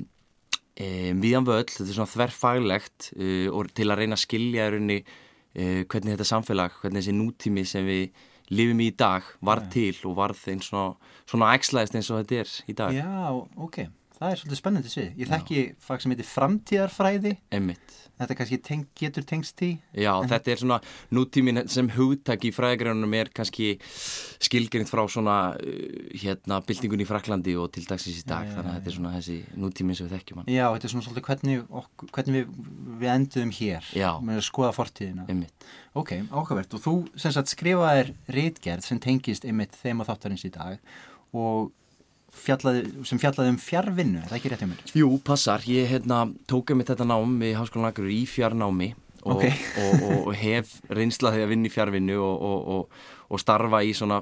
um, 0.79 1.23
viðan 1.23 1.47
völl, 1.47 1.63
þetta 1.69 1.89
er 1.89 1.97
svona 1.97 2.13
þverfaglegt 2.13 3.09
uh, 3.17 3.49
og 3.53 3.73
til 3.77 3.89
að 3.89 4.03
reyna 4.03 4.17
að 4.17 4.23
skilja 4.25 4.67
í 4.67 4.75
rauninni 4.75 4.99
uh, 5.03 5.81
hvernig 5.87 6.15
þetta 6.15 6.29
samfélag, 6.29 6.77
hvernig 6.81 7.03
þessi 7.03 7.17
nútími 7.17 7.65
sem 7.69 7.89
við 7.89 8.23
lifum 8.53 8.81
í 8.83 8.91
dag 8.97 9.27
var 9.41 9.63
til 9.73 9.95
og 10.09 10.17
varð 10.19 10.47
eins 10.51 10.69
og 10.75 10.97
svona 11.29 11.53
ægslæðist 11.55 11.97
eins 11.97 12.09
og 12.11 12.21
þetta 12.21 12.41
er 12.41 12.55
í 12.69 12.77
dag. 12.77 12.97
Já, 12.97 13.29
ok. 13.55 13.85
Það 14.13 14.29
er 14.29 14.39
svolítið 14.39 14.59
spennandi 14.59 14.91
svið. 14.91 15.07
Ég 15.19 15.31
þekki 15.31 15.61
fag 15.83 16.03
sem 16.03 16.13
heitir 16.13 16.27
framtíðarfræði. 16.29 17.31
Einmitt. 17.55 17.95
Þetta 18.23 18.37
kannski 18.39 18.59
teng, 18.63 18.85
getur 18.97 19.25
tengst 19.27 19.57
því. 19.59 19.69
Já, 19.99 20.11
þetta 20.31 20.53
er 20.53 20.61
svona 20.61 20.79
nútímin 21.13 21.61
sem 21.71 21.89
hugtak 21.97 22.45
í 22.47 22.53
fræðigrænunum 22.55 23.15
er 23.19 23.31
kannski 23.35 23.73
skilgrind 24.43 24.87
frá 24.87 25.03
svona 25.11 25.37
uh, 25.57 25.83
hérna 26.23 26.61
byltingun 26.63 27.03
í 27.03 27.07
Fraklandi 27.09 27.57
og 27.59 27.69
til 27.75 27.85
dagsins 27.89 28.21
í 28.21 28.25
dag, 28.29 28.47
Já, 28.47 28.55
þannig 28.55 28.71
að 28.71 28.79
þetta 28.79 28.91
er 28.93 28.97
svona 28.97 29.13
þessi 29.17 29.37
nútímin 29.65 29.99
sem 29.99 30.07
við 30.07 30.17
þekkjum 30.17 30.41
hann. 30.41 30.49
Já, 30.53 30.65
þetta 30.71 30.89
er 30.89 30.95
svona 30.95 31.07
svolítið 31.09 31.27
hvernig, 31.29 31.67
ok, 31.83 32.07
hvernig 32.15 32.39
við, 32.39 32.73
við 33.03 33.13
enduðum 33.17 33.53
hér. 33.59 33.93
Já. 33.99 34.09
Með 34.23 34.41
að 34.41 34.47
skoða 34.49 34.73
fortíðina. 34.79 35.27
Einmitt. 35.29 35.69
Ok, 35.99 36.15
áhugavert. 36.31 36.73
Og 36.73 36.83
þú 36.87 36.97
sem 37.19 37.35
sagt 37.35 37.51
skrifaðir 37.53 38.13
rítgerð 38.31 38.87
sem 38.87 39.01
tengist 39.03 39.45
einmitt 39.45 39.75
þeim 39.83 40.01
að 40.03 40.13
þáttarins 40.13 40.47
í 40.47 40.53
dag 40.53 40.93
og 41.33 41.71
fjallaði, 42.43 42.83
sem 43.07 43.19
fjallaði 43.21 43.53
um 43.53 43.59
fjárvinnu, 43.61 44.19
er 44.23 44.27
það 44.31 44.37
ekki 44.39 44.51
rétt 44.53 44.63
hjá 44.63 44.69
mér? 44.71 44.83
Jú, 44.99 45.09
passar, 45.25 45.63
ég 45.69 45.87
hérna, 45.93 46.23
tók 46.49 46.73
einmitt 46.73 46.89
þetta 46.91 47.07
nám 47.07 47.37
í 47.45 47.53
Háskólan 47.57 47.89
Akureyri 47.91 48.19
í 48.23 48.27
fjarnámi 48.29 48.89
og, 49.23 49.37
Ok. 49.37 49.45
og, 49.79 49.93
og, 50.03 50.17
og 50.27 50.35
hef 50.35 50.73
reynslaði 50.91 51.45
að 51.45 51.53
vinna 51.53 51.69
í 51.69 51.73
fjárvinnu 51.73 52.17
og, 52.19 52.43
og, 52.75 53.01
og 53.31 53.39
starfa 53.41 53.79
í 53.87 53.93
svona, 53.95 54.19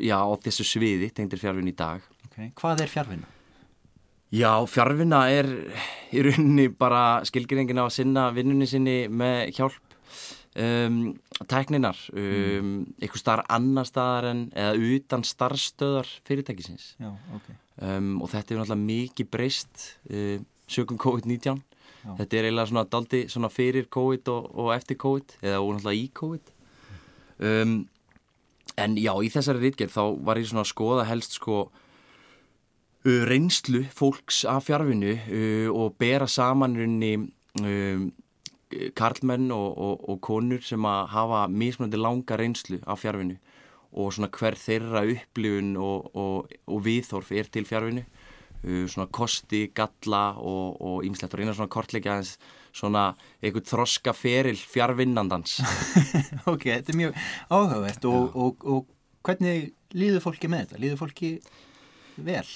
já, 0.00 0.16
á 0.22 0.32
þessu 0.46 0.64
sviði, 0.64 1.10
tengdir 1.12 1.42
fjárvinnu 1.42 1.74
í 1.74 1.76
dag. 1.76 2.00
Ok, 2.30 2.38
hvað 2.62 2.86
er 2.86 2.92
fjárvinna? 2.94 3.28
Já, 4.32 4.54
fjárvinna 4.64 5.26
er 5.28 5.50
í 6.16 6.22
rauninni 6.24 6.70
bara 6.72 7.20
skilgjöringin 7.28 7.76
á 7.76 7.84
að 7.84 7.96
sinna 7.98 8.30
vinnunni 8.32 8.64
sinni 8.70 8.94
með 9.12 9.50
hjálp 9.58 9.76
um, 10.56 11.02
tækninar, 11.48 11.98
um, 12.12 12.72
eitthvað 13.00 13.22
starf 13.22 13.50
annar 13.52 13.88
staðar 13.88 14.28
en 14.30 14.40
eða 14.58 14.94
utan 14.96 15.24
starfstöðar 15.26 16.08
fyrirtækisins 16.28 16.94
Já, 17.00 17.12
ok. 17.36 17.52
um, 17.80 18.14
og 18.22 18.32
þetta 18.32 18.54
er 18.54 18.62
náttúrulega 18.62 18.86
mikið 18.86 19.30
breyst 19.32 19.84
uh, 20.10 20.38
sögum 20.70 21.00
COVID-19 21.02 21.62
Já. 22.02 22.16
þetta 22.18 22.38
er 22.38 22.48
eiginlega 22.48 22.70
svona 22.72 22.88
daldi 22.90 23.22
svona 23.30 23.52
fyrir 23.52 23.88
COVID 23.92 24.32
og, 24.32 24.50
og 24.58 24.72
eftir 24.74 24.98
COVID 25.02 25.36
eða 25.42 25.60
og 25.62 25.76
náttúrulega 25.76 26.00
í 26.00 26.08
COVID 26.20 26.52
um, 27.48 27.76
en 28.82 28.96
já, 28.96 29.12
í 29.20 29.30
þessari 29.32 29.66
rítgerð 29.66 29.94
þá 29.96 30.02
var 30.26 30.40
ég 30.40 30.48
svona 30.50 30.64
að 30.64 30.72
skoða 30.72 31.06
helst 31.10 31.36
sko 31.38 31.58
uh, 31.68 33.22
reynslu 33.28 33.84
fólks 33.94 34.42
af 34.48 34.66
fjárvinu 34.68 35.14
uh, 35.16 35.68
og 35.74 35.96
bera 36.00 36.28
saman 36.30 36.76
runni 36.78 37.14
um, 37.18 38.10
karlmenn 38.98 39.50
og, 39.54 39.78
og, 39.78 40.04
og 40.10 40.20
konur 40.24 40.62
sem 40.64 40.84
að 40.88 41.06
hafa 41.14 41.46
mismunandi 41.52 42.00
langa 42.00 42.38
reynslu 42.40 42.80
af 42.86 43.02
fjárvinu 43.02 43.38
og 43.92 44.12
svona 44.14 44.30
hver 44.32 44.56
þeirra 44.56 45.04
upplifun 45.12 45.74
og, 45.76 46.10
og, 46.16 46.52
og 46.66 46.84
viðþorf 46.86 47.32
er 47.36 47.50
til 47.52 47.68
fjárvinu 47.68 48.04
uh, 48.06 48.86
svona 48.88 49.08
kosti, 49.12 49.66
galla 49.76 50.24
og 50.40 51.04
ímslegt 51.06 51.34
og 51.34 51.42
reyna 51.42 51.56
svona 51.56 51.72
kortleika 51.72 52.14
aðeins 52.14 52.36
svona 52.72 53.10
einhvern 53.42 53.68
þroska 53.68 54.14
feril 54.16 54.56
fjárvinnandans 54.56 55.58
Ok, 56.52 56.70
þetta 56.70 56.94
er 56.94 57.00
mjög 57.02 57.22
áhugavert 57.52 58.08
og, 58.08 58.36
og, 58.36 58.64
og 58.64 58.90
hvernig 59.26 59.72
líður 59.94 60.24
fólki 60.24 60.50
með 60.50 60.64
þetta? 60.66 60.82
Líður 60.82 61.02
fólki 61.02 61.32
vel? 62.16 62.46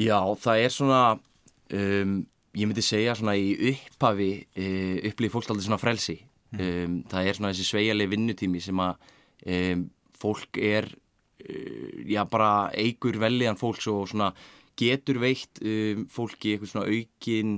Já, 0.00 0.18
það 0.42 0.64
er 0.64 0.74
svona 0.74 1.02
um, 1.14 2.16
ég 2.54 2.68
myndi 2.68 2.84
segja 2.84 3.16
svona 3.18 3.34
í 3.38 3.52
upphafi 3.72 4.30
uh, 4.44 5.10
upplýði 5.10 5.32
fólk 5.32 5.50
aldrei 5.50 5.66
svona 5.66 5.82
frelsi. 5.82 6.18
Um, 6.54 7.00
það 7.10 7.28
er 7.28 7.38
svona 7.38 7.50
þessi 7.50 7.66
sveigali 7.66 8.06
vinnutími 8.06 8.60
sem 8.62 8.82
að 8.82 9.08
um, 9.50 9.88
fólk 10.22 10.60
er 10.62 10.86
uh, 10.86 11.94
já 12.06 12.22
bara 12.30 12.70
eigur 12.78 13.18
velliðan 13.18 13.58
fólks 13.58 13.88
og 13.90 14.06
svona 14.12 14.30
getur 14.78 15.18
veitt 15.22 15.58
um, 15.66 16.04
fólki 16.10 16.54
eitthvað 16.54 16.70
svona 16.70 16.90
aukin 16.90 17.56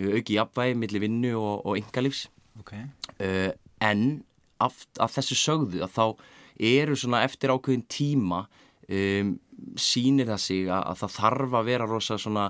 auki 0.00 0.38
jafnvægi 0.38 0.78
millir 0.78 1.02
vinnu 1.02 1.34
og, 1.36 1.66
og 1.66 1.80
yngalífs 1.80 2.28
Okay. 2.60 2.82
uh, 3.24 3.52
en 3.80 4.22
af, 4.60 4.82
af 5.00 5.14
þessu 5.14 5.36
sögðu 5.38 5.80
að 5.84 5.94
þá 5.94 6.04
eru 6.70 6.96
svona 6.98 7.22
eftir 7.24 7.52
ákveðin 7.54 7.86
tíma 7.88 8.42
sýnir 9.80 10.26
það 10.26 10.40
sig 10.42 10.66
að, 10.66 10.82
að 10.90 10.98
það 11.00 11.12
þarf 11.14 11.52
að 11.56 11.68
vera 11.70 11.86
rosa 11.88 12.16
svona 12.18 12.48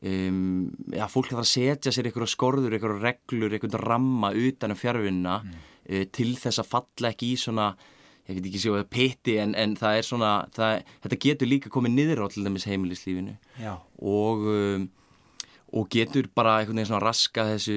um, 0.00 0.66
já, 0.94 1.06
fólk 1.12 1.30
þarf 1.32 1.44
að 1.44 1.50
setja 1.52 1.94
sér 1.94 2.10
einhverja 2.10 2.34
skorður, 2.34 2.76
einhverja 2.76 3.02
reglur, 3.04 3.56
einhverja 3.56 3.82
ramma 3.84 4.32
utan 4.36 4.74
um 4.74 4.80
fjárvinna 4.80 5.40
uh, 5.44 6.04
til 6.12 6.34
þess 6.40 6.62
að 6.62 6.70
falla 6.74 7.14
ekki 7.14 7.34
í 7.34 7.40
svona 7.40 7.72
ég 8.30 8.38
veit 8.38 8.46
ekki 8.46 8.62
sjóða 8.62 8.86
piti 8.86 9.36
en, 9.42 9.56
en 9.58 9.74
það 9.78 9.98
er 9.98 10.06
svona 10.06 10.30
það, 10.54 10.86
þetta 11.04 11.20
getur 11.24 11.50
líka 11.50 11.72
komið 11.72 11.96
niður 11.96 12.24
á 12.24 12.26
til 12.30 12.46
dæmis 12.46 12.66
heimilislífinu. 12.68 13.36
Og 13.98 14.48
um, 14.54 14.88
og 15.70 15.86
getur 15.92 16.26
bara 16.34 16.56
einhvern 16.58 16.80
veginn 16.80 16.88
svona 16.88 17.04
raska 17.04 17.44
þessu, 17.52 17.76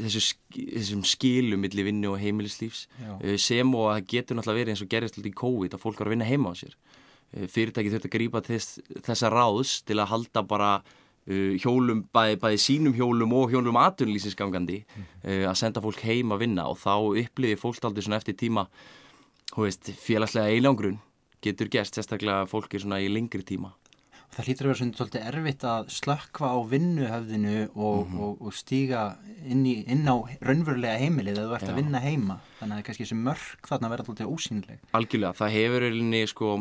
þessu 0.00 0.22
þessum 0.54 1.02
skilum 1.04 1.60
millir 1.60 1.84
vinnu 1.90 2.14
og 2.14 2.22
heimilislífs 2.22 2.86
uh, 3.02 3.36
sem 3.40 3.74
og 3.76 3.90
að 3.90 3.98
það 3.98 4.08
getur 4.14 4.38
náttúrulega 4.38 4.60
verið 4.62 4.74
eins 4.74 4.84
og 4.84 4.90
gerist 4.94 5.18
alltaf 5.18 5.28
í 5.28 5.40
COVID 5.42 5.76
að 5.76 5.84
fólk 5.84 6.00
var 6.00 6.08
að 6.08 6.16
vinna 6.16 6.28
heima 6.30 6.52
á 6.52 6.60
sér. 6.62 6.76
Uh, 7.32 7.46
fyrirtæki 7.52 7.92
þurft 7.92 8.08
að 8.08 8.14
grípa 8.16 8.44
þess, 8.46 8.80
þessa 9.04 9.32
ráðs 9.32 9.74
til 9.88 9.98
að 10.00 10.10
halda 10.14 10.44
bara 10.48 10.72
hjólum, 11.62 12.02
bæði, 12.14 12.38
bæði 12.42 12.58
sínum 12.58 12.96
hjólum 12.96 13.34
og 13.38 13.52
hjólum 13.52 13.78
atunlýsins 13.78 14.34
gangandi 14.38 14.80
uh, 14.82 15.46
að 15.50 15.54
senda 15.60 15.82
fólk 15.84 16.02
heim 16.02 16.34
að 16.34 16.46
vinna 16.46 16.66
og 16.70 16.80
þá 16.82 16.96
upplifir 17.22 17.60
fólk 17.60 17.84
aldrei 17.86 18.02
svona 18.02 18.18
eftir 18.18 18.38
tíma 18.40 18.66
veist, 19.54 19.92
félagslega 20.02 20.50
einlangrun 20.50 20.98
getur 21.42 21.70
gerst, 21.70 21.94
sérstaklega 21.94 22.42
að 22.42 22.52
fólk 22.54 22.74
er 22.74 22.84
svona 22.84 23.02
í 23.02 23.10
lengri 23.12 23.46
tíma 23.46 23.74
Það 24.32 24.46
hlýtur 24.48 24.64
að 24.64 24.70
vera 24.70 24.78
svona 24.78 24.96
svolítið 24.96 25.24
erfitt 25.28 25.64
að 25.68 25.88
slökkva 25.92 26.50
á 26.56 26.58
vinnuhöfðinu 26.70 27.56
og, 27.76 28.14
og, 28.16 28.38
og 28.40 28.54
stíga 28.56 29.02
inn, 29.44 29.60
í, 29.68 29.74
inn 29.92 30.08
á 30.08 30.16
raunverulega 30.40 30.94
heimilið 31.02 31.36
eða 31.36 31.50
þú 31.50 31.56
ert 31.58 31.66
Já. 31.66 31.68
að 31.68 31.80
vinna 31.82 32.00
heima. 32.00 32.36
Þannig 32.62 32.78
að 32.78 32.86
kannski 32.86 33.04
þessi 33.04 33.18
mörk 33.26 33.68
þarna 33.68 33.90
verða 33.92 34.06
alltaf 34.08 34.32
ósýnileg. 34.32 34.80
Algjörlega, 34.96 35.36
það 35.36 35.52
hefur 35.58 35.86
eiginlega 35.90 36.30
sko, 36.32 36.54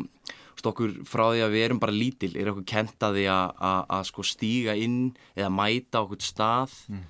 stokkur 0.59 0.97
frá 1.07 1.25
því 1.31 1.45
að 1.45 1.55
við 1.55 1.65
erum 1.67 1.81
bara 1.81 1.95
lítil 1.95 2.33
er 2.35 2.51
okkur 2.51 2.67
kent 2.67 3.07
að 3.07 4.03
sko 4.09 4.25
stíga 4.27 4.75
inn 4.75 5.13
eða 5.35 5.53
mæta 5.53 6.03
okkur 6.03 6.21
stað 6.25 6.75
mm. 6.91 7.07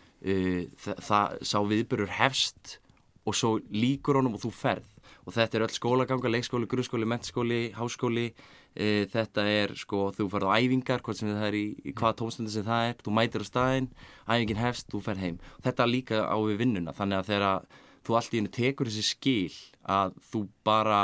það, 0.78 1.04
það 1.10 1.36
sá 1.50 1.58
viðbörur 1.74 2.16
hefst 2.20 2.78
og 3.26 3.38
svo 3.38 3.58
líkur 3.74 4.20
honum 4.20 4.38
og 4.38 4.46
þú 4.46 4.54
ferð 4.56 4.89
og 5.26 5.36
þetta 5.36 5.58
er 5.58 5.66
öll 5.68 5.76
skólaganga, 5.76 6.32
leikskóli, 6.32 6.68
grunnskóli, 6.70 7.08
mentskóli, 7.10 7.60
háskóli 7.78 8.28
uh, 8.32 9.04
þetta 9.12 9.46
er 9.50 9.76
sko, 9.80 10.10
þú 10.16 10.28
ferð 10.34 10.50
á 10.50 10.58
æfingar 10.58 11.04
hvort 11.06 11.20
sem 11.20 11.30
það 11.30 11.48
er 11.50 11.60
í, 11.60 11.66
í 11.86 11.94
hvaða 11.94 12.18
tómstundu 12.22 12.54
sem 12.54 12.66
það 12.66 12.89
er 12.89 13.06
þú 13.06 13.16
mætir 13.18 13.46
á 13.46 13.48
staðinn, 13.48 13.89
æfingin 14.26 14.62
hefst, 14.62 14.89
þú 14.92 15.04
ferð 15.06 15.26
heim 15.26 15.39
þetta 15.66 15.89
líka 15.89 16.24
á 16.26 16.38
við 16.42 16.62
vinnuna 16.64 16.96
þannig 16.98 17.22
að 17.22 17.32
þegar 17.32 17.66
þú 18.02 18.18
allt 18.18 18.34
í 18.34 18.42
hennu 18.42 18.54
tekur 18.58 18.89
þessi 18.89 19.08
skil 19.12 19.58
að 19.86 20.18
þú 20.32 20.46
bara 20.66 21.02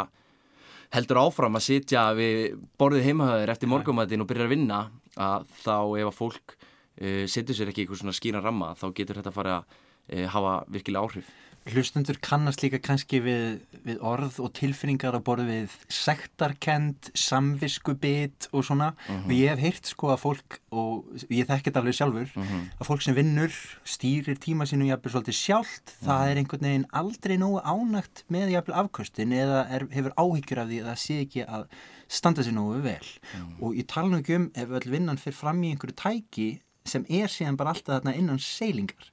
heldur 0.95 1.19
áfram 1.25 1.57
að 1.59 1.65
sitja 1.67 2.05
við 2.17 2.59
borðið 2.79 3.09
heimahöður 3.09 3.51
eftir 3.53 3.71
morgumætin 3.71 4.23
og 4.23 4.29
byrjar 4.29 4.47
að 4.47 4.53
vinna 4.55 4.79
að 5.17 5.49
þá 5.63 5.75
ef 5.99 6.11
að 6.11 6.15
fólk 6.15 6.55
uh, 6.55 7.25
setur 7.27 7.57
sér 7.57 7.71
ekki 7.71 7.83
eitthvað 7.85 8.03
svona 8.03 8.15
skýran 8.17 8.45
ramma 8.45 8.73
þá 8.79 8.87
getur 8.95 9.19
þetta 9.19 9.33
að 9.33 9.39
fara 9.39 9.57
að 9.57 9.75
uh, 10.13 10.25
hafa 10.35 10.55
virkilega 10.71 11.03
áhrif 11.03 11.33
Hlustundur 11.67 12.15
kannast 12.23 12.61
líka 12.63 12.79
kannski 12.79 13.19
við, 13.19 13.57
við 13.83 13.97
orð 14.05 14.37
og 14.39 14.53
tilfinningar 14.55 15.17
að 15.17 15.23
borðu 15.27 15.47
við 15.49 15.73
sektarkend, 15.91 17.09
samviskubit 17.17 18.47
og 18.53 18.63
svona. 18.63 18.93
Og 19.25 19.33
ég 19.35 19.51
hef 19.51 19.59
heyrt 19.65 19.89
sko 19.91 20.13
að 20.13 20.21
fólk, 20.21 20.59
og 20.71 21.09
ég 21.27 21.49
þekki 21.49 21.67
þetta 21.67 21.81
alveg 21.83 21.97
sjálfur, 21.97 22.31
að 22.79 22.87
fólk 22.87 23.03
sem 23.03 23.17
vinnur 23.17 23.57
stýrir 23.83 24.39
tíma 24.39 24.67
sínum 24.69 24.87
jafnvel 24.87 25.11
svolítið 25.17 25.37
sjálft, 25.41 25.95
það 26.05 26.31
er 26.31 26.41
einhvern 26.41 26.67
veginn 26.69 26.87
aldrei 27.01 27.35
nógu 27.41 27.59
ánægt 27.67 28.23
með 28.31 28.53
jafnvel 28.55 28.77
afkvöstin 28.83 29.35
eða 29.35 29.65
er, 29.67 29.87
hefur 29.91 30.15
áhyggjur 30.15 30.63
af 30.63 30.71
því 30.71 30.79
að 30.83 30.89
það 30.91 31.03
sé 31.03 31.19
ekki 31.25 31.45
að 31.47 31.67
standa 32.07 32.47
sér 32.47 32.55
nógu 32.55 32.79
vel. 32.85 33.11
Og 33.59 33.75
ég 33.75 33.89
tala 33.91 34.13
nú 34.13 34.21
ekki 34.21 34.39
um 34.39 34.47
ef 34.55 34.71
öll 34.79 34.89
vinnan 34.95 35.19
fyrir 35.19 35.35
fram 35.35 35.59
í 35.67 35.73
einhverju 35.75 35.99
tæki 35.99 36.47
sem 36.87 37.03
er 37.11 37.27
síðan 37.27 37.59
bara 37.59 37.75
alltaf 37.75 37.97
þarna 37.99 38.15
innan 38.15 38.39
seilingar. 38.39 39.11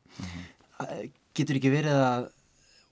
Getur 1.34 1.58
ekki 1.58 1.72
verið 1.74 1.98
að 1.98 2.30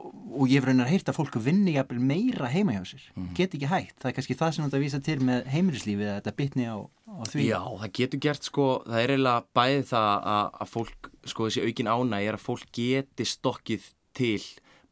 og 0.02 0.48
ég 0.50 0.58
hef 0.58 0.66
raunar 0.66 0.88
heyrt 0.90 1.10
að 1.10 1.18
fólk 1.18 1.36
vinni 1.44 1.74
meira 2.00 2.48
heima 2.50 2.74
hjá 2.76 2.82
sér, 2.88 3.04
get 3.36 3.54
ekki 3.54 3.68
hægt. 3.70 3.96
Það 4.00 4.10
er 4.10 4.16
kannski 4.16 4.36
það 4.38 4.54
sem 4.54 4.64
þetta 4.66 4.80
vísa 4.82 5.00
til 5.04 5.18
með 5.22 5.46
heimilislífið 5.52 6.08
að 6.08 6.18
þetta 6.18 6.34
bitni 6.40 6.66
á, 6.66 6.76
á 6.80 7.22
því. 7.28 7.44
Já, 7.46 7.60
það 7.82 7.92
getur 7.98 8.22
gert 8.26 8.48
sko, 8.48 8.66
það 8.86 9.02
er 9.02 9.14
eiginlega 9.14 9.44
bæði 9.58 9.84
það 9.92 10.08
að, 10.32 10.48
að 10.64 10.72
fólk, 10.72 11.10
sko 11.32 11.48
þessi 11.48 11.66
aukin 11.66 11.92
ána 11.92 12.22
er 12.22 12.38
að 12.38 12.46
fólk 12.46 12.72
geti 12.78 13.28
stokkið 13.28 13.90
til 14.16 14.40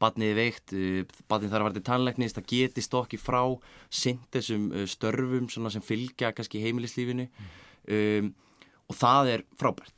badnið 0.01 0.37
veikt, 0.39 0.77
badnið 1.29 1.53
þarf 1.53 1.61
að 1.61 1.67
vera 1.67 1.77
til 1.77 1.87
tannleiknist, 1.91 2.39
það 2.39 2.53
geti 2.55 2.85
stokkið 2.85 3.25
frá 3.25 3.43
sint 3.93 4.29
þessum 4.33 4.71
uh, 4.73 4.87
störfum 4.89 5.51
sem 5.53 5.85
fylgja 5.85 6.33
kannski 6.37 6.63
heimilislífinu. 6.65 7.27
Um, 7.91 8.31
og 8.91 8.97
það 8.99 9.35
er 9.35 9.45
frábært. 9.61 9.97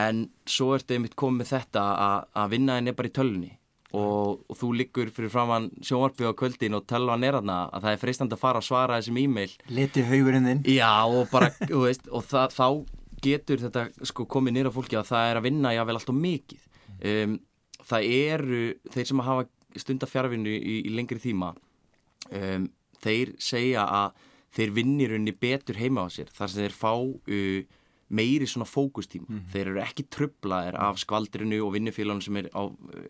En 0.00 0.24
svo 0.50 0.72
ertu 0.74 0.96
einmitt 0.96 1.14
komið 1.14 1.52
þetta 1.52 1.82
að, 2.02 2.24
að 2.40 2.54
vinnaðin 2.56 2.90
er 2.90 2.96
bara 2.98 3.10
í 3.10 3.14
tölunni 3.14 3.52
og, 3.94 4.42
og 4.50 4.58
þú 4.58 4.70
liggur 4.80 5.12
fyrir 5.14 5.32
framann 5.32 5.70
sjónvarpið 5.84 6.30
á 6.30 6.38
kvöldin 6.40 6.76
og 6.78 6.86
tölvan 6.90 7.24
er 7.26 7.38
aðna 7.38 7.58
að 7.70 7.86
það 7.86 7.96
er 7.96 8.02
freistandi 8.02 8.36
að 8.36 8.42
fara 8.42 8.62
að 8.62 8.68
svara 8.68 8.98
þessum 8.98 9.20
e-mail 9.22 9.54
leti 9.78 10.04
haugurinn 10.08 10.50
þinn 10.50 10.62
Já 10.74 10.92
og 11.06 11.30
bara, 11.32 11.52
þú 11.70 11.84
veist, 11.86 12.10
og 12.10 12.26
það, 12.28 12.56
þá 12.58 12.68
getur 13.24 13.62
þetta 13.62 13.88
sko 14.10 14.26
komið 14.30 14.58
nýra 14.58 14.72
fólki 14.74 14.98
að 14.98 15.10
það 15.12 15.30
er 15.30 15.40
að 15.40 15.46
vinna 15.46 15.74
jável 15.74 15.96
alltaf 15.96 16.18
mikið. 16.18 16.66
Um, 17.04 17.36
það 17.84 18.08
eru, 18.16 18.62
þeir 18.92 19.08
sem 19.10 19.22
hafa 19.28 19.46
stunda 19.80 20.08
fjárvinnu 20.08 20.52
í, 20.54 20.76
í 20.88 20.92
lengri 20.94 21.20
tíma, 21.22 21.52
um, 22.30 22.68
þeir 23.04 23.34
segja 23.42 23.86
að 23.88 24.20
þeir 24.54 24.74
vinnir 24.76 25.16
unni 25.16 25.34
betur 25.34 25.80
heima 25.80 26.06
á 26.06 26.08
sér 26.14 26.28
þar 26.34 26.52
sem 26.52 26.62
þeir 26.62 26.76
fá 26.78 26.92
uh, 26.94 27.80
meiri 28.08 28.46
svona 28.48 28.66
fókustíma. 28.68 29.40
Þeir 29.52 29.70
eru 29.72 29.80
ekki 29.82 30.06
trublaðir 30.12 30.76
af 30.76 30.98
skvaldrinu 31.00 31.60
og 31.64 31.72
vinnufélagunum 31.74 32.22
sem, 32.22 32.40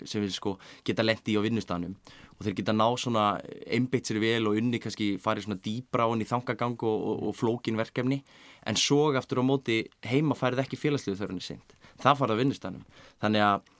sem 0.04 0.22
við 0.22 0.36
sko 0.36 0.56
geta 0.86 1.02
lendi 1.02 1.34
í 1.34 1.38
á 1.38 1.42
vinnustanum 1.44 1.96
og 2.34 2.46
þeir 2.46 2.56
geta 2.60 2.74
ná 2.74 2.86
svona 2.98 3.24
einbeitt 3.66 4.08
sér 4.08 4.20
vel 4.22 4.48
og 4.50 4.58
unni 4.58 4.80
kannski 4.82 5.14
farið 5.22 5.46
svona 5.46 5.62
dýbra 5.62 6.06
á 6.06 6.12
henni 6.12 6.26
þangagang 6.26 6.76
og, 6.82 6.98
og, 7.10 7.22
og 7.28 7.36
flókin 7.38 7.78
verkefni 7.78 8.22
en 8.66 8.78
svo 8.78 9.12
aftur 9.14 9.42
á 9.42 9.44
móti 9.46 9.84
heima 10.06 10.34
færið 10.34 10.64
ekki 10.64 10.80
félagslegu 10.80 11.18
þörfunni 11.20 11.44
sint. 11.44 11.74
Það 12.02 12.18
farið 12.20 12.34
á 12.34 12.40
vinnustanum. 12.42 12.86
Þannig 13.22 13.44
að 13.46 13.72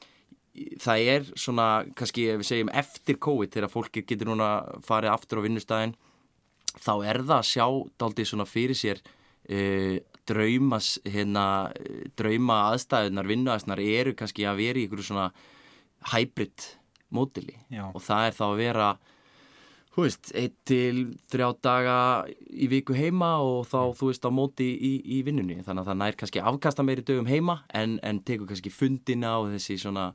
það 0.83 1.09
er 1.11 1.29
svona 1.35 1.69
kannski 1.99 2.29
ef 2.31 2.43
við 2.43 2.49
segjum 2.51 2.73
eftir 2.75 3.19
COVID 3.23 3.55
þegar 3.57 3.73
fólki 3.73 4.05
getur 4.07 4.31
núna 4.31 4.51
farið 4.87 5.15
aftur 5.15 5.43
á 5.43 5.47
vinnustæðin 5.47 5.97
þá 6.79 6.95
er 7.07 7.23
það 7.23 7.39
að 7.39 7.49
sjá 7.51 7.67
daldið 8.03 8.31
svona 8.31 8.47
fyrir 8.49 8.79
sér 8.79 9.01
uh, 9.03 9.99
draumas 10.29 10.95
hérna, 11.05 11.47
drauma 12.19 12.61
aðstæðunar, 12.73 13.29
vinnuaðstæðunar 13.29 13.83
eru 13.85 14.15
kannski 14.19 14.47
að 14.49 14.63
vera 14.63 14.81
í 14.81 14.87
einhverju 14.87 15.09
svona 15.11 15.29
hybrid 16.13 16.69
mótili 17.15 17.57
og 17.93 18.01
það 18.05 18.29
er 18.29 18.39
þá 18.39 18.45
að 18.47 18.61
vera 18.63 18.89
þú 19.95 20.05
veist, 20.07 20.31
eitt 20.35 20.57
til 20.67 21.15
þrjá 21.31 21.49
daga 21.63 21.99
í 22.51 22.67
viku 22.71 22.97
heima 22.97 23.37
og 23.45 23.69
þá, 23.71 23.95
þú 23.99 24.09
veist, 24.11 24.27
á 24.27 24.31
móti 24.35 24.67
í, 24.75 24.93
í 25.17 25.21
vinnunni. 25.27 25.61
Þannig 25.63 25.85
að 25.85 25.91
það 25.91 26.01
nær 26.01 26.19
kannski 26.21 26.43
afkasta 26.51 26.87
meiri 26.87 27.05
dögum 27.07 27.31
heima 27.31 27.61
en, 27.75 27.97
en 28.03 28.21
tekur 28.27 28.51
kannski 28.51 28.73
fundina 28.75 29.37
og 29.43 29.53
þessi 29.55 29.79
svona, 29.85 30.09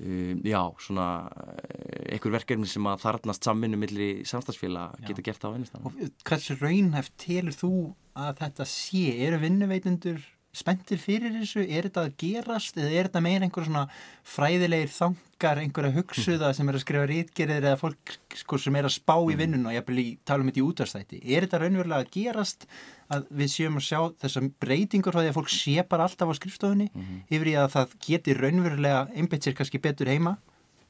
um, 0.00 0.40
já, 0.48 0.62
svona 0.84 1.08
uh, 1.28 1.60
einhver 2.08 2.38
verkefni 2.38 2.70
sem 2.70 2.88
að 2.88 3.04
þarnast 3.04 3.50
samvinnu 3.50 3.80
millir 3.80 4.24
samstagsfélag 4.28 4.96
geta 5.04 5.26
gert 5.28 5.44
á 5.44 5.52
vinnustan. 5.52 5.84
Og 5.84 6.00
hversu 6.24 6.56
raunhæft 6.62 7.16
telur 7.20 7.56
þú 7.56 7.72
að 8.18 8.42
þetta 8.42 8.68
sé? 8.68 9.04
Eru 9.28 9.42
vinnuveitendur 9.44 10.24
spenntir 10.56 10.98
fyrir 11.00 11.34
þessu? 11.34 11.62
Er 11.62 11.88
þetta 11.88 12.04
að 12.06 12.14
gerast 12.22 12.78
eða 12.78 12.90
er 12.90 13.08
þetta 13.08 13.22
meira 13.24 13.46
einhver 13.46 13.66
svona 13.66 13.84
fræðilegir 14.26 14.92
þangar, 14.94 15.60
einhverja 15.62 15.94
hugsuða 15.96 16.52
sem 16.56 16.68
er 16.70 16.78
að 16.78 16.84
skrifa 16.84 17.08
rítgerðir 17.10 17.68
eða 17.68 17.80
fólk 17.80 18.14
sko, 18.40 18.58
sem 18.62 18.78
er 18.80 18.88
að 18.88 18.96
spá 18.96 19.16
í 19.20 19.36
vinnun 19.38 19.68
og 19.68 19.76
ég 19.76 19.86
vil 19.88 20.06
tala 20.28 20.44
um 20.44 20.50
þetta 20.50 20.62
í 20.62 20.66
útastætti. 20.66 21.20
Er 21.24 21.46
þetta 21.46 21.62
raunverulega 21.62 22.06
að 22.06 22.12
gerast 22.16 22.68
að 23.12 23.28
við 23.40 23.52
séum 23.54 23.80
að 23.80 23.86
sjá 23.88 24.00
þessar 24.24 24.50
breytingur 24.64 25.14
frá 25.14 25.22
því 25.22 25.32
að 25.32 25.38
fólk 25.38 25.52
sé 25.52 25.86
bara 25.88 26.08
alltaf 26.08 26.32
á 26.32 26.34
skrifstofunni 26.40 26.90
mm 26.90 27.02
-hmm. 27.02 27.22
yfir 27.28 27.52
í 27.52 27.56
að 27.56 27.72
það 27.76 27.96
geti 28.08 28.34
raunverulega 28.36 29.08
einbit 29.14 29.44
sér 29.44 29.56
kannski 29.56 29.78
betur 29.78 30.08
heima 30.08 30.38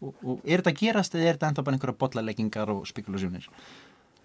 og, 0.01 0.15
og 0.23 0.41
er 0.45 0.63
þetta 0.63 0.75
að 0.75 0.81
gerast 0.83 1.15
eða 1.15 1.29
er 1.29 1.37
þetta 1.37 1.51
enda 1.51 1.63
bara 1.63 1.77
einhverja 1.77 2.01
botlaleggingar 2.03 2.71
og 2.71 2.87
spekulasjónir? 2.87 3.49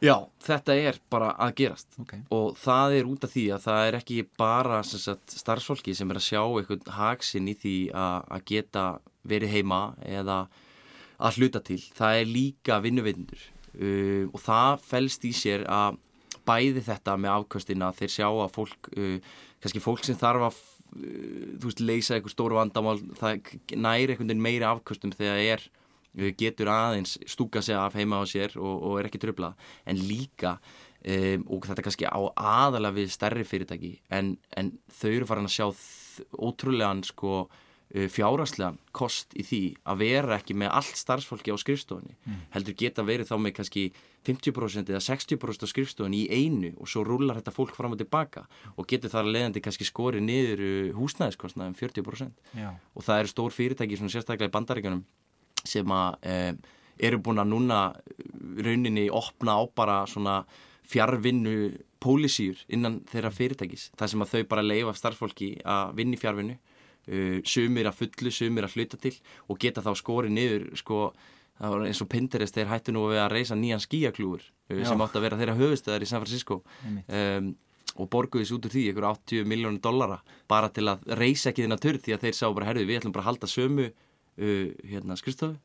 Já, 0.04 0.18
þetta 0.44 0.76
er 0.76 0.98
bara 1.12 1.32
að 1.40 1.54
gerast 1.62 1.96
Okay. 2.04 2.24
og 2.34 2.58
það 2.60 2.96
er 2.98 3.08
út 3.08 3.24
af 3.24 3.32
því 3.32 3.44
að 3.56 3.64
það 3.64 3.86
er 3.88 3.98
ekki 4.00 4.18
bara 4.40 4.82
sagt, 4.84 5.36
starfsfólki 5.38 5.94
sem 5.96 6.10
er 6.12 6.20
að 6.20 6.26
sjá 6.26 6.42
einhvern 6.44 6.90
haksinn 6.98 7.48
í 7.48 7.56
því 7.56 7.76
að, 7.96 8.42
geta 8.50 8.86
verið 9.24 9.54
heima 9.54 9.82
eða 10.04 10.40
að 11.24 11.40
hluta 11.40 11.62
til. 11.64 11.80
Það 11.96 12.20
er 12.20 12.32
líka 12.34 12.80
vinnuvindur 12.84 13.46
uh, 13.80 14.26
og 14.28 14.44
það 14.44 14.84
fælst 14.90 15.28
í 15.30 15.32
sér 15.38 15.64
að 15.72 16.02
bæði 16.44 16.84
þetta 16.84 17.16
með 17.16 17.36
afkvöstina 17.38 17.94
þeir 17.96 18.14
sjá 18.18 18.28
að 18.28 18.52
fólk, 18.58 18.92
uh, 18.98 19.18
kannski 19.64 19.84
fólk 19.84 20.04
sem 20.04 20.20
þarf 20.20 20.50
að 20.50 20.60
uh, 20.98 21.48
veist, 21.64 21.80
leysa 21.80 22.18
einhver 22.18 22.34
stóru 22.34 22.60
vandamál, 22.60 23.00
það 23.22 23.54
næri 23.72 24.12
einhvern 24.12 24.34
veginn 24.34 24.44
meiri 24.50 24.68
afkvöstum 24.68 25.16
þegar 25.16 25.40
það 25.40 25.54
er 25.54 25.66
getur 26.38 26.72
aðeins 26.74 27.18
stúka 27.30 27.62
sig 27.62 27.78
af 27.78 27.98
heima 27.98 28.22
á 28.22 28.24
sér 28.30 28.58
og, 28.60 28.74
og 28.84 29.00
er 29.00 29.10
ekki 29.10 29.22
tröflað 29.24 29.58
en 29.90 30.02
líka 30.02 30.58
um, 30.58 31.46
og 31.50 31.68
þetta 31.70 31.86
kannski 31.88 32.10
á 32.10 32.22
aðalega 32.38 33.00
við 33.00 33.14
stærri 33.16 33.46
fyrirtæki 33.48 33.98
en, 34.14 34.36
en 34.58 34.74
þau 34.94 35.12
eru 35.12 35.30
farin 35.30 35.50
að 35.50 35.58
sjá 35.58 35.68
ótrúlegan 36.38 37.06
sko 37.08 37.46
fjáraslegan 37.94 38.80
kost 38.96 39.36
í 39.38 39.44
því 39.46 39.60
að 39.86 40.00
vera 40.02 40.38
ekki 40.40 40.56
með 40.58 40.72
allt 40.80 40.98
starfsfólki 40.98 41.54
á 41.54 41.58
skrifstofunni 41.62 42.16
mm. 42.16 42.40
heldur 42.56 42.76
geta 42.80 43.06
verið 43.06 43.30
þá 43.30 43.36
með 43.38 43.54
kannski 43.60 43.84
50% 44.26 44.90
eða 44.90 45.02
60% 45.04 45.68
á 45.68 45.68
skrifstofunni 45.70 46.24
í 46.24 46.42
einu 46.42 46.72
og 46.82 46.90
svo 46.90 47.04
rúlar 47.06 47.38
þetta 47.38 47.54
fólk 47.54 47.76
fram 47.78 47.94
og 47.94 48.02
tilbaka 48.02 48.48
og 48.74 48.88
getur 48.90 49.14
þar 49.14 49.28
að 49.28 49.36
leiðandi 49.36 49.64
kannski 49.68 49.86
skori 49.86 50.24
niður 50.26 50.64
húsnæðiskostnaðum 50.98 51.78
40% 51.78 52.58
Já. 52.58 52.72
og 52.74 53.06
það 53.06 53.22
eru 53.22 53.34
stór 53.36 53.54
fyrirtæki 53.54 54.00
svona 54.00 54.16
sérstaklega 54.16 54.50
í 54.50 54.56
bandaríkjunum 54.58 55.06
sem 55.68 55.92
að 55.96 56.28
e, 56.28 56.38
eru 57.08 57.20
búin 57.24 57.42
að 57.42 57.52
núna 57.52 57.80
rauninni 58.64 59.08
opna 59.12 59.58
á 59.58 59.62
bara 59.76 60.04
svona 60.10 60.42
fjárvinnu 60.90 61.74
pólisýr 62.04 62.60
innan 62.74 63.02
þeirra 63.10 63.32
fyrirtækis. 63.34 63.90
Þar 63.98 64.12
sem 64.12 64.24
að 64.26 64.34
þau 64.34 64.48
bara 64.52 64.66
leifa 64.66 64.96
starfsfólki 64.98 65.50
að 65.64 65.94
vinni 66.00 66.20
fjárvinnu 66.20 66.58
uh, 66.58 67.40
sumir 67.48 67.90
að 67.90 68.02
fullu, 68.02 68.34
sumir 68.34 68.68
að 68.68 68.78
hluta 68.78 69.00
til 69.02 69.16
og 69.48 69.60
geta 69.62 69.84
þá 69.86 69.94
skori 70.00 70.32
niður 70.34 70.70
sko, 70.80 71.04
eins 71.64 72.02
og 72.04 72.10
Pinterest 72.12 72.56
þeir 72.56 72.72
hættu 72.72 72.96
nú 72.96 73.08
að 73.12 73.30
reysa 73.34 73.58
nýjan 73.58 73.84
skíaklúur 73.84 74.44
uh, 74.44 74.82
sem 74.84 75.06
átt 75.06 75.20
að 75.20 75.28
vera 75.28 75.40
þeirra 75.40 75.60
höfustöðar 75.60 76.06
í 76.06 76.10
San 76.10 76.24
Francisco 76.24 76.62
um, 76.84 77.54
og 77.94 78.10
borguðis 78.10 78.52
út 78.56 78.66
úr 78.66 78.74
því 78.74 78.88
ykkur 78.90 79.06
80 79.12 79.50
miljónur 79.50 79.84
dollara 79.84 80.18
bara 80.50 80.72
til 80.74 80.88
að 80.90 81.06
reysa 81.20 81.52
ekki 81.52 81.66
þennan 81.66 81.82
törð 81.84 82.08
því 82.08 82.16
að 82.16 82.26
þeir 82.26 82.40
sá 82.40 82.48
bara 82.50 82.72
herðu 82.72 82.88
við 82.90 83.00
ætlum 83.00 83.14
bara 83.14 83.28
að 83.28 83.32
halda 83.32 83.52
sömu 83.52 83.92
hérna, 84.38 85.18
skrifstofu 85.20 85.58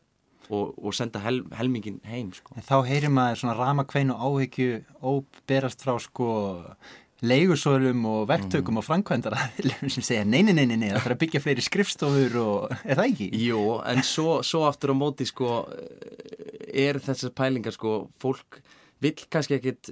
og, 0.49 0.79
og 0.81 0.95
senda 0.97 1.21
hel, 1.25 1.43
helmingin 1.57 2.01
heim 2.09 2.31
sko. 2.37 2.55
En 2.57 2.65
þá 2.65 2.79
heyrir 2.89 3.13
maður 3.13 3.43
svona 3.43 3.59
ramakvein 3.59 4.15
og 4.15 4.23
áhyggju 4.29 4.81
óberast 5.05 5.85
frá 5.85 5.99
sko 6.03 6.31
leigursólum 7.19 8.05
og 8.07 8.29
verktökum 8.31 8.77
mm. 8.77 8.81
og 8.81 8.85
framkvæmdara 8.87 9.49
sem 9.91 10.05
segja 10.07 10.25
nei, 10.25 10.45
nei, 10.47 10.55
nei, 10.55 10.69
nei, 10.71 10.93
það 10.93 11.03
þarf 11.03 11.15
að 11.17 11.23
byggja 11.25 11.43
fleiri 11.43 11.65
skrifstofur 11.67 12.37
og 12.45 12.75
er 12.79 12.95
það 12.95 13.07
ekki? 13.09 13.29
Jú, 13.43 13.63
en 13.91 14.05
svo, 14.07 14.39
svo 14.47 14.63
aftur 14.69 14.95
á 14.95 14.97
móti 14.97 15.27
sko 15.27 15.65
er 16.69 17.01
þessar 17.03 17.35
pælingar 17.35 17.75
sko 17.75 18.05
fólk 18.23 18.61
vil 19.03 19.15
kannski 19.31 19.59
ekkit 19.59 19.91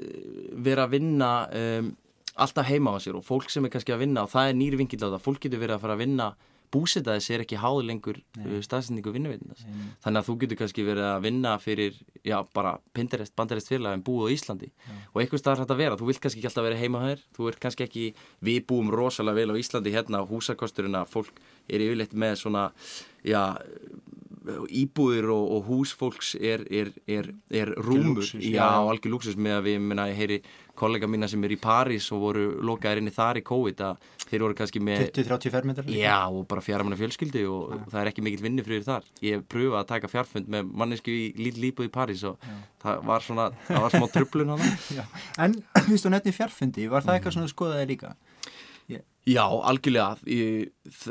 vera 0.66 0.86
að 0.86 0.94
vinna 0.96 1.30
um, 1.50 1.90
alltaf 2.38 2.70
heima 2.70 2.94
á 2.94 2.98
sér 3.02 3.18
og 3.18 3.26
fólk 3.26 3.50
sem 3.50 3.66
er 3.66 3.74
kannski 3.74 3.94
að 3.94 4.04
vinna 4.04 4.26
og 4.26 4.30
það 4.30 4.52
er 4.52 4.58
nýri 4.60 4.80
vingil 4.80 5.02
á 5.02 5.08
það, 5.16 5.22
fólk 5.26 5.42
getur 5.42 5.62
verið 5.62 5.78
að 5.78 5.82
fara 5.86 5.98
að 5.98 6.04
vinna 6.04 6.30
búsetaði 6.72 7.22
sér 7.24 7.44
ekki 7.44 7.58
háð 7.60 7.80
lengur 7.88 8.20
uh, 8.20 8.58
staðsendingu 8.64 9.12
vinnuveitindast. 9.14 9.66
Þannig 10.04 10.20
að 10.20 10.28
þú 10.28 10.36
getur 10.42 10.60
kannski 10.62 10.86
verið 10.86 11.08
að 11.08 11.26
vinna 11.26 11.54
fyrir, 11.62 12.00
já, 12.26 12.36
bara 12.56 12.76
Pinterest, 12.96 13.34
bandarist 13.38 13.70
félagin 13.70 14.04
búið 14.06 14.30
á 14.30 14.34
Íslandi 14.36 14.70
já. 14.70 14.94
og 15.12 15.20
eitthvað 15.22 15.42
starf 15.42 15.62
hægt 15.62 15.74
að 15.74 15.82
vera. 15.82 16.00
Þú 16.00 16.10
vilt 16.10 16.22
kannski 16.24 16.42
ekki 16.42 16.50
alltaf 16.50 16.68
vera 16.68 16.80
heima 16.80 17.04
hér, 17.04 17.24
þú 17.36 17.50
ert 17.52 17.62
kannski 17.62 17.86
ekki, 17.86 18.06
við 18.48 18.60
búum 18.70 18.92
rosalega 18.94 19.40
vel 19.40 19.56
á 19.56 19.60
Íslandi 19.60 19.94
hérna 19.94 20.22
á 20.22 20.28
húsakosturinn 20.28 20.98
að 20.98 21.12
fólk 21.14 21.40
er 21.66 21.86
yfirleitt 21.86 22.14
með 22.16 22.38
svona, 22.42 22.68
já, 23.26 23.42
íbúðir 24.46 25.30
og, 25.34 25.48
og 25.56 25.70
húsfólks 25.70 26.34
er, 26.38 26.62
er, 26.70 26.92
er, 27.10 27.32
er 27.50 27.72
rúmur, 27.76 28.22
lúksus, 28.22 28.44
já, 28.44 28.60
já. 28.60 28.68
algjör 28.78 29.12
lúksus 29.16 29.38
með 29.38 29.56
að 29.58 29.66
við, 29.66 29.78
minna, 29.90 30.06
ég 30.12 30.20
heyri 30.20 30.38
kollega 30.76 31.08
mína 31.08 31.28
sem 31.30 31.42
er 31.46 31.54
í 31.54 31.58
París 31.60 32.06
og 32.14 32.22
voru 32.22 32.44
lokaðir 32.68 33.00
inni 33.00 33.14
þar 33.14 33.40
í 33.40 33.44
COVID 33.46 33.82
að 33.86 34.04
þeir 34.26 34.44
voru 34.44 34.58
kannski 34.58 34.82
með 34.84 35.06
20-30 35.16 35.54
fermetrar? 35.54 35.90
Já, 35.90 36.18
og 36.28 36.44
bara 36.50 36.64
fjármanna 36.64 36.98
fjölskyldi 37.00 37.46
og 37.48 37.74
ja. 37.74 37.80
það 37.94 38.00
er 38.02 38.12
ekki 38.12 38.26
mikill 38.26 38.44
vinnifrýður 38.44 38.86
þar. 38.90 39.08
Ég 39.24 39.38
hef 39.38 39.48
pröfað 39.52 39.80
að 39.80 39.90
taka 39.94 40.12
fjárfund 40.12 40.52
með 40.52 40.70
mannesku 40.82 41.14
í 41.14 41.26
líl 41.40 41.54
lípuð 41.64 41.88
í 41.88 41.92
París 41.96 42.24
og 42.28 42.38
Já. 42.42 42.54
það 42.84 43.02
var 43.10 43.26
svona, 43.26 43.48
það 43.66 43.84
var 43.86 43.96
smá 43.96 44.08
tröflun 44.14 44.54
hann. 44.54 44.64
En, 45.42 45.58
þú 45.86 45.90
veist, 45.90 46.06
þú 46.06 46.12
nefnir 46.12 46.36
fjárfundi, 46.36 46.88
var 46.92 47.06
það 47.06 47.18
eitthvað 47.18 47.38
svona 47.38 47.52
skoðaði 47.52 47.90
líka? 47.94 48.14
Yeah. 48.92 49.04
Já, 49.26 49.42
algjörlega. 49.42 50.20
Í, 50.30 50.68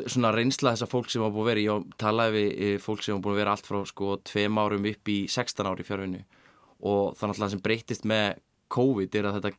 svona 0.07 0.31
reynsla 0.31 0.71
þessar 0.75 0.91
fólk 0.91 1.11
sem 1.11 1.23
hafa 1.23 1.35
búin 1.35 1.43
að 1.43 1.51
vera, 1.51 1.65
ég 1.65 1.89
talaði 1.99 2.45
við 2.45 2.77
fólk 2.83 3.03
sem 3.03 3.15
hafa 3.15 3.25
búin 3.25 3.35
að 3.35 3.41
vera 3.41 3.55
allt 3.57 3.67
frá 3.67 3.81
sko 3.89 4.15
tveim 4.23 4.61
árum 4.61 4.87
upp 4.91 5.11
í 5.11 5.17
16 5.31 5.67
ári 5.67 5.87
fjárfunni 5.87 6.23
og 6.85 7.15
þannig 7.19 7.35
að 7.35 7.43
það 7.43 7.53
sem 7.55 7.63
breytist 7.65 8.07
með 8.07 8.39
COVID 8.75 9.19
er 9.19 9.27
að 9.27 9.37
þetta 9.39 9.53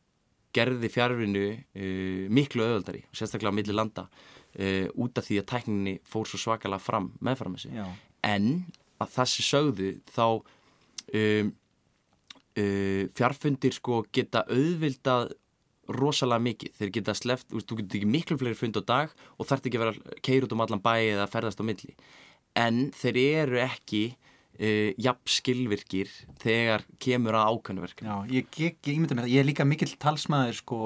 gerði 0.57 0.89
fjárvinu 0.89 1.45
uh, 1.53 2.25
miklu 2.33 2.65
öðvöldari, 2.65 3.03
sérstaklega 3.15 3.53
á 3.53 3.57
milli 3.59 3.75
landa 3.75 4.07
uh, 4.07 4.87
út 4.97 5.19
af 5.19 5.27
því 5.27 5.41
að 5.41 5.49
tækninni 5.53 5.95
fór 6.07 6.29
svo 6.29 6.41
svakalega 6.41 6.81
fram 6.81 7.11
meðfram 7.21 7.57
þessu. 7.57 7.87
En 8.25 8.51
að 8.97 9.13
þessi 9.19 9.45
sögðu 9.45 9.91
þá 10.09 10.23
um, 10.33 11.51
uh, 12.57 13.03
fjárfundir 13.17 13.77
sko 13.77 14.01
geta 14.13 14.47
auðvildað 14.49 15.35
rosalega 15.93 16.43
mikið. 16.43 16.73
Þeir 16.79 16.93
geta 16.97 17.15
sleft, 17.17 17.49
þú 17.51 17.79
getur 17.81 17.99
ekki 17.99 18.11
miklu 18.11 18.37
fleiri 18.39 18.59
fund 18.59 18.79
á 18.79 18.83
dag 18.83 19.13
og 19.37 19.49
þarf 19.49 19.67
ekki 19.67 19.79
að 19.79 19.85
vera 19.85 20.15
keir 20.25 20.47
út 20.47 20.55
um 20.55 20.63
allan 20.65 20.83
bæi 20.83 21.13
eða 21.13 21.27
ferðast 21.31 21.61
á 21.61 21.65
milli. 21.67 21.95
En 22.57 22.87
þeir 22.95 23.19
eru 23.23 23.61
ekki 23.63 24.03
Uh, 24.57 24.89
jafn 24.97 25.29
skilvirkir 25.29 26.09
þegar 26.41 26.81
kemur 26.97 27.35
að 27.37 27.51
ákvæmverkinu 27.53 28.09
Já, 28.09 28.15
ég, 28.31 28.47
ég, 28.57 28.77
ég 28.87 28.95
ímynda 28.95 29.13
mér 29.13 29.27
það, 29.27 29.33
ég 29.35 29.43
er 29.43 29.45
líka 29.45 29.65
mikill 29.69 29.91
talsmaður 30.01 30.55
sko 30.57 30.79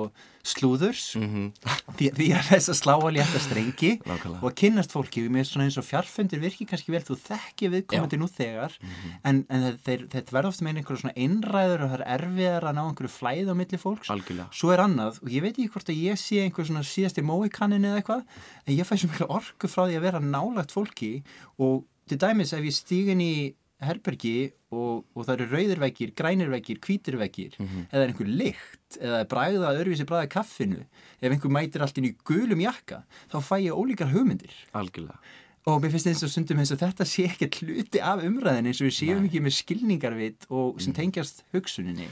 slúðurs 0.43 1.03
mm 1.15 1.27
-hmm. 1.29 1.45
því, 1.95 2.09
því 2.17 2.27
að 2.35 2.49
þess 2.49 2.71
að 2.73 2.77
slá 2.81 2.93
að 2.97 3.13
létta 3.15 3.39
strengi 3.39 3.91
Lákala. 4.03 4.41
og 4.41 4.49
að 4.49 4.57
kynnast 4.59 4.91
fólki 4.91 5.23
með 5.31 5.45
svona 5.47 5.67
eins 5.69 5.77
og 5.79 5.87
fjarfundir 5.87 6.41
virki 6.43 6.67
kannski 6.67 6.91
vel 6.91 7.03
þú 7.07 7.15
þekki 7.21 7.69
viðkomandi 7.75 8.19
nú 8.19 8.27
þegar 8.27 8.75
mm 8.75 8.89
-hmm. 8.89 9.13
en, 9.23 9.45
en 9.47 9.77
þeir, 9.85 10.03
þeir 10.11 10.25
verða 10.35 10.51
ofta 10.51 10.65
með 10.65 10.75
einhverju 10.75 11.01
svona 11.01 11.15
einræður 11.15 11.85
og 11.85 11.89
það 11.91 12.01
er 12.01 12.07
erfiðar 12.17 12.67
að 12.67 12.75
ná 12.75 12.83
einhverju 12.83 13.13
flæð 13.19 13.47
á 13.47 13.55
milli 13.55 13.77
fólks 13.79 14.11
Algjörlega. 14.11 14.47
svo 14.51 14.73
er 14.73 14.83
annað 14.83 15.23
og 15.23 15.29
ég 15.31 15.41
veit 15.41 15.55
ekki 15.55 15.71
hvort 15.71 15.89
að 15.89 16.03
ég 16.11 16.19
sé 16.19 16.43
einhver 16.43 16.67
svona 16.67 16.83
síðasti 16.83 17.23
móikannin 17.23 17.87
eða 17.87 18.03
eitthvað 18.03 18.23
en 18.67 18.75
ég 18.75 18.83
fæ 18.83 18.99
svo 18.99 19.07
miklu 19.07 19.31
orku 19.31 19.67
frá 19.71 19.87
því 19.87 19.95
að 19.95 20.05
vera 20.07 20.19
nálagt 20.19 20.75
fólki 20.75 21.23
og 21.55 21.85
til 22.07 22.19
dæmis 22.19 22.51
ef 22.51 22.59
ég 22.59 22.75
stígin 22.75 23.21
í 23.23 23.53
herbergi 23.81 24.51
og, 24.71 25.03
og 25.15 25.25
það 25.25 25.33
eru 25.35 25.47
rauðirveggir, 25.51 26.13
grænirveggir, 26.17 26.79
hvítirveggir 26.85 27.57
mm 27.57 27.67
-hmm. 27.67 27.85
eða 27.91 28.07
einhver 28.07 28.27
lykt 28.27 28.97
eða 29.01 29.21
bræða 29.33 29.73
öðruvísi 29.75 30.05
bræða 30.05 30.29
kaffinu 30.29 30.81
ef 31.21 31.31
einhver 31.31 31.51
mætir 31.51 31.81
allt 31.81 31.97
inn 31.97 32.09
í 32.11 32.15
gulum 32.23 32.61
jakka 32.61 33.03
þá 33.31 33.37
fæ 33.41 33.55
ég 33.67 33.73
ólíkar 33.73 34.11
hugmyndir 34.13 34.53
Algjörlega 34.73 35.17
og 35.65 35.81
mér 35.81 35.91
finnst 35.93 36.07
eins 36.07 36.23
og 36.23 36.29
sundum 36.29 36.59
eins 36.59 36.71
og 36.73 36.79
þetta 36.81 37.05
sé 37.05 37.25
ekki 37.29 37.49
hluti 37.61 37.99
af 38.01 38.23
umræðin 38.23 38.67
eins 38.67 38.81
og 38.81 38.87
við 38.89 38.97
séum 38.97 39.21
Nei. 39.21 39.29
ekki 39.29 39.41
með 39.41 39.57
skilningarvit 39.61 40.45
og 40.49 40.81
sem 40.81 40.93
tengjast 40.93 41.43
hugsuninni 41.53 42.07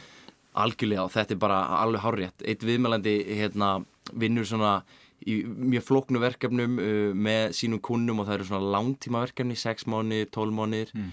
Algjörlega 0.54 1.06
og 1.06 1.12
þetta 1.14 1.34
er 1.34 1.42
bara 1.42 1.60
alveg 1.82 2.02
hárétt 2.02 2.46
eitt 2.46 2.64
viðmælandi 2.66 3.16
hérna, 3.40 3.86
vinnur 4.14 4.46
svona 4.46 4.84
í 5.28 5.42
mjög 5.46 5.84
flóknu 5.84 6.22
verkefnum 6.22 6.78
uh, 6.80 7.14
með 7.14 7.56
sínum 7.58 7.82
kunnum 7.84 8.22
og 8.22 8.30
það 8.30 8.38
eru 8.38 8.48
svona 8.50 8.72
langtíma 8.78 9.24
verkefni 9.26 9.58
6 9.60 9.88
mánuðir, 9.92 10.30
12 10.32 10.56
mánuðir 10.56 10.94
Mm. 10.96 11.12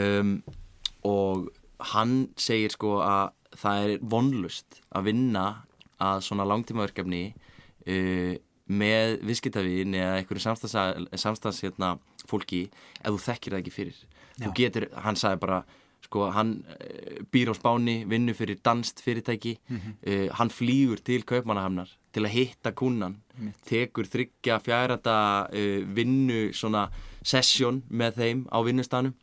Um, 0.00 0.34
og 1.04 1.50
hann 1.92 2.16
segir 2.40 2.72
sko 2.74 2.98
að 3.04 3.34
það 3.54 3.84
er 3.84 4.08
vonlust 4.14 4.80
að 4.94 5.10
vinna 5.10 5.44
að 6.02 6.24
svona 6.26 6.46
langtímaverkefni 6.48 7.22
uh, 7.34 8.34
með 8.64 9.18
viðskiptavin 9.28 9.94
eða 9.98 10.18
einhverju 10.18 10.42
samstags 11.20 11.62
hérna, 11.62 11.94
fólki 12.26 12.66
ef 13.02 13.10
þú 13.12 13.18
þekkir 13.26 13.52
það 13.54 13.60
ekki 13.60 13.74
fyrir. 13.74 13.96
Já. 14.34 14.46
þú 14.46 14.52
getur, 14.58 14.86
hann 15.04 15.18
sagði 15.20 15.40
bara 15.44 15.58
sko, 16.02 16.24
hann 16.34 16.54
uh, 16.74 17.20
býr 17.30 17.52
á 17.52 17.54
spáni 17.54 18.00
vinnur 18.10 18.34
fyrir 18.34 18.58
danst 18.64 19.02
fyrirtæki 19.04 19.56
uh, 19.70 20.28
hann 20.38 20.50
flýgur 20.50 21.02
til 21.04 21.22
kaupmannahamnar 21.28 21.92
til 22.14 22.24
að 22.24 22.34
hitta 22.34 22.72
kunnan 22.72 23.20
tekur 23.68 24.08
þryggja 24.10 24.58
fjærata 24.64 25.16
uh, 25.50 25.80
vinnu 25.96 26.48
svona 26.52 26.88
sesjón 27.22 27.82
með 27.88 28.18
þeim 28.20 28.46
á 28.50 28.58
vinnustanum 28.66 29.14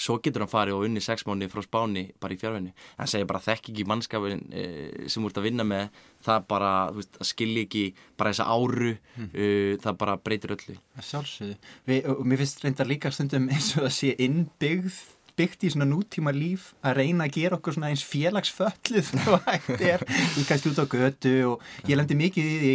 svo 0.00 0.18
getur 0.22 0.42
hann 0.44 0.50
farið 0.50 0.78
og 0.78 0.86
unni 0.88 1.02
sex 1.04 1.22
mánu 1.28 1.46
frá 1.52 1.62
spáni 1.62 2.08
bara 2.22 2.34
í 2.34 2.38
fjárvenni 2.40 2.72
hann 2.98 3.10
segir 3.10 3.28
bara 3.30 3.42
þekk 3.44 3.70
ekki 3.70 3.86
mannskapin 3.86 4.42
uh, 4.50 5.06
sem 5.06 5.22
þú 5.22 5.30
ert 5.30 5.40
að 5.40 5.48
vinna 5.48 5.66
með. 5.68 6.02
Það 6.24 6.46
bara, 6.50 6.70
þú 6.90 7.02
veist, 7.02 7.16
það 7.18 7.28
skilji 7.30 7.64
ekki 7.66 7.84
bara 8.18 8.32
þessa 8.32 8.46
áru 8.54 8.92
uh, 8.94 9.74
það 9.84 9.98
bara 10.00 10.16
breytir 10.24 10.54
öllu. 10.56 10.78
Sjálfsögðu. 11.10 11.58
Mér 11.86 12.40
finnst 12.40 12.64
reyndar 12.64 12.90
líka 12.90 13.12
stundum 13.14 13.50
eins 13.52 13.74
og 13.76 13.86
það 13.86 13.94
sé 13.98 14.14
innbyggð 14.24 15.02
byggt 15.38 15.64
í 15.66 15.70
svona 15.74 15.86
nútíma 15.90 16.30
líf 16.34 16.70
að 16.86 16.96
reyna 17.00 17.26
að 17.26 17.34
gera 17.38 17.56
okkur 17.58 17.74
svona 17.76 17.88
eins 17.92 18.04
félagsfölluð 18.06 19.08
og 19.34 19.46
hægt 19.48 19.80
er, 19.82 20.04
ég 20.38 20.46
kannski 20.48 20.70
út 20.72 20.80
á 20.82 20.86
götu 20.86 21.32
og 21.52 21.64
ég 21.90 21.98
lendi 21.98 22.16
mikið 22.18 22.50
í 22.50 22.58
því 22.64 22.74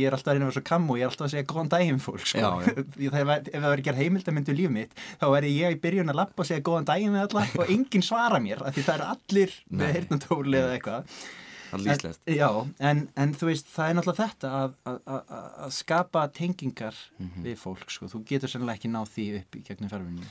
ég 0.00 0.06
er 0.10 0.16
alltaf 0.16 0.32
að 0.32 0.38
reyna 0.38 0.46
að 0.46 0.50
vera 0.50 0.58
svo 0.60 0.64
kam 0.70 0.88
og 0.90 0.98
ég 1.00 1.06
er 1.06 1.10
alltaf 1.12 1.26
að 1.28 1.34
segja 1.36 1.48
góðan 1.52 1.72
daginn 1.76 2.00
fólk 2.02 2.24
sko. 2.26 2.40
Já, 2.40 2.50
það 3.14 3.34
ef 3.36 3.52
það 3.54 3.68
verið 3.70 3.86
gerð 3.90 4.02
heimildamindu 4.04 4.56
líf 4.60 4.72
mitt 4.78 4.96
þá 5.20 5.26
verði 5.36 5.52
ég 5.58 5.76
í 5.76 5.82
byrjun 5.84 6.14
að 6.14 6.20
lappa 6.22 6.42
og 6.44 6.50
segja 6.50 6.66
góðan 6.70 6.88
daginn 6.90 7.14
við 7.18 7.26
alla 7.28 7.46
og 7.64 7.70
enginn 7.76 8.06
svara 8.06 8.42
mér 8.42 8.64
af 8.66 8.74
því 8.74 8.86
það 8.88 8.98
eru 8.98 9.12
allir 9.14 9.54
með 9.70 9.86
Nei. 9.86 9.94
heyrnatóli 9.98 10.60
eða 10.64 10.74
eitthvað 10.78 11.06
er 11.06 11.38
En, 11.70 12.14
já, 12.34 12.48
en, 12.82 13.00
en 13.14 13.32
þú 13.38 13.46
veist, 13.46 13.68
það 13.70 13.90
er 13.92 13.94
náttúrulega 13.94 14.24
þetta 14.32 14.48
að, 14.58 14.72
að, 14.90 14.96
að, 15.14 15.28
að 15.62 15.74
skapa 15.76 16.24
tengingar 16.34 16.96
Mhm. 17.20 17.44
við 17.44 17.60
fólk, 17.62 17.84
sko. 17.94 18.08
Þú 18.10 18.20
getur 18.26 18.50
sennilega 18.50 18.80
ekki 18.80 18.90
náð 18.90 19.12
því 19.14 19.26
upp 19.38 19.54
í 19.54 19.62
gegnum 19.68 19.92
fjárvinni. 19.92 20.26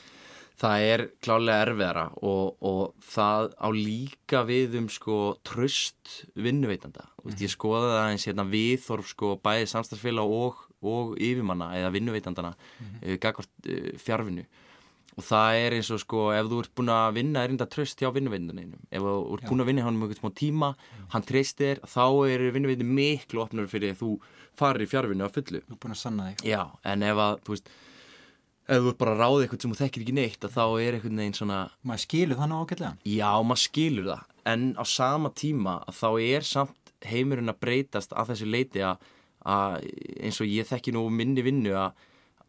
Það 0.60 0.86
er 0.92 1.04
klálega 1.24 1.64
erfiðara 1.64 2.06
og, 2.20 2.58
og 2.68 3.06
það 3.08 3.54
á 3.56 3.68
líka 3.72 4.42
við 4.48 4.76
um 4.82 4.90
sko 4.92 5.20
tröst 5.48 6.26
vinnuveitanda. 6.36 7.06
Mm 7.08 7.32
-hmm. 7.32 7.42
Ég 7.44 7.54
skoða 7.54 7.94
það 7.96 8.10
eins 8.12 8.28
hérna 8.28 8.46
viðþorf 8.52 9.08
sko 9.08 9.40
bæði 9.44 9.70
samstagsfélag 9.72 10.28
og, 10.28 10.56
og 10.82 11.16
yfirmanna 11.16 11.72
eða 11.80 11.94
vinnuveitandana 11.96 12.52
mm 12.56 12.86
-hmm. 12.86 13.08
uh, 13.08 13.18
gagvart 13.18 13.50
uh, 13.70 13.98
fjárvinnu. 13.98 14.46
Og 15.18 15.24
það 15.24 15.56
er 15.56 15.74
eins 15.76 15.92
og 15.92 16.00
sko 16.00 16.32
ef 16.32 16.46
þú 16.48 16.60
ert 16.60 16.76
búin 16.76 16.92
að 16.96 17.14
vinna 17.14 17.44
er 17.44 17.50
enda 17.50 17.66
tröst 17.66 18.00
hjá 18.00 18.12
vinnuveitandanum. 18.14 18.80
Ef 18.92 19.02
þú 19.02 19.34
ert 19.36 19.50
búin 19.50 19.62
að 19.62 19.68
vinna 19.68 19.82
hjá 19.82 19.88
hann 19.88 19.96
um 19.96 20.04
einhvern 20.04 20.22
smá 20.22 20.32
tíma, 20.32 20.76
hann 21.10 21.24
treystir, 21.28 21.80
þá 21.84 22.08
er 22.28 22.52
vinnuveitandi 22.52 22.94
miklu 23.00 23.42
opnur 23.42 23.68
fyrir 23.68 23.92
að 23.92 24.00
þú 24.04 24.20
farir 24.56 24.86
í 24.86 24.92
fjárvinnu 24.92 25.28
á 25.28 25.30
fullu. 25.32 25.60
Þú 25.68 25.76
er 25.76 25.82
búin 25.84 25.96
að 25.96 26.04
sanna 26.04 26.30
þig. 26.30 26.46
Já, 26.52 26.64
en 26.84 27.04
ef 27.04 27.18
að, 27.18 27.40
þú 27.44 27.56
veist, 27.56 27.70
ef 28.70 28.84
þú 28.86 28.92
bara 29.02 29.14
að 29.16 29.22
ráða 29.24 29.44
eitthvað 29.46 29.62
sem 29.66 29.72
þú 29.74 29.80
þekkir 29.82 30.04
ekki 30.06 30.16
neitt, 30.18 30.48
þá 30.54 30.64
er 30.80 30.98
einhvern 30.98 31.22
veginn 31.24 31.38
svona, 31.38 31.60
Maður 31.84 32.04
skilur 32.06 32.40
það 32.40 32.50
nú 32.52 32.60
ágætlega. 32.64 32.92
já, 33.10 33.32
maður 33.50 33.64
skilur 33.64 34.10
það, 34.12 34.26
en 34.54 34.66
á 34.78 34.84
sama 34.86 35.32
tíma 35.34 35.78
þá 35.90 36.10
er 36.22 36.46
samt 36.48 36.94
heimurinn 37.10 37.50
að 37.54 37.60
breytast 37.64 38.14
að 38.14 38.34
þessu 38.34 38.50
leiti 38.52 38.84
að, 38.86 38.98
að 39.48 39.88
eins 40.20 40.42
og 40.44 40.52
ég 40.52 40.68
þekki 40.68 40.94
nú 40.94 41.06
minni 41.10 41.42
vinnu 41.46 41.74
að, 41.80 41.96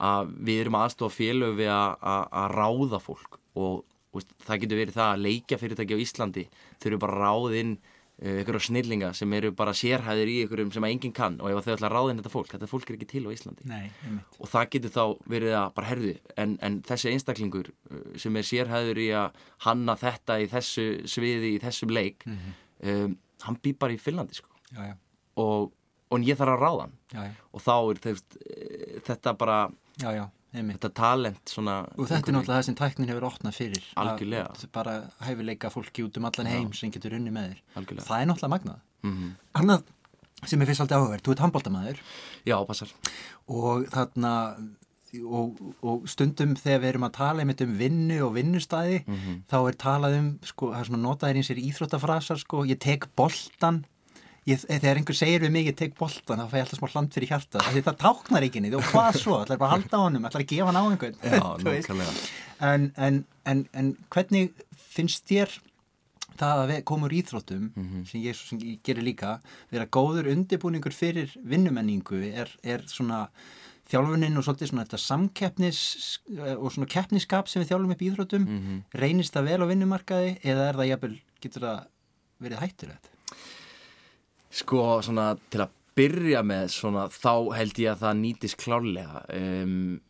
að 0.00 0.34
við 0.48 0.60
erum 0.64 0.78
aðstofa 0.80 1.14
félög 1.16 1.56
við 1.60 1.70
að, 1.70 2.52
ráða 2.56 3.00
fólk 3.04 3.38
og 3.54 3.84
veist, 4.16 4.32
það 4.46 4.60
getur 4.64 4.80
verið 4.82 4.98
það 4.98 5.12
að 5.14 5.24
leikja 5.28 5.58
fyrirtæki 5.60 5.96
á 5.96 6.02
Íslandi 6.04 6.44
þurfi 6.82 7.00
bara 7.04 7.14
að 7.16 7.24
ráða 7.24 7.60
inn 7.62 7.72
uh, 7.78 7.96
einhverja 8.20 8.60
snillinga 8.66 9.10
sem 9.16 9.32
eru 9.32 9.50
bara 9.56 9.72
sérhæðir 9.76 10.28
í 10.28 10.36
einhverjum 10.42 10.72
sem 10.74 10.84
að 10.84 10.92
enginn 10.94 11.14
kann 11.16 11.38
og 11.40 11.54
ef 11.54 11.64
þau 11.64 11.72
ætla 11.72 11.88
að 11.88 11.94
ráða 11.94 12.12
inn 12.12 12.20
þetta 12.20 12.32
fólk, 12.34 12.50
þetta 12.52 12.68
fólk 12.68 12.90
er 12.90 12.98
ekki 12.98 13.08
til 13.08 13.22
á 13.24 13.30
Íslandi. 13.32 13.68
Nei, 13.70 13.86
og 14.36 14.50
það 14.52 14.66
getur 14.74 14.92
þá 14.96 15.04
verið 15.34 15.56
að 15.56 15.68
bara 15.78 15.88
herði 15.88 16.14
en, 16.36 16.56
en 16.60 16.78
þessi 16.84 17.12
einstaklingur 17.14 17.70
uh, 17.72 18.02
sem 18.20 18.36
er 18.36 18.48
sérhæður 18.50 19.00
í 19.00 19.08
að 19.16 19.44
hanna 19.66 19.96
þetta 20.00 20.40
í 20.42 20.48
þessu 20.52 20.86
sviði, 21.08 21.54
í 21.56 21.62
þessum 21.64 21.94
leik 21.96 22.26
um, 22.28 23.16
hann 23.46 23.60
býr 23.64 23.78
bara 23.80 23.96
í 23.96 24.00
Finnlandi 24.00 24.36
sko. 24.36 24.52
Já, 24.74 24.82
já, 24.90 24.94
og, 25.40 25.72
og 26.12 26.28
ég 26.28 26.36
þarf 26.38 26.58
að 26.58 26.66
ráða 26.66 26.84
hann. 26.84 26.98
Já, 27.14 27.24
og 27.56 27.64
þá 27.64 27.74
er 27.78 28.04
þetta 29.08 29.34
bara 29.40 29.62
einmitt. 30.54 30.78
þetta 30.78 30.92
talent 31.00 31.54
svona 31.54 31.76
Og 31.96 32.08
þetta 32.08 32.32
er 32.32 32.36
náttúrulega 32.36 32.58
það 32.58 32.66
sem 32.68 32.78
tæknin 32.80 33.12
hefur 33.12 33.28
opnað 33.30 33.56
fyrir. 33.60 33.86
Algjörlega. 34.00 34.68
Bara 34.74 34.98
hæfileika 35.26 35.70
fólki 35.72 36.04
út 36.06 36.18
um 36.20 36.28
allan 36.30 36.50
heim 36.50 36.72
sem 36.76 36.92
getur 36.94 37.16
unni 37.18 37.32
með 37.34 37.52
þér. 37.52 37.64
Algjörlega. 37.80 38.08
Það 38.08 38.20
er 38.20 38.30
náttúrulega 38.30 38.54
magnað. 38.56 38.84
mm 39.06 39.32
Annað 39.60 39.88
sem 40.48 40.62
er 40.62 40.70
fyrst 40.70 40.84
aldrei 40.84 40.98
áhugverð, 41.00 41.24
þú 41.24 41.34
ert 41.34 41.42
handbóltamæður 41.44 41.98
já, 42.48 42.56
passar 42.68 42.92
og 43.50 43.88
þarna 43.92 44.32
og, 45.26 45.58
og 45.82 46.04
stundum 46.08 46.54
þegar 46.58 46.82
við 46.84 46.90
erum 46.92 47.06
að 47.08 47.16
tala 47.18 47.42
einmitt 47.44 47.64
um 47.64 47.72
vinnu 47.76 48.20
og 48.24 48.34
vinnustæði 48.38 49.00
þá 49.50 49.56
er 49.58 49.78
talað 49.84 50.18
um, 50.20 50.28
sko, 50.46 50.70
það 50.72 50.80
er 50.80 50.90
svona 50.90 51.02
notaðir 51.04 51.40
eins 51.40 51.50
er 51.50 51.62
íþróttafrasar, 51.64 52.40
sko, 52.44 52.64
ég 52.64 52.80
tek 52.80 53.08
boltan 53.18 53.82
ég, 54.48 54.62
þegar 54.64 55.00
einhver 55.00 55.18
segir 55.18 55.44
við 55.44 55.54
mig 55.54 55.70
ég 55.70 55.78
tek 55.78 55.96
boltan, 55.98 56.40
þá 56.40 56.52
fæ 56.52 56.58
ég 56.58 56.66
alltaf 56.66 56.80
smá 56.80 56.92
hland 56.94 57.16
fyrir 57.16 57.32
hjarta 57.32 57.64
því 57.68 57.82
það 57.88 57.98
táknar 58.04 58.46
ekki 58.46 58.62
neitt 58.64 58.76
og 58.78 58.86
hvað 58.90 59.18
svo? 59.20 59.40
Ætlar 59.44 59.60
bara 59.60 59.70
að 59.70 59.74
halda 59.76 60.00
á 60.00 60.04
honum, 60.06 60.28
ætlar 60.28 60.44
að 60.44 60.52
gefa 60.54 60.70
hann 60.70 60.80
á 60.80 60.84
einhvern? 60.84 61.18
Já, 61.24 61.42
en, 62.70 62.86
en, 62.96 63.24
en, 63.52 63.64
en 63.76 63.92
hvernig 64.12 64.64
finnst 64.90 65.26
þér 65.28 65.56
það 66.40 66.62
að 66.62 66.70
við 66.72 66.84
komum 66.88 67.08
úr 67.08 67.16
íþróttum 67.20 67.66
sem, 68.08 68.20
ég, 68.24 68.38
sem 68.38 68.60
ég 68.64 68.80
gerir 68.86 69.04
líka 69.04 69.38
vera 69.72 69.88
góður 69.92 70.30
undirbúningur 70.32 70.94
fyrir 70.96 71.34
vinnumenningu? 71.44 72.22
Er, 72.32 72.52
er 72.64 72.86
svona 72.88 73.26
þjálfunin 73.90 74.38
og 74.38 74.46
svolítið 74.46 74.70
svona 74.70 74.86
þetta 74.86 75.00
samkeppnis 75.02 75.80
eh, 76.38 76.54
og 76.54 76.70
svona 76.72 76.88
keppniskap 76.90 77.50
sem 77.50 77.62
við 77.62 77.72
þjálfum 77.72 77.94
upp 77.96 78.04
íþróttum 78.06 78.44
reynist 79.02 79.34
það 79.34 79.48
vel 79.50 79.62
á 79.66 79.70
vinnumarkaði 79.72 80.36
eða 80.46 80.68
er 80.68 80.78
það 80.80 80.90
jafnvel, 80.92 81.16
getur 81.42 81.66
það 81.66 81.80
verið 82.40 82.62
hættulegt? 82.64 83.10
Sko, 84.50 84.82
svona 85.06 85.32
til 85.50 85.62
að 85.62 85.76
byrja 85.98 86.42
með 86.46 86.70
svona, 86.74 87.06
þá 87.12 87.34
held 87.54 87.78
ég 87.82 87.92
að 87.92 88.02
það 88.04 88.20
nýtist 88.20 88.58
klárlega 88.60 89.22
um, 89.36 90.00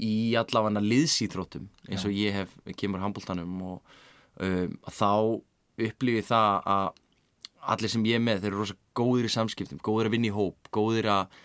í 0.00 0.32
allavega 0.38 0.82
liðsýþróttum 0.84 1.68
eins 1.88 2.06
og 2.08 2.14
ég 2.16 2.36
hef, 2.40 2.54
kemur 2.80 3.02
handbóltanum 3.02 3.60
og 3.74 3.94
um, 4.40 4.76
þá 4.88 5.12
upplifið 5.80 6.26
það 6.30 6.70
að 6.74 6.88
allir 7.70 7.92
sem 7.92 8.06
ég 8.08 8.16
er 8.16 8.24
með, 8.24 8.42
þeir 8.42 8.52
eru 8.52 8.62
rosa 8.62 8.76
góðir 8.96 9.28
í 9.28 9.32
samskiptum 9.34 9.80
góðir 9.84 10.08
að 10.08 10.16
vinna 10.16 10.30
í 10.30 10.34
hóp, 10.34 10.70
góðir 10.72 11.10
að 11.12 11.40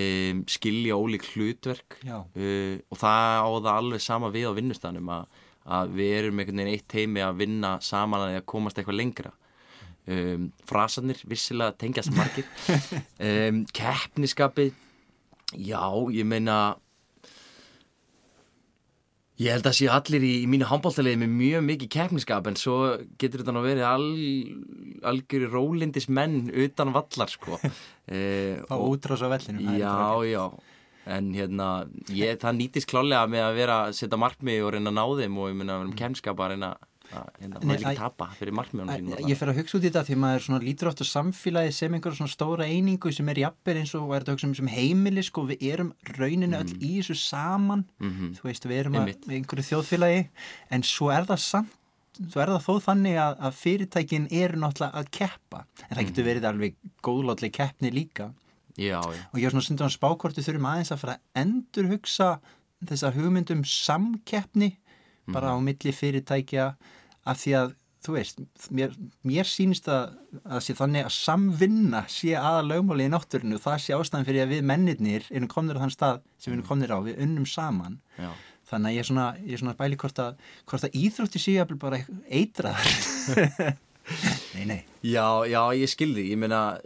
um, 0.00 0.42
skilja 0.50 0.98
ólík 0.98 1.28
hlutverk 1.30 2.00
uh, 2.06 2.76
og 2.90 3.00
það 3.00 3.36
á 3.38 3.48
það 3.48 3.72
alveg 3.76 4.04
sama 4.04 4.32
við 4.34 4.50
á 4.50 4.58
vinnustanum 4.58 5.12
að, 5.14 5.44
að 5.78 5.94
við 6.00 6.16
erum 6.18 6.42
einhvern 6.42 6.64
veginn 6.64 6.74
eitt 6.74 6.96
heimi 6.98 7.24
að 7.24 7.44
vinna 7.44 7.76
saman 7.84 8.24
að 8.24 8.32
því 8.32 8.40
að 8.40 8.50
komast 8.54 8.80
eitthvað 8.80 9.00
lengra 9.02 9.34
um, 10.08 10.50
frasarnir 10.68 11.20
vissilega 11.28 11.76
tengjast 11.80 12.14
margir. 12.16 12.48
Um, 13.20 13.66
keppniskapi 13.76 14.70
já, 15.52 15.82
ég 16.14 16.24
meina 16.24 16.76
ég 19.40 19.54
held 19.54 19.68
að 19.68 19.76
sé 19.78 19.88
allir 19.92 20.24
í, 20.24 20.32
í 20.44 20.48
mínu 20.50 20.68
handbóltalegi 20.68 21.20
með 21.20 21.32
mjög 21.36 21.62
mikið 21.68 21.92
keppniskap 21.94 22.48
en 22.50 22.58
svo 22.60 22.76
getur 23.20 23.42
þetta 23.42 23.54
nú 23.56 23.62
verið 23.64 23.86
al, 23.88 24.08
algjöri 25.12 25.48
rólindis 25.52 26.10
menn 26.12 26.50
utan 26.52 26.92
vallar 26.96 27.32
sko. 27.32 27.60
Uh, 27.60 28.60
Fá 28.70 28.76
útrás 28.76 29.24
á 29.24 29.28
vellinu 29.32 29.78
Já, 29.80 29.96
já. 30.28 30.44
En 31.10 31.32
hérna, 31.34 31.70
ég, 32.12 32.36
það 32.38 32.58
nýtist 32.58 32.90
klálega 32.90 33.24
með 33.30 33.46
að 33.46 33.56
vera 33.56 33.78
að 33.86 33.96
setja 33.98 34.20
markmið 34.20 34.66
og 34.66 34.74
reyna 34.76 34.92
að 34.92 34.98
ná 34.98 35.04
þeim 35.22 35.38
og 35.40 35.48
ég 35.48 35.56
meina 35.56 35.72
að 35.74 35.80
vera 35.80 35.90
um 35.90 35.98
kemskap 35.98 36.42
að 36.44 36.52
reyna 36.54 36.74
að 36.74 36.89
hérna, 37.10 37.60
maður 37.64 37.84
ekki 37.84 37.98
tapa 37.98 38.28
fyrir 38.38 38.54
Æ, 38.60 39.24
Ég 39.30 39.38
fer 39.40 39.50
að 39.50 39.58
hugsa 39.60 39.78
út 39.78 39.84
í 39.84 39.88
þetta 39.88 40.04
því 40.06 40.18
maður 40.22 40.44
svona 40.46 40.60
lítur 40.64 40.90
oft 40.90 41.02
á 41.02 41.06
samfélagi 41.10 41.72
sem 41.74 41.96
einhver 41.96 42.16
svona 42.18 42.32
stóra 42.32 42.68
einingu 42.70 43.12
sem 43.14 43.32
er 43.32 43.42
jafnvel 43.42 43.76
eins 43.80 43.94
og 43.98 44.14
er 44.14 44.22
þetta 44.22 44.36
hugsa 44.36 44.48
um 44.50 44.54
sem 44.60 44.70
heimili 44.70 45.24
sko, 45.26 45.44
við 45.50 45.66
erum 45.72 45.90
rauninu 46.16 46.60
öll 46.60 46.76
í 46.78 46.92
þessu 47.00 47.18
saman. 47.18 47.84
Þú 48.00 48.46
veist, 48.46 48.68
við 48.70 48.82
erum 48.84 49.00
að, 49.00 49.12
við 49.26 49.40
einhverju 49.40 49.68
þjóðfélagi 49.72 50.24
en 50.70 50.86
svo 50.86 51.10
er 51.14 51.28
það 51.30 51.44
samt 51.48 51.76
svo 52.20 52.42
er 52.42 52.50
það 52.52 52.64
þó 52.66 52.74
þannig 52.84 53.18
að, 53.22 53.36
að 53.46 53.58
fyrirtækin 53.60 54.26
eru 54.34 54.58
náttúrulega 54.60 55.00
að 55.00 55.10
keppa 55.14 55.62
en 55.86 55.96
það 55.96 56.08
getur 56.10 56.26
verið 56.26 56.48
alveg 56.50 56.74
góðlátlega 57.06 57.54
keppni 57.56 57.92
líka. 57.94 58.26
Já, 58.76 59.00
já, 59.00 59.22
og 59.32 59.38
ég 59.40 59.46
var 59.46 59.54
svona 59.54 59.66
stundum 59.66 59.88
að 59.88 59.94
spákortu 59.96 60.44
þurfum 60.44 60.68
aðeins 60.70 60.92
að 60.94 61.00
fara 61.02 61.14
að 61.16 61.40
endur 61.42 61.88
hugsa 61.90 62.28
þessa 62.90 63.12
hugmyndum 63.16 63.64
samkeppni 63.68 64.70
bara 65.28 65.52
á 65.52 65.56
milli 65.60 65.92
fyrirtækja 65.92 66.70
af 67.28 67.40
því 67.42 67.54
að 67.60 67.74
þú 68.00 68.14
veist, 68.16 68.38
mér, 68.72 68.94
mér 69.28 69.48
sýnist 69.48 69.88
að, 69.92 70.14
að 70.48 70.62
sé 70.64 70.76
þannig 70.78 71.04
að 71.04 71.16
samvinna 71.18 72.04
sé 72.08 72.32
aða 72.38 72.62
lögmáli 72.64 73.08
í 73.08 73.12
náttúrinu 73.12 73.58
og 73.58 73.64
það 73.66 73.82
sé 73.84 73.96
ástæðan 73.96 74.28
fyrir 74.28 74.46
að 74.46 74.54
við 74.54 74.62
mennirnir 74.70 75.26
erum 75.28 75.50
komnir 75.52 75.76
á 75.76 75.82
þann 75.84 75.92
stað 75.92 76.22
sem 76.38 76.52
við 76.52 76.56
erum 76.56 76.70
komnir 76.70 76.94
á, 76.96 76.98
við 77.04 77.20
unnum 77.26 77.48
saman. 77.48 78.00
Já, 78.16 78.30
þannig 78.72 78.88
að 78.88 78.96
ég 78.96 79.04
er 79.04 79.10
svona, 79.10 79.28
ég 79.44 79.52
er 79.52 79.62
svona 79.62 79.76
bæli 79.76 80.00
hvort 80.00 80.24
að, 80.24 80.40
hvort 80.70 80.88
að 80.88 80.98
íþrótti 81.02 81.42
séu 81.42 81.58
jafnvel 81.58 81.80
bara 81.84 82.02
eitraðar. 82.40 83.78
Nei, 84.56 84.64
nei. 84.66 84.78
Já, 85.06 85.46
já, 85.46 85.60
ég 85.78 85.90
skilði, 85.92 86.24
ég 86.32 86.38
meina 86.40 86.80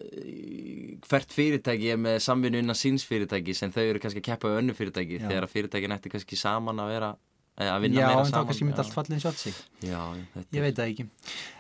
hvert 1.09 1.33
fyrirtæki 1.33 1.95
er 1.95 2.01
með 2.01 2.19
samvinnu 2.25 2.61
innan 2.61 2.77
síns 2.77 3.07
fyrirtæki 3.09 3.55
sem 3.57 3.73
þau 3.73 3.81
eru 3.85 4.03
kannski 4.03 4.21
að 4.21 4.27
keppa 4.29 4.51
á 4.53 4.59
önnu 4.61 4.75
fyrirtæki 4.77 5.23
Já. 5.23 5.29
þegar 5.31 5.47
að 5.47 5.55
fyrirtæki 5.55 5.91
nætti 5.91 6.13
kannski 6.13 6.39
saman 6.39 6.83
að 6.85 6.93
vera 6.93 7.09
að 7.55 7.85
vinna 7.85 8.01
Já, 8.01 8.07
meira 8.09 8.21
en 8.21 8.27
þá 8.27 8.33
saman 8.33 8.49
kannski 8.49 8.67
myndi 8.67 8.77
Já. 8.77 8.83
allt 8.85 8.97
fallin 8.97 9.23
sjálf 9.23 9.39
sig. 9.39 9.59
Já, 9.85 10.01
Ég 10.51 10.65
veit 10.65 10.75
það 10.79 10.89
ekki. 10.91 11.07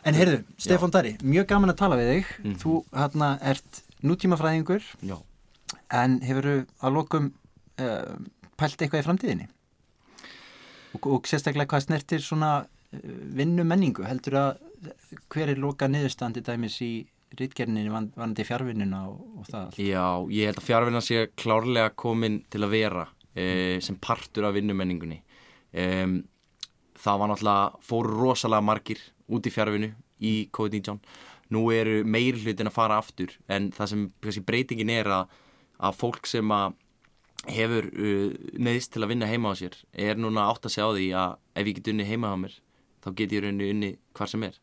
En 0.04 0.18
heyrðu, 0.18 0.40
Stefán 0.58 0.94
Dari, 0.94 1.14
mjög 1.22 1.46
gaman 1.52 1.70
að 1.70 1.78
tala 1.78 1.98
við 2.00 2.10
þig. 2.10 2.32
Mhm. 2.42 2.56
Þú 2.62 2.72
hérna 2.90 3.30
ert 3.40 3.82
nútímafræðingur. 4.02 4.82
Já, 5.06 5.16
en 5.90 6.20
hefur 6.26 6.50
að 6.82 6.92
lokum 6.98 7.32
uh, 7.78 8.16
pælt 8.58 8.82
eitthvað 8.82 9.02
í 9.04 9.06
framtíðinni? 9.06 9.48
Og, 10.94 11.06
og 11.06 11.30
sérstaklega 11.30 11.70
hvað 11.70 11.86
snertir 11.86 12.22
svona 12.22 12.52
uh, 12.64 13.00
vinnu 13.38 13.64
menningu 13.66 14.06
heldur 14.06 14.38
að 14.40 14.62
hver 15.32 15.54
er 15.54 15.60
loka 15.62 15.88
niðurstandi 15.88 16.42
dæmis 16.44 16.80
í 16.84 16.92
rítgerninni 17.38 17.90
van, 17.90 18.10
vanandi 18.14 18.44
fjárvinnuna 18.46 19.06
og, 19.08 19.22
og 19.40 19.46
það 19.48 19.60
allt? 19.62 19.78
Já, 19.80 20.06
ég 20.30 20.50
held 20.50 20.60
að 20.60 20.66
fjárvinna 20.68 21.02
sé 21.02 21.24
klárlega 21.38 21.94
komin 21.98 22.42
til 22.52 22.62
að 22.62 22.74
vera 22.74 23.06
e, 23.34 23.46
sem 23.82 23.96
partur 23.98 24.46
af 24.48 24.54
vinnumenningunni 24.54 25.18
e, 25.74 25.88
Það 27.04 27.20
var 27.20 27.30
náttúrulega 27.30 27.84
fóru 27.84 28.16
rosalega 28.16 28.64
margir 28.64 29.00
út 29.28 29.44
í 29.44 29.52
fjárvinnu 29.52 29.90
í 30.24 30.34
COVID-19. 30.54 31.00
Nú 31.52 31.66
eru 31.74 31.98
meiri 32.08 32.40
hlutin 32.40 32.70
að 32.70 32.76
fara 32.76 32.98
aftur 33.00 33.34
en 33.50 33.68
það 33.74 33.90
sem 33.90 34.04
kannski, 34.24 34.44
breytingin 34.46 34.92
er 34.94 35.10
að, 35.12 35.34
að 35.84 35.98
fólk 36.00 36.30
sem 36.30 36.54
að 36.54 36.78
hefur 37.50 37.90
uh, 37.92 38.30
neðist 38.56 38.94
til 38.94 39.02
að 39.04 39.10
vinna 39.12 39.28
heima 39.28 39.52
á 39.52 39.54
sér 39.58 39.74
er 39.92 40.16
núna 40.16 40.46
átt 40.48 40.64
að 40.64 40.72
segja 40.72 40.86
á 40.88 40.96
því 40.96 41.08
að 41.20 41.34
ef 41.60 41.68
ég 41.68 41.76
get 41.76 41.90
unni 41.92 42.06
heima 42.08 42.30
á 42.32 42.36
mér 42.40 42.54
þá 43.04 43.08
get 43.18 43.34
ég 43.36 43.44
raunni 43.44 43.68
unni 43.74 43.90
hvar 44.16 44.30
sem 44.30 44.46
er. 44.48 44.56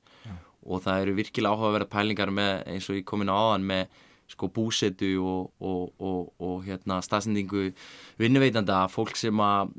Og 0.62 0.82
það 0.82 1.04
eru 1.04 1.18
virkilega 1.18 1.58
áhugaverða 1.58 1.92
pælingar 1.92 2.32
með 2.34 2.52
eins 2.70 2.90
og 2.90 2.98
ég 2.98 3.06
komin 3.06 3.30
á 3.30 3.38
áðan 3.38 3.68
með 3.70 4.02
sko 4.32 4.50
búsetu 4.54 5.12
og, 5.24 5.52
og, 5.60 5.92
og, 6.00 6.32
og 6.42 6.64
hérna 6.66 7.02
staðsendingu 7.06 7.70
vinnuveitanda, 8.22 8.86
fólk 8.92 9.18
sem 9.20 9.44
að 9.44 9.76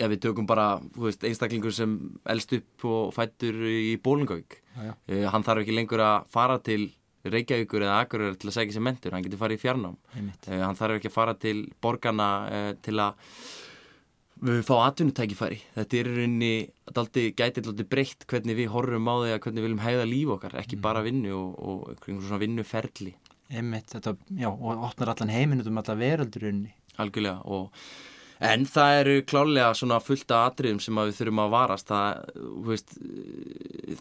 ef 0.00 0.08
við 0.14 0.22
tökum 0.26 0.48
bara 0.48 0.66
veist, 0.96 1.24
einstaklingur 1.28 1.74
sem 1.76 1.94
elst 2.32 2.54
upp 2.56 2.88
og 2.88 3.14
fættur 3.16 3.62
í 3.68 3.94
Bólungavík 4.02 4.58
Já, 4.72 4.82
já. 4.88 4.92
uh, 4.96 5.24
hann 5.34 5.44
þarf 5.44 5.64
ekki 5.66 5.76
lengur 5.76 6.02
að 6.04 6.28
fara 6.32 6.58
til 6.64 6.90
Reykjavíkur 7.22 7.84
eða 7.84 8.00
Akureyrar 8.02 8.38
til 8.40 8.48
að 8.50 8.54
segja 8.56 8.74
sér 8.74 8.82
mentur, 8.82 9.14
hann 9.14 9.22
getur 9.22 9.38
farið 9.38 9.60
í 9.60 9.62
fjarnám. 9.62 9.98
Uh, 10.48 10.56
hann 10.64 10.78
þarf 10.78 10.96
ekki 10.98 11.10
að 11.12 11.14
fara 11.14 11.34
til 11.38 11.58
borgarna 11.84 12.30
uh, 12.48 12.70
til 12.82 12.96
að 12.98 13.28
við 14.42 14.64
fá 14.66 14.72
atvinnutækifæri. 14.88 15.60
Þetta 15.76 15.98
er 16.00 16.08
rauninni 16.16 16.54
daldi, 16.96 17.28
gæti 17.38 17.62
daldi 17.62 17.86
breytt 17.86 18.26
hvernig 18.30 18.58
við 18.58 18.72
horfum 18.74 19.06
á 19.06 19.14
því 19.20 19.30
að 19.36 19.40
hvernig 19.44 19.62
við 19.62 19.68
viljum 19.68 19.84
hæða 19.84 20.08
líf 20.10 20.32
okkar, 20.34 20.56
ekki 20.64 20.80
bara 20.82 21.04
vinnu 21.06 21.30
og, 21.36 21.52
og 21.62 21.84
einhvern 21.92 22.24
svona 22.26 22.42
vinnuferli 22.42 23.12
Einmitt, 23.52 23.90
þetta, 23.92 24.16
já, 24.38 24.48
og 24.48 24.86
opnar 24.88 25.12
allan 25.14 25.32
heiminn 25.34 25.66
um 25.66 25.78
alla 25.82 25.94
veröldurunni 26.00 26.72
algjörlega 27.02 27.40
og 27.44 27.70
en 28.42 28.64
það 28.66 28.96
eru 29.00 29.12
klálega 29.30 29.68
svona 29.78 30.00
fullt 30.02 30.32
af 30.34 30.48
atriðum 30.50 30.80
sem 30.82 30.96
við 30.98 31.12
þurfum 31.20 31.40
að 31.44 31.52
varast 31.52 31.90
það, 31.92 32.22
veist 32.66 32.96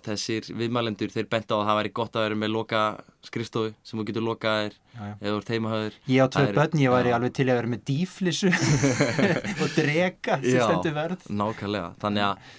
þessir 0.06 0.48
viðmælendur, 0.58 1.12
þeir 1.14 1.28
benda 1.30 1.56
á 1.56 1.58
að 1.62 1.68
það 1.70 1.78
væri 1.82 1.92
gott 2.00 2.18
að 2.18 2.26
vera 2.26 2.40
með 2.42 2.54
loka 2.56 2.82
skrifstofu 3.28 3.74
sem 3.86 4.02
þú 4.02 4.08
getur 4.10 4.26
lokað 4.26 4.58
þér 4.64 4.74
Já, 4.74 5.04
já. 5.04 5.14
eða 5.22 5.34
þú 5.36 5.38
ert 5.44 5.52
heimahöður 5.56 6.00
Ég 6.16 6.24
á 6.26 6.28
er- 6.42 6.58
börn, 6.58 6.82
ég 6.82 6.96
væri 6.96 7.12
já. 7.12 7.16
alveg 7.20 7.36
til 7.38 7.46
að 7.52 7.60
vera 7.60 7.72
með 7.76 7.84
dýflissu 7.92 8.52
og 9.62 9.78
drega 9.78 10.40
sem 10.42 10.58
Já. 10.58 10.66
stendur 10.68 10.98
verð 10.98 11.30
Nákvæmlega, 11.44 11.94
þannig 12.02 12.28
að 12.32 12.52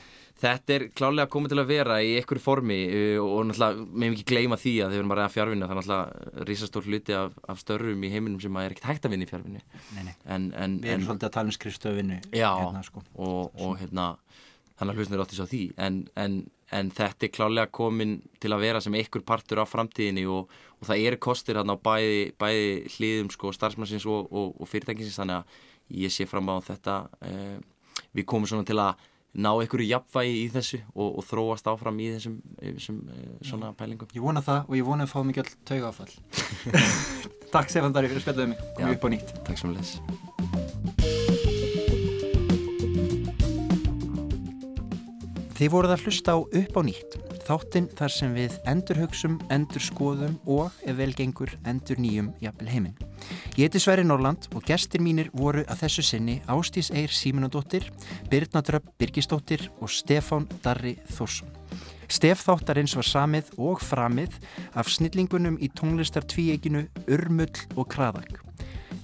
þetta 0.43 0.74
er 0.74 0.84
klálega 0.97 1.30
komið 1.30 1.53
til 1.53 1.61
að 1.62 1.70
vera 1.70 1.99
í 2.03 2.14
einhverju 2.18 2.43
formi 2.43 2.78
uh, 2.88 3.18
og 3.22 3.49
náttúrulega 3.49 3.84
meðum 3.88 4.16
ekki 4.16 4.28
gleyma 4.32 4.59
því 4.61 4.74
að 4.84 4.97
þau 4.97 5.11
bara 5.12 5.26
að 5.26 5.36
fjárvinna 5.36 5.68
það 5.68 5.74
er 5.74 5.80
náttúrulega 5.80 6.47
risastór 6.49 6.88
hluti 6.88 7.16
af, 7.18 7.36
af 7.53 7.61
störfum 7.62 8.07
í 8.07 8.12
heiminum 8.12 8.40
sem 8.43 8.59
að 8.59 8.66
er 8.68 8.74
ekkert 8.76 8.88
hægt 8.90 9.07
að 9.07 9.14
vinna 9.14 9.28
í 9.28 9.30
fjárvinni 9.30 9.62
við 9.62 10.90
erum 10.95 11.07
svolítið 11.07 11.28
að 11.28 11.36
tala 11.36 11.53
um 11.53 11.57
skrifstöfinu 11.59 12.18
Já. 12.32 12.51
hérna, 12.59 12.82
sko. 12.86 13.05
og, 13.14 13.62
og 13.62 13.78
hérna 13.80 14.09
þannig 14.78 14.93
að 14.93 15.01
hlusnir 15.01 15.22
átti 15.22 15.38
svo 15.38 15.47
því 15.51 15.62
en, 15.86 15.99
en, 16.18 16.38
en 16.74 16.90
þetta 16.97 17.28
er 17.28 17.34
klálega 17.36 17.70
komin 17.74 18.16
til 18.43 18.51
að 18.55 18.64
vera 18.64 18.80
sem 18.82 18.97
einhver 18.99 19.22
partur 19.26 19.62
á 19.62 19.66
framtíðinni 19.68 20.24
og, 20.26 20.51
og 20.80 20.88
það 20.88 21.05
eru 21.07 21.20
kostir 21.22 21.61
hérna 21.61 21.76
á 21.78 21.84
bæði, 21.84 22.32
bæði 22.40 22.72
hliðum 22.97 23.30
sko 23.34 23.53
starfsmannsins 23.55 24.09
og, 24.11 24.26
og, 24.32 24.57
og 24.59 24.70
fyrirtækinsins 24.70 25.20
þannig 25.20 25.43
að 25.43 26.03
ég 26.03 26.14
sé 26.14 26.26
fram 26.26 26.49
á 26.51 26.57
þetta 26.64 26.97
eh, 27.28 27.59
við 28.16 28.28
komum 28.32 28.49
svona 28.49 28.66
til 28.66 28.80
að 28.80 29.09
ná 29.33 29.49
einhverju 29.55 29.89
jafnvægi 29.89 30.35
í 30.43 30.49
þessu 30.53 30.80
og, 30.93 31.09
og 31.20 31.24
þróast 31.24 31.68
áfram 31.72 32.01
í 32.05 32.11
þessum, 32.12 32.37
þessum 32.61 32.99
eh, 33.09 33.30
svona 33.49 33.72
pælingum. 33.76 34.11
Ég 34.12 34.24
vona 34.24 34.43
það 34.45 34.68
og 34.68 34.76
ég 34.76 34.85
vona 34.89 35.07
að 35.09 35.12
fá 35.14 35.20
mikið 35.24 35.45
all 35.45 35.55
tauga 35.70 35.93
áfall 35.93 36.12
Takk 37.53 37.68
Stefán 37.72 37.93
Dari 37.97 38.09
fyrir 38.09 38.20
að 38.20 38.26
spjallaðu 38.26 38.53
mig. 38.53 38.61
Komið 38.76 38.95
upp 38.97 39.05
á 39.05 39.09
nýtt. 39.12 39.28
Takk 39.49 39.59
sem 39.61 39.72
les 39.76 39.91
Þið 45.53 45.68
voruð 45.76 45.95
að 45.95 46.09
hlusta 46.09 46.35
á 46.35 46.39
upp 46.43 46.74
á 46.74 46.83
nýtt 46.83 47.22
þáttinn 47.43 47.89
þar 47.99 48.12
sem 48.14 48.35
við 48.37 48.59
endurhugsum, 48.70 49.39
endurskoðum 49.53 50.39
og 50.51 50.83
ef 50.87 50.99
vel 50.99 51.12
gengur 51.18 51.57
endur 51.68 51.99
nýjum 52.01 52.30
jafnvel 52.43 52.70
heiminn. 52.70 53.01
Ég 53.53 53.66
heiti 53.68 53.80
Sverri 53.84 54.00
Norland 54.00 54.46
og 54.57 54.62
gestir 54.64 55.03
mínir 55.05 55.26
voru 55.36 55.61
að 55.68 55.82
þessu 55.82 56.03
sinni 56.09 56.38
Ástís 56.48 56.88
Eir 56.88 57.12
Símunadóttir, 57.12 57.84
Birna 58.30 58.62
Dröpp 58.64 58.86
Birgisdóttir 58.96 59.66
og 59.76 59.90
Stefán 59.92 60.46
Darri 60.64 60.94
Þórsson. 61.12 61.50
Stef 62.09 62.46
þáttarins 62.46 62.96
var 62.96 63.05
samið 63.05 63.50
og 63.61 63.82
framið 63.84 64.38
af 64.72 64.88
snillingunum 64.88 65.59
í 65.61 65.68
tónlistar 65.68 66.24
tvíeginu 66.24 66.86
Urmull 67.05 67.61
og 67.76 67.90
Kraðak. 67.92 68.40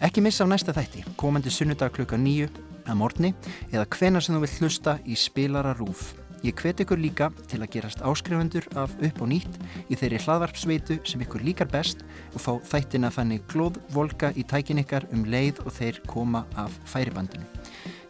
Ekki 0.01 0.25
missa 0.25 0.49
á 0.49 0.53
næsta 0.53 0.73
þætti, 0.73 1.05
komandi 1.21 1.53
sunnudag 1.53 1.93
klukka 1.99 2.17
nýju 2.17 2.49
að 2.89 2.99
morgni 3.03 3.35
eða 3.69 3.85
hvena 3.99 4.25
sem 4.25 4.33
þú 4.33 4.47
vilt 4.47 4.63
hlusta 4.63 4.97
í 5.05 5.19
spilara 5.29 5.77
rúf. 5.77 6.15
Ég 6.47 6.55
hvet 6.55 6.79
ykkur 6.85 7.01
líka 7.03 7.27
til 7.51 7.59
að 7.65 7.73
gerast 7.75 8.03
áskrifundur 8.07 8.69
af 8.79 8.93
upp 9.03 9.23
og 9.25 9.31
nýtt 9.33 9.57
í 9.91 9.97
þeirri 9.99 10.21
hlaðvarpsveitu 10.23 11.01
sem 11.09 11.25
ykkur 11.25 11.43
líkar 11.43 11.67
best 11.73 12.05
og 12.31 12.43
fá 12.45 12.53
þættina 12.71 13.11
þannig 13.11 13.43
glóð 13.51 13.81
volka 13.91 14.31
í 14.39 14.45
tækin 14.47 14.79
ykkar 14.85 15.09
um 15.11 15.25
leið 15.27 15.59
og 15.65 15.75
þeir 15.75 15.99
koma 16.07 16.45
af 16.55 16.77
færibandinu. 16.87 17.43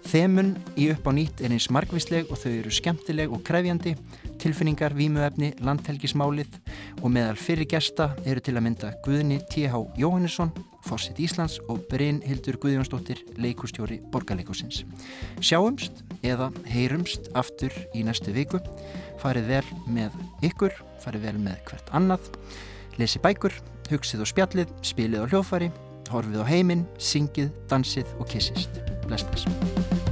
Þemun 0.08 0.54
í 0.76 0.90
upp 0.92 1.08
á 1.08 1.12
nýtt 1.16 1.40
er 1.40 1.56
eins 1.56 1.70
margvísleg 1.72 2.28
og 2.28 2.36
þau 2.40 2.52
eru 2.52 2.72
skemmtileg 2.72 3.32
og 3.32 3.40
krefjandi, 3.48 3.94
tilfinningar, 4.40 4.94
vímuefni, 4.96 5.52
landhelgismálið 5.64 6.58
og 7.02 7.12
meðal 7.14 7.36
fyrir 7.38 7.68
gesta 7.70 8.10
eru 8.24 8.42
til 8.44 8.56
að 8.56 8.64
mynda 8.66 8.92
Guðni 9.04 9.38
T.H. 9.50 9.80
Jóhannesson, 9.98 10.52
Fossit 10.86 11.18
Íslands 11.22 11.58
og 11.68 11.82
Bryn 11.90 12.20
Hildur 12.24 12.58
Guðjónsdóttir, 12.62 13.24
leikustjóri 13.36 14.00
Borgarleikusins. 14.12 14.84
Sjáumst 15.44 16.02
eða 16.22 16.50
heyrumst 16.70 17.30
aftur 17.38 17.74
í 17.94 18.04
næstu 18.06 18.34
viku, 18.36 18.62
farið 19.22 19.52
vel 19.52 19.64
með 19.90 20.16
ykkur, 20.48 20.74
farið 21.04 21.28
vel 21.28 21.36
með 21.42 21.62
hvert 21.68 21.92
annað, 21.98 22.30
lesi 22.98 23.20
bækur, 23.22 23.54
hugsið 23.92 24.24
og 24.24 24.32
spjallið, 24.32 24.74
spilið 24.86 25.24
á 25.24 25.30
hljófari, 25.32 25.72
horfið 26.12 26.44
á 26.44 26.46
heiminn, 26.48 26.86
syngið, 26.98 27.52
dansið 27.70 28.14
og 28.18 28.30
kissist. 28.32 28.80
Bless, 29.08 29.26
bless. 29.28 30.07